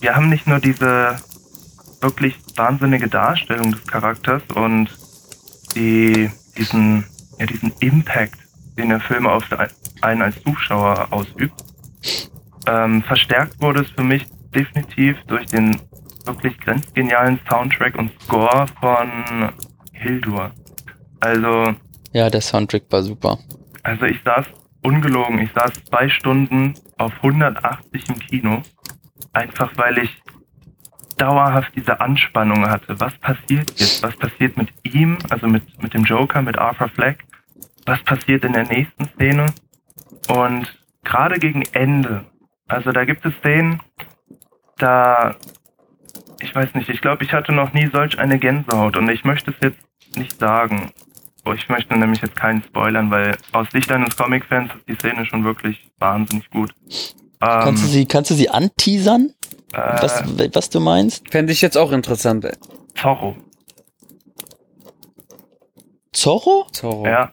[0.00, 1.16] wir haben nicht nur diese
[2.00, 4.88] wirklich wahnsinnige Darstellung des Charakters und
[5.74, 7.04] die, diesen,
[7.38, 8.38] ja, diesen Impact,
[8.76, 9.44] den der Film auf
[10.00, 11.54] einen als Zuschauer ausübt.
[12.66, 15.80] Ähm, verstärkt wurde es für mich definitiv durch den
[16.24, 19.50] wirklich grenzgenialen Soundtrack und Score von
[19.92, 20.50] Hildur.
[21.20, 21.74] Also,
[22.12, 23.38] ja, der Soundtrack war super.
[23.82, 24.46] also ich saß
[24.82, 28.62] ungelogen, ich saß zwei Stunden auf 180 im Kino,
[29.32, 30.22] einfach weil ich
[31.16, 32.98] dauerhaft diese Anspannung hatte.
[32.98, 34.02] Was passiert jetzt?
[34.02, 37.24] Was passiert mit ihm, also mit, mit dem Joker, mit Arthur Fleck?
[37.86, 39.46] Was passiert in der nächsten Szene?
[40.28, 40.66] Und
[41.04, 42.24] gerade gegen Ende,
[42.66, 43.80] also da gibt es Szenen,
[44.78, 45.36] da,
[46.40, 49.52] ich weiß nicht, ich glaube, ich hatte noch nie solch eine Gänsehaut und ich möchte
[49.52, 50.90] es jetzt nicht sagen.
[51.44, 55.26] Oh, Ich möchte nämlich jetzt keinen spoilern, weil aus Sicht eines Comic-Fans ist die Szene
[55.26, 56.72] schon wirklich wahnsinnig gut.
[56.88, 57.08] Ähm,
[57.40, 59.34] Kannst du sie, kannst du sie anteasern,
[59.72, 61.28] was, äh, was du meinst?
[61.30, 62.44] Fände ich jetzt auch interessant.
[62.44, 62.52] ey.
[62.94, 63.36] Zorro,
[66.12, 66.66] Zorro?
[66.72, 67.06] Zorro.
[67.06, 67.32] ja.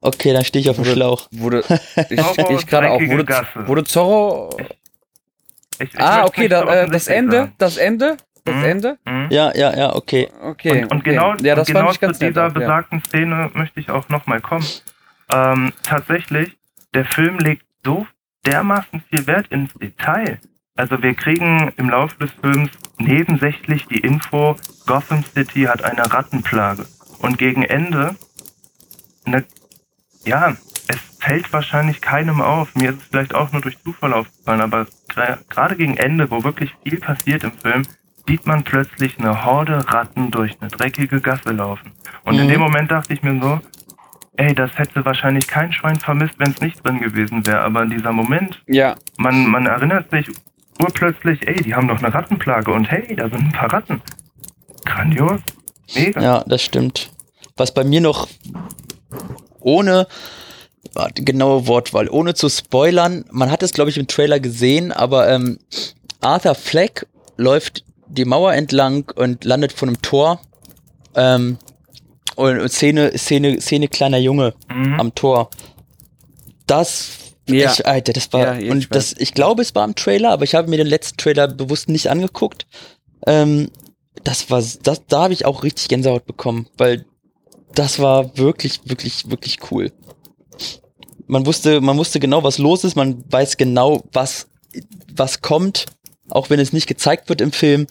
[0.00, 1.28] Okay, dann stehe ich auf dem Wurde- Schlauch.
[1.32, 1.64] Wurde,
[2.10, 3.00] ich, ich gerade auch.
[3.00, 3.26] Wurde,
[3.66, 4.56] wurde Zorro.
[5.78, 7.36] Ich, ich Ah, okay, da, äh, das Ende.
[7.36, 7.54] sagen.
[7.58, 8.16] Das Ende.
[8.46, 8.64] Das Mhm.
[8.64, 8.98] Ende.
[9.04, 9.26] Mhm.
[9.30, 10.30] Ja, ja, ja, okay.
[10.40, 10.84] Okay.
[10.84, 11.10] Und, und okay.
[11.10, 12.60] genau, ja, das und genau fand ich ganz zu dieser auch, ja.
[12.60, 14.66] besagten Szene möchte ich auch nochmal kommen.
[15.32, 16.56] Ähm, tatsächlich,
[16.94, 18.06] der Film legt so
[18.46, 20.38] dermaßen viel Wert ins Detail.
[20.76, 26.86] Also wir kriegen im Laufe des Films nebensächlich die Info, Gotham City hat eine Rattenplage.
[27.18, 28.14] Und gegen Ende,
[29.24, 29.42] ne,
[30.24, 32.74] ja, es fällt wahrscheinlich keinem auf.
[32.76, 34.86] Mir ist es vielleicht auch nur durch Zufall aufgefallen, aber
[35.48, 37.82] gerade gegen Ende, wo wirklich viel passiert im Film,
[38.28, 41.92] sieht man plötzlich eine Horde Ratten durch eine dreckige Gasse laufen.
[42.24, 42.50] Und in Mhm.
[42.50, 43.60] dem Moment dachte ich mir so,
[44.36, 47.60] ey, das hätte wahrscheinlich kein Schwein vermisst, wenn es nicht drin gewesen wäre.
[47.60, 50.28] Aber in dieser Moment, Ja, man, man erinnert sich
[50.82, 54.02] urplötzlich, ey, die haben doch eine Rattenplage und hey, da sind ein paar Ratten.
[54.84, 55.40] Grandios.
[55.94, 56.20] Mega.
[56.20, 57.10] Ja, das stimmt.
[57.56, 58.28] Was bei mir noch
[59.60, 60.06] ohne
[60.94, 65.28] warte, genaue Wortwahl, ohne zu spoilern, man hat es glaube ich im Trailer gesehen, aber
[65.28, 65.58] ähm,
[66.20, 67.06] Arthur Fleck
[67.36, 70.40] läuft die Mauer entlang und landet vor einem Tor.
[71.14, 71.58] Ähm,
[72.36, 75.00] und Szene, Szene, Szene kleiner Junge Mhm.
[75.00, 75.50] am Tor.
[76.66, 77.08] Das,
[77.48, 77.72] Ja.
[77.72, 80.44] ich, Alter, das war, Ja, ich und das, ich glaube, es war im Trailer, aber
[80.44, 82.66] ich habe mir den letzten Trailer bewusst nicht angeguckt.
[83.26, 83.70] Ähm,
[84.24, 87.04] das war, das, da habe ich auch richtig Gänsehaut bekommen, weil
[87.74, 89.92] das war wirklich, wirklich, wirklich cool.
[91.28, 94.48] Man wusste, man wusste genau, was los ist, man weiß genau, was,
[95.14, 95.86] was kommt,
[96.30, 97.86] auch wenn es nicht gezeigt wird im Film.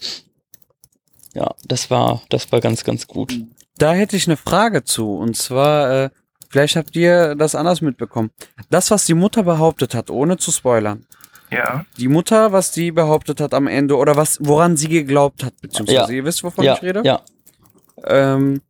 [1.34, 3.38] Ja, das war, das war ganz, ganz gut.
[3.78, 5.14] da hätte ich eine Frage zu.
[5.16, 6.10] Und zwar, äh,
[6.48, 8.30] vielleicht habt ihr das anders mitbekommen.
[8.70, 11.04] Das, was die Mutter behauptet hat, ohne zu spoilern.
[11.50, 11.84] Ja.
[11.98, 16.10] Die Mutter, was die behauptet hat am Ende oder was, woran sie geglaubt hat, beziehungsweise
[16.12, 16.16] Ja.
[16.16, 17.02] ihr wisst, wovon ja, ich rede?
[17.04, 17.20] ja,
[18.04, 18.62] Ähm,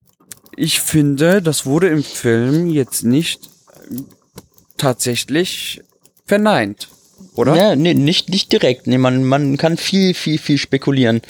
[0.56, 3.48] ich finde, das wurde im Film jetzt nicht
[4.76, 5.82] tatsächlich
[6.26, 6.88] verneint,
[7.34, 7.54] oder?
[7.56, 8.86] Ja, nee, nicht, nicht direkt.
[8.86, 11.22] Nee, man, man kann viel, viel, viel spekulieren.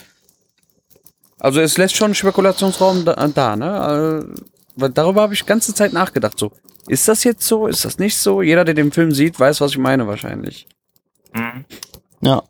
[1.39, 4.25] Also es lässt schon Spekulationsraum da, da ne?
[4.27, 4.43] Äh,
[4.77, 6.39] weil darüber habe ich ganze Zeit nachgedacht.
[6.39, 6.53] So,
[6.89, 7.67] ist das jetzt so?
[7.67, 8.43] Ist das nicht so?
[8.43, 10.67] Jeder, der den Film sieht, weiß, was ich meine wahrscheinlich.
[11.35, 11.65] Mhm.
[12.21, 12.43] Ja.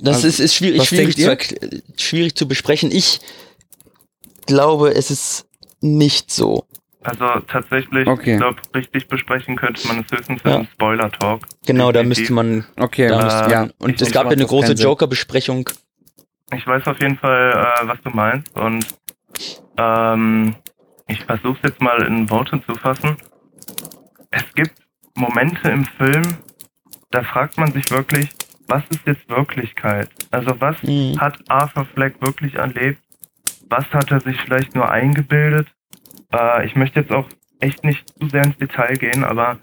[0.00, 2.90] Das Also, ist, ist schwierig, schwierig, zu, schwierig zu besprechen.
[2.90, 3.20] Ich
[4.46, 5.46] glaube, es ist
[5.80, 6.64] nicht so.
[7.02, 8.32] Also tatsächlich, Okay.
[8.32, 10.56] ich glaube, richtig besprechen könnte man es höchstens Ja.
[10.56, 11.46] im Spoiler-Talk.
[11.66, 13.68] Genau, da müsste man, Okay, da äh, müsste ja.
[13.78, 14.72] Und es gab ja eine große.
[14.74, 15.70] Joker-Besprechung.
[16.54, 18.84] Ich weiß auf jeden Fall, äh, was du meinst und
[19.78, 20.54] ähm,
[21.06, 23.16] ich versuche es jetzt mal in Worte zu fassen.
[24.30, 24.74] Es gibt
[25.16, 26.22] Momente im Film,
[27.10, 28.30] da fragt man sich wirklich,
[28.68, 30.08] was ist jetzt Wirklichkeit?
[30.30, 31.18] Also was Mhm.
[31.20, 33.00] hat Arthur Fleck wirklich erlebt?
[33.68, 35.68] Was hat er sich vielleicht nur eingebildet?
[36.32, 37.28] Äh, ich möchte jetzt auch
[37.60, 39.58] echt nicht zu sehr ins Detail gehen, aber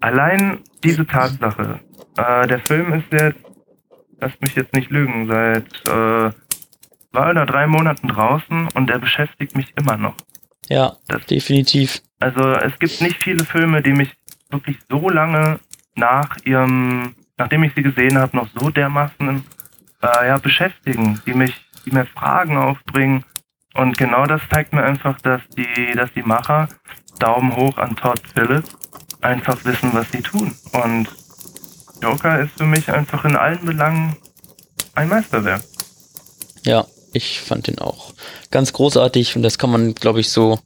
[0.00, 1.80] allein diese Tatsache,
[2.16, 3.38] äh, der Film ist jetzt,
[4.20, 6.30] lasst mich jetzt nicht lügen, seit äh,
[7.12, 10.14] zwei oder drei Monaten draußen und der beschäftigt mich immer noch.
[10.68, 12.00] Ja, Das- definitiv.
[12.20, 14.14] Also es gibt nicht viele Filme, die mich
[14.50, 15.58] wirklich so lange
[15.94, 19.44] nach ihrem, nachdem ich sie gesehen habe, noch so dermaßen
[20.02, 23.24] äh, ja, beschäftigen, die mich, die mir Fragen aufbringen.
[23.74, 26.68] Und genau das zeigt mir einfach, dass die, dass die Macher
[27.18, 28.70] Daumen hoch an Todd Phillips
[29.20, 30.54] einfach wissen, was sie tun.
[30.72, 31.08] Und
[32.02, 34.16] Joker ist für mich einfach in allen Belangen
[34.94, 35.62] ein Meisterwerk.
[36.64, 38.12] Ja, ich fand den auch
[38.50, 40.58] ganz großartig und das kann man, glaube ich, so,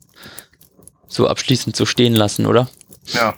[1.08, 2.68] so abschließend so stehen lassen, oder?
[3.08, 3.34] Ja,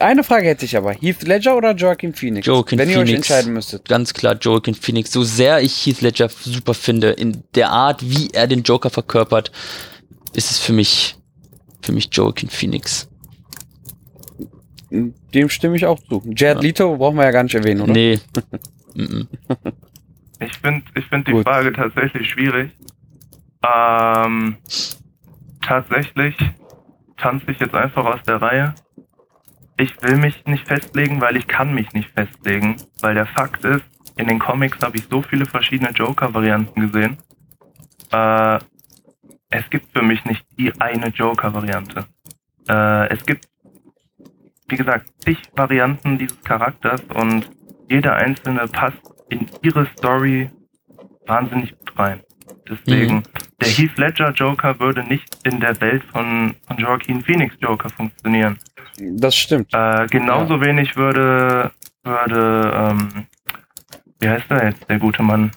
[0.00, 0.92] Eine Frage hätte ich aber.
[0.92, 2.46] Heath Ledger oder Joaquin Phoenix?
[2.46, 3.28] Joaquin Wenn ihr euch Phoenix.
[3.28, 3.88] entscheiden müsstet.
[3.88, 5.12] Ganz klar Joaquin Phoenix.
[5.12, 9.50] So sehr ich Heath Ledger super finde, in der Art, wie er den Joker verkörpert,
[10.34, 11.16] ist es für mich,
[11.82, 13.08] für mich Joaquin Phoenix.
[14.90, 16.22] Dem stimme ich auch zu.
[16.34, 16.62] Jared Ja.
[16.62, 17.92] Leto brauchen wir ja gar nicht erwähnen, oder?
[17.92, 18.18] Nee.
[20.40, 21.44] Ich finde ich find die Gut.
[21.44, 22.70] Frage tatsächlich schwierig.
[23.62, 24.56] Ähm,
[25.62, 26.36] tatsächlich
[27.16, 28.74] tanze ich jetzt einfach aus der Reihe.
[29.78, 32.76] Ich will mich nicht festlegen, weil ich kann mich nicht festlegen.
[33.00, 33.84] Weil der Fakt ist,
[34.16, 37.16] in den Comics habe ich so viele verschiedene Joker-Varianten gesehen.
[38.12, 38.58] Äh,
[39.50, 42.06] es gibt für mich nicht die eine Joker-Variante.
[42.68, 43.48] Äh, es gibt,
[44.68, 47.48] wie gesagt, zig Varianten dieses Charakters und
[47.88, 48.98] jede einzelne passt
[49.30, 50.50] in ihre Story
[51.26, 52.20] wahnsinnig gut rein.
[52.68, 53.22] Deswegen, Mhm.
[53.60, 58.58] der Heath Ledger Joker würde nicht in der Welt von, von Joaquin Phoenix Joker funktionieren.
[59.00, 59.72] Das stimmt.
[59.72, 61.70] Äh, genauso wenig würde,
[62.04, 63.26] würde, ähm,
[64.20, 65.50] wie heißt er jetzt, der gute Mann?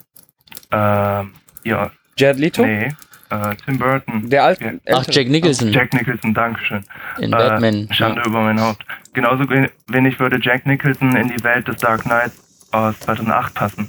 [0.72, 2.65] Ähm, ja, Jared Leto?
[2.65, 2.89] nee,
[3.30, 4.30] äh, Tim Burton.
[4.30, 4.63] Der alte.
[4.85, 4.95] Ja.
[4.97, 6.84] Ach, Jack Nicholson Jack Nicholson, Dankeschön.
[7.19, 7.88] in Äh, Batman.
[7.91, 8.27] Schande Ja.
[8.27, 8.84] über mein Haupt.
[9.13, 13.88] Genauso wenig würde Jack Nicholson in die Welt des Dark Knights aus 2008 passen.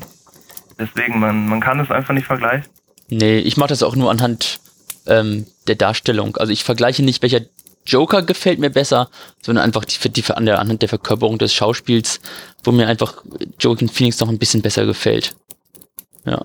[0.78, 2.66] Deswegen, man, man kann es einfach nicht vergleichen.
[3.08, 4.60] Nee, ich mache das auch nur anhand
[5.06, 6.36] ähm, der Darstellung.
[6.36, 7.40] Also ich vergleiche nicht, welcher
[7.84, 9.10] Joker gefällt mir besser,
[9.40, 12.20] sondern einfach die, die, an der, anhand der Verkörperung des Schauspiels,
[12.62, 13.22] wo mir einfach
[13.58, 15.34] Joaquin Phoenix noch ein bisschen besser gefällt.
[16.24, 16.44] Ja.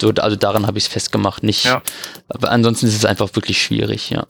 [0.00, 1.64] So, also daran habe ich es festgemacht, nicht.
[1.64, 1.82] Ja.
[2.28, 4.26] Aber ansonsten ist es einfach wirklich schwierig, ja.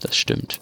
[0.00, 0.58] Das stimmt.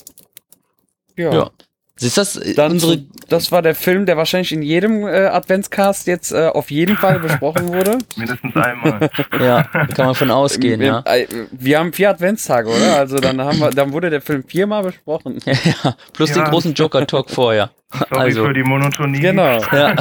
[1.17, 1.33] Ja.
[1.33, 1.51] Ja.
[1.99, 2.99] Ist das äh, Dann unsere.
[2.99, 6.97] zu, das war der Film, der wahrscheinlich in jedem äh, Adventscast jetzt äh, auf jeden
[6.99, 7.99] Fall besprochen wurde.
[8.17, 9.11] Mindestens einmal.
[9.41, 11.03] Ja, kann man von ausgehen, wir, ja.
[11.15, 12.97] äh, wir haben vier Adventstage, oder?
[12.99, 15.39] Also dann haben wir, dann wurde der Film viermal besprochen.
[15.47, 15.97] ja.
[16.13, 16.49] Plus den Ja.
[16.51, 17.71] großen Joker-Talk vorher.
[18.11, 19.21] Sorry Also, für die Monotonie.
[19.21, 19.59] Genau.
[19.73, 19.95] ja.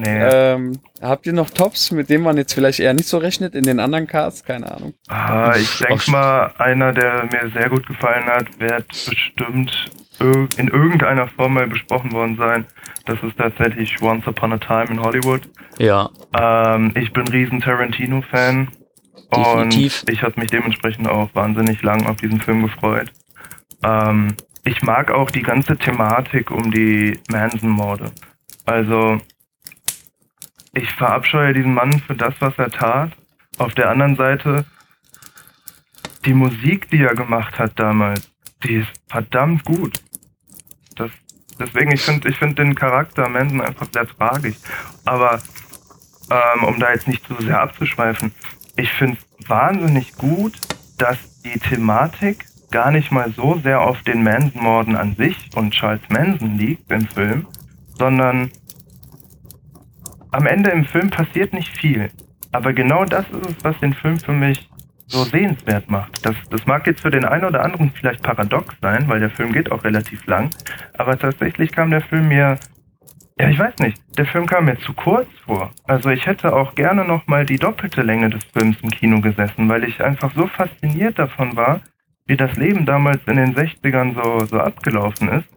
[0.00, 0.18] Nee.
[0.22, 3.64] Ähm, habt ihr noch Tops, mit denen man jetzt vielleicht eher nicht so rechnet in
[3.64, 4.44] den anderen Casts?
[4.44, 4.94] Keine Ahnung.
[5.08, 9.90] Ah, ich denke mal, einer, der mir sehr gut gefallen hat, wird bestimmt
[10.56, 12.66] in irgendeiner Form mal besprochen worden sein.
[13.06, 15.42] Das ist tatsächlich Once Upon a Time in Hollywood.
[15.78, 18.68] ja, Ähm, ich bin riesen Tarantino-Fan.
[19.34, 20.02] Definitiv.
[20.02, 23.12] Und ich habe mich dementsprechend auch wahnsinnig lang auf diesen Film gefreut.
[23.84, 24.34] Ähm,
[24.64, 28.10] ich mag auch die ganze Thematik um die Manson-Morde.
[28.66, 29.18] Also,
[30.72, 33.12] ich verabscheue diesen Mann für das, was er tat.
[33.58, 34.64] Auf der anderen Seite,
[36.24, 38.30] die Musik, die er gemacht hat damals,
[38.62, 40.02] die ist verdammt gut.
[40.96, 41.10] Das,
[41.58, 44.56] deswegen, ich finde ich find den Charakter Manson einfach sehr tragisch.
[45.04, 45.40] Aber
[46.30, 48.32] ähm, um da jetzt nicht zu sehr abzuschweifen,
[48.76, 50.58] ich finde es wahnsinnig gut,
[50.98, 56.02] dass die Thematik gar nicht mal so sehr auf den Manson-Morden an sich und Charles
[56.10, 57.46] Manson liegt im Film,
[57.96, 58.50] sondern
[60.32, 62.10] am Ende im Film passiert nicht viel.
[62.52, 64.68] Aber genau das ist es, was den Film für mich
[65.06, 66.24] so sehenswert macht.
[66.24, 69.52] Das, das mag jetzt für den einen oder anderen vielleicht paradox sein, weil der Film
[69.52, 70.50] geht auch relativ lang.
[70.96, 72.58] Aber tatsächlich kam der Film mir
[73.40, 74.02] ja, ich weiß nicht.
[74.18, 75.70] Der Film kam mir zu kurz vor.
[75.84, 79.68] Also ich hätte auch gerne noch mal die doppelte Länge des Films im Kino gesessen,
[79.68, 81.80] weil ich einfach so fasziniert davon war,
[82.26, 85.48] wie das Leben damals in den 60ern so, so abgelaufen ist.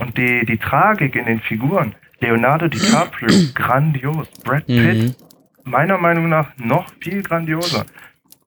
[0.00, 1.94] Und die, die Tragik in den Figuren.
[2.20, 4.28] Leonardo DiCaprio, grandios.
[4.44, 5.18] Brad Pitt,
[5.64, 5.70] mhm.
[5.70, 7.86] meiner Meinung nach noch viel grandioser.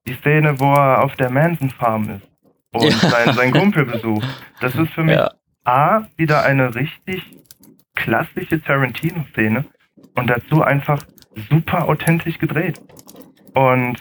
[0.07, 2.27] Die Szene, wo er auf der Manson Farm ist
[2.73, 3.10] und Ja.
[3.10, 4.27] seinen, seinen Kumpel besucht.
[4.60, 5.31] Das ist für mich ja.
[5.64, 7.38] A, wieder eine richtig
[7.95, 9.65] klassische Tarantino-Szene
[10.15, 11.03] und dazu einfach
[11.49, 12.81] super authentisch gedreht.
[13.53, 13.98] Und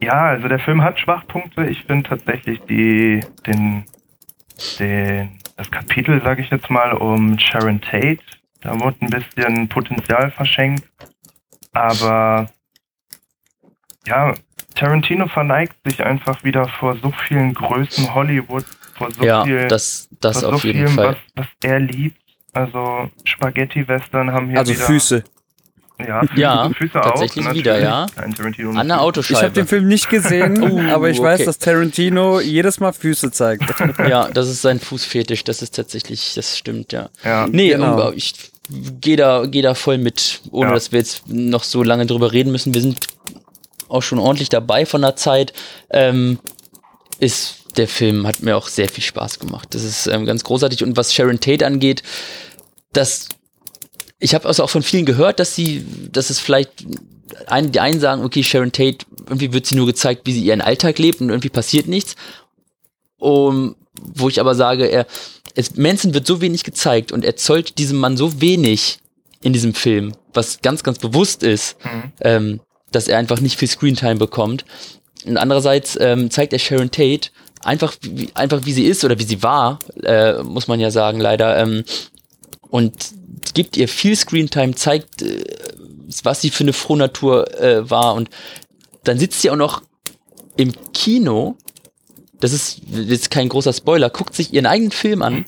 [0.00, 1.66] ja, also der Film hat Schwachpunkte.
[1.66, 3.84] Ich finde tatsächlich die, den,
[4.78, 8.18] den, das Kapitel, sage ich jetzt mal, um Sharon Tate,
[8.60, 10.84] da wurde ein bisschen Potenzial verschenkt.
[11.72, 12.50] Aber
[14.06, 14.34] ja,
[14.74, 18.64] Tarantino verneigt sich einfach wieder vor so vielen Größen Hollywood,
[18.94, 21.16] vor so ja, viel das, das auf so jeden vielem, Fall.
[21.34, 22.20] Was, was er liebt.
[22.52, 24.84] Also Spaghetti-Western haben hier Also wieder...
[24.84, 25.24] Füße.
[25.98, 27.54] Ja, Füße, Ja, Füße tatsächlich auch.
[27.54, 28.06] wieder, ja.
[28.16, 28.34] An
[28.88, 29.40] der Ich Autoscheibe.
[29.42, 31.44] habe den Film nicht gesehen, Oh, aber ich weiß, okay.
[31.46, 33.64] dass Tarantino jedes Mal Füße zeigt.
[33.98, 37.08] Ja, das ist sein Fußfetisch, das ist tatsächlich, das stimmt, ja.
[37.24, 38.10] Ja, Nee, Genau.
[38.12, 38.34] ich
[39.00, 40.74] gehe da, geh da voll mit, ohne Ja.
[40.74, 42.74] dass wir jetzt noch so lange drüber reden müssen.
[42.74, 42.98] Wir sind
[43.88, 45.52] auch schon ordentlich dabei von der Zeit.
[45.90, 46.40] Ähm,
[47.20, 49.68] ist, der Film hat mir auch sehr viel Spaß gemacht.
[49.70, 50.82] Das ist ähm, ganz großartig.
[50.82, 52.02] Und was Sharon Tate angeht,
[52.92, 53.28] das,
[54.18, 56.86] ich habe also auch von vielen gehört, dass sie, dass es vielleicht,
[57.46, 60.60] ein, die einen sagen, okay, Sharon Tate, irgendwie wird sie nur gezeigt, wie sie ihren
[60.60, 62.16] Alltag lebt und irgendwie passiert nichts.
[63.18, 65.06] Um, wo ich aber sage, er,
[65.54, 68.98] es, Manson wird so wenig gezeigt und er zollt diesem Mann so wenig
[69.40, 72.12] in diesem Film, was ganz, ganz bewusst ist, Mhm.
[72.20, 72.60] ähm,
[72.92, 74.64] dass er einfach nicht viel Screentime bekommt.
[75.24, 77.30] Und andererseits ähm, zeigt er Sharon Tate
[77.62, 81.20] einfach wie, einfach wie sie ist oder wie sie war, äh, muss man ja sagen,
[81.20, 81.56] leider.
[81.58, 81.84] Ähm,
[82.68, 82.92] und
[83.54, 85.44] gibt ihr viel Screentime, zeigt, äh,
[86.22, 88.14] was sie für eine Frohnatur äh, war.
[88.14, 88.30] Und
[89.04, 89.82] dann sitzt sie auch noch
[90.56, 91.56] im Kino
[92.40, 95.46] das ist jetzt kein großer Spoiler, guckt sich ihren eigenen Film an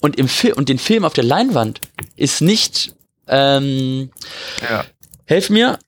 [0.00, 1.80] und im Film und den Film auf der Leinwand
[2.16, 2.94] ist nicht
[3.28, 4.10] ähm,
[4.68, 4.84] ja.
[5.26, 5.78] helf mir,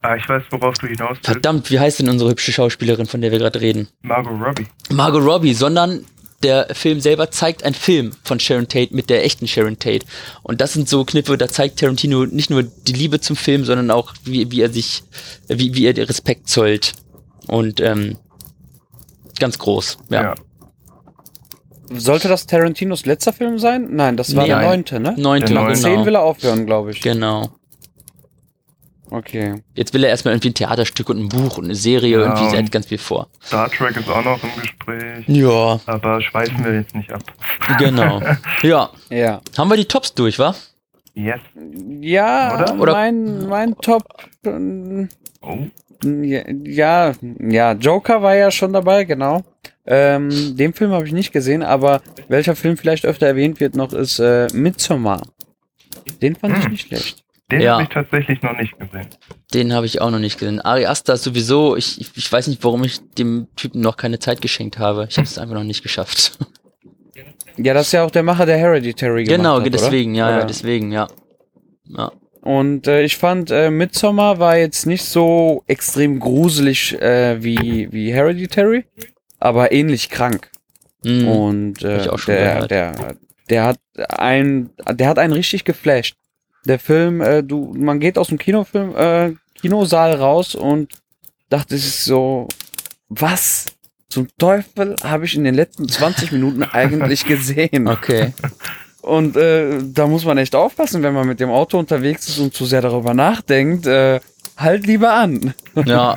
[0.00, 1.26] Ah, ich weiß, worauf du hinaus willst.
[1.26, 3.88] verdammt, wie heißt denn unsere hübsche Schauspielerin, von der wir gerade reden?
[4.00, 4.66] Margot Robbie.
[4.90, 6.06] Margot Robbie, sondern
[6.42, 10.06] der Film selber zeigt einen Film von Sharon Tate mit der echten Sharon Tate.
[10.42, 13.90] Und das sind so Kniffe, da zeigt Tarantino nicht nur die Liebe zum Film, sondern
[13.90, 15.02] auch, wie, wie er sich,
[15.48, 16.92] wie, wie er den Respekt zollt.
[17.48, 18.18] Und ähm,
[19.40, 20.22] ganz groß, ja.
[20.22, 20.34] Ja.
[21.90, 23.88] Sollte das Tarantinos letzter Film sein?
[23.90, 25.14] Nein, das war Nee, der neunte, ne?
[25.16, 25.80] Neunte, neunte.
[25.80, 26.18] zehn will genau.
[26.18, 27.00] er aufhören, glaube ich.
[27.00, 27.48] Genau.
[29.10, 29.62] Okay.
[29.74, 32.54] Jetzt will er erstmal irgendwie ein Theaterstück und ein Buch und eine Serie, Ja, irgendwie
[32.56, 33.28] er und- ganz viel vor.
[33.44, 35.24] Star Trek ist auch noch im Gespräch.
[35.26, 37.22] Ja, Aber schweifen wir jetzt nicht ab.
[37.78, 38.20] genau.
[38.62, 39.40] ja, Ja.
[39.56, 40.54] haben wir die Tops durch, wa?
[41.14, 41.40] Yes.
[42.00, 42.80] Ja, Oder?
[42.80, 44.04] Oder- mein, mein Top.
[44.44, 45.08] ähm,
[45.40, 45.56] Oh.
[46.04, 49.42] Ja, ja, Joker war ja schon dabei, genau.
[49.86, 53.92] Ähm, den Film habe ich nicht gesehen, aber welcher Film vielleicht öfter erwähnt wird noch,
[53.92, 55.22] ist äh, Midsommar.
[56.22, 56.70] Den fand ich Hm.
[56.72, 57.24] nicht schlecht.
[57.50, 57.72] Den Ja.
[57.74, 59.06] habe ich tatsächlich noch nicht gesehen.
[59.54, 60.60] Den habe ich auch noch nicht gesehen.
[60.60, 64.18] Ari Aster ist sowieso, ich, ich, ich weiß nicht, warum ich dem Typen noch keine
[64.18, 65.06] Zeit geschenkt habe.
[65.08, 66.38] Ich habe es einfach noch nicht geschafft.
[67.60, 70.18] Ja, das ist ja auch der Macher, der Hereditary gemacht genau, hat, deswegen, oder?
[70.20, 70.46] ja, ja, Oder?
[70.46, 71.08] deswegen, ja.
[71.88, 77.88] Ja, Und äh, ich fand, äh, Midsommar war jetzt nicht so extrem gruselig äh, wie,
[77.90, 78.84] wie Hereditary,
[79.40, 80.52] aber ähnlich krank.
[81.02, 81.26] Mhm.
[81.28, 82.70] Und Hab äh, ich auch schon der, gehört.
[82.70, 82.94] der,
[83.50, 86.14] der hat ein, der hat einen richtig geflasht.
[86.66, 90.92] Der Film, äh, du, man geht aus dem Kinofilm, äh, Kinosaal raus und
[91.48, 92.46] dachte sich so,
[93.08, 93.66] was
[94.08, 97.88] zum Teufel habe ich in den letzten 20 Minuten eigentlich gesehen?
[97.88, 98.32] Okay.
[99.02, 102.52] Und äh, da muss man echt aufpassen, wenn man mit dem Auto unterwegs ist und
[102.54, 103.86] zu sehr darüber nachdenkt.
[103.86, 104.20] Äh,
[104.56, 105.54] halt lieber an.
[105.86, 106.16] Ja,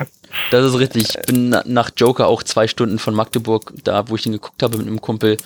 [0.50, 1.14] das ist richtig.
[1.16, 4.62] Ich bin na- nach Joker auch zwei Stunden von Magdeburg, da wo ich ihn geguckt
[4.62, 5.36] habe mit einem Kumpel.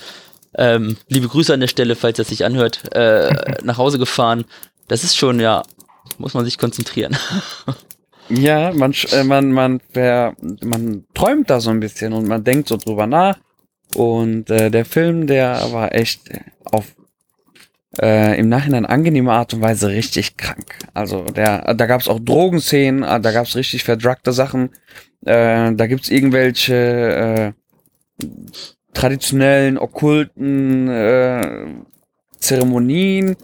[0.58, 3.30] Ähm, liebe Grüße an der Stelle, falls er sich anhört, äh,
[3.62, 4.44] nach Hause gefahren.
[4.88, 5.62] Das ist schon, ja,
[6.18, 7.16] muss man sich konzentrieren.
[8.28, 12.68] Ja, man, äh, man, man, ver, man träumt da so ein bisschen und man denkt
[12.68, 13.38] so drüber nach.
[13.94, 16.22] Und äh, der Film, der war echt
[16.64, 16.96] auf
[18.00, 20.76] äh, im Nachhinein angenehme Art und Weise richtig krank.
[20.92, 24.70] Also der, da gab's auch Drogenszenen, äh, da gab's richtig verdruckte Sachen.
[25.24, 27.54] Äh, da gibt's irgendwelche
[28.20, 28.26] äh,
[28.92, 31.64] traditionellen, okkulten äh,
[32.38, 33.36] Zeremonien.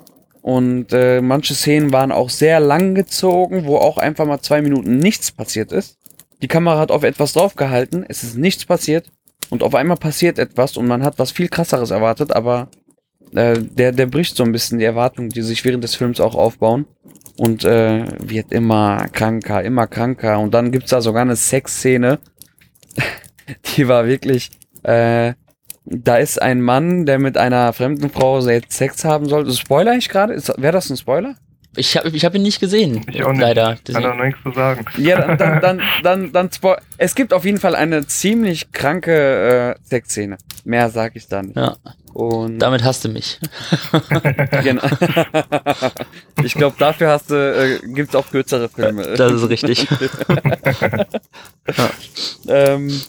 [0.42, 4.98] Und äh, manche Szenen waren auch sehr lang gezogen, wo auch einfach mal zwei Minuten
[4.98, 5.98] nichts passiert ist.
[6.42, 9.06] Die Kamera hat auf etwas draufgehalten, es ist nichts passiert
[9.50, 12.68] und auf einmal passiert etwas und man hat was viel krasseres erwartet, aber
[13.32, 16.34] äh, der, der bricht so ein bisschen die Erwartungen, die sich während des Films auch
[16.34, 16.86] aufbauen
[17.36, 22.18] und äh, wird immer kranker, immer kranker und dann gibt's da sogar eine Sexszene,
[23.76, 24.50] die war wirklich,
[24.82, 25.34] äh,
[25.84, 29.50] da ist ein Mann, der mit einer fremden Frau Sex haben soll.
[29.52, 30.34] Spoiler ich gerade?
[30.56, 31.34] Wäre das ein Spoiler?
[31.74, 33.04] Ich habe ich hab ihn nicht gesehen.
[33.10, 33.40] Ich auch nicht.
[33.40, 33.78] Leider.
[33.90, 34.84] Kann auch nichts zu sagen.
[34.98, 39.76] Ja, dann, dann, dann, dann, dann Spo Es gibt auf jeden Fall eine ziemlich kranke
[39.80, 40.36] äh, Sexszene.
[40.64, 41.52] Mehr sag ich dann.
[41.56, 41.76] ja,
[42.12, 43.40] Und damit hasst du mich.
[44.62, 44.82] genau.
[46.44, 49.14] ich glaube, dafür hast du, äh, gibt's auch kürzere Filme.
[49.16, 49.88] Das ist richtig.
[52.48, 53.00] ähm,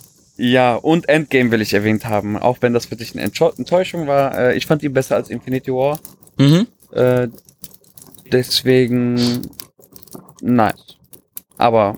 [0.46, 4.38] ja, und Endgame will ich erwähnt haben, auch wenn das für dich eine Enttäuschung war.
[4.38, 6.00] Äh, ich fand ihn besser als Infinity War.
[6.38, 6.68] Mhm.
[6.92, 7.28] Äh,
[8.32, 9.42] deswegen
[10.42, 10.98] nice.
[11.58, 11.98] Aber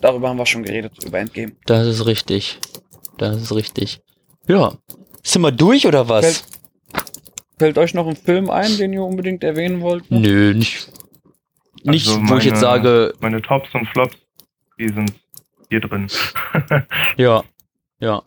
[0.00, 1.52] darüber haben wir schon geredet, über Endgame.
[1.66, 2.58] Das ist richtig.
[3.18, 4.00] Das ist richtig.
[4.46, 4.74] Ja.
[5.22, 6.24] Sind wir durch oder was?
[6.24, 6.44] Fällt-
[7.58, 10.10] Fällt euch noch ein Film ein, den ihr unbedingt erwähnen wollt?
[10.10, 10.20] noch?
[10.20, 10.92] Nö, nicht.
[11.84, 14.16] Nicht, Also wo ich jetzt meine- sage, Meine Tops und Flops,
[14.78, 15.14] die sind
[15.70, 16.06] hier drin.
[17.16, 17.42] ja,
[18.00, 18.22] ja.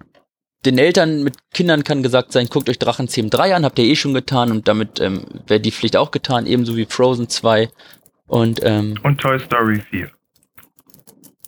[0.66, 3.96] Den Eltern mit Kindern kann gesagt sein, guckt euch Drachenzähmen 3 an, habt ihr eh
[3.96, 7.70] schon getan und damit ähm, wäre die Pflicht auch getan, ebenso wie Frozen 2
[8.28, 10.12] und, ähm, Und Toy Story 4.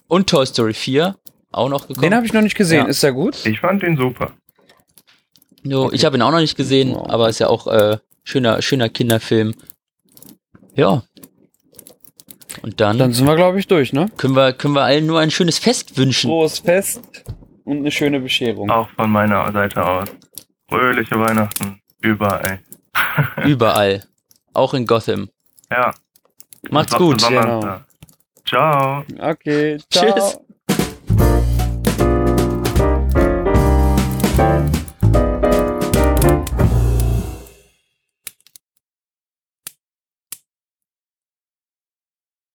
[0.07, 1.17] und Toy Story 4
[1.51, 2.03] auch noch gekommen.
[2.03, 2.83] Den habe ich noch nicht gesehen.
[2.83, 2.87] Ja.
[2.87, 3.45] Ist der gut?
[3.45, 4.31] Ich fand den super.
[5.63, 5.95] Jo, Okay.
[5.97, 7.09] Ich habe ihn auch noch nicht gesehen, Wow.
[7.09, 9.53] aber ist ja auch äh, schöner, schöner Kinderfilm.
[10.73, 11.03] Ja.
[12.61, 14.09] Und dann, Dann sind wir, glaube ich, durch, ne?
[14.17, 16.29] können wir können wir allen nur ein schönes Fest wünschen.
[16.29, 17.01] Frohes Fest
[17.65, 18.69] und eine schöne Bescherung.
[18.69, 20.09] Auch von meiner Seite aus.
[20.69, 21.81] Fröhliche Weihnachten.
[22.01, 22.59] Überall.
[23.45, 24.03] Überall.
[24.53, 25.29] Auch in Gotham.
[25.69, 25.93] Ja.
[26.69, 27.27] Macht's gut.
[27.27, 27.81] Genau.
[28.45, 29.03] Ciao.
[29.19, 30.13] Okay, ciao.
[30.13, 30.39] Tschüss.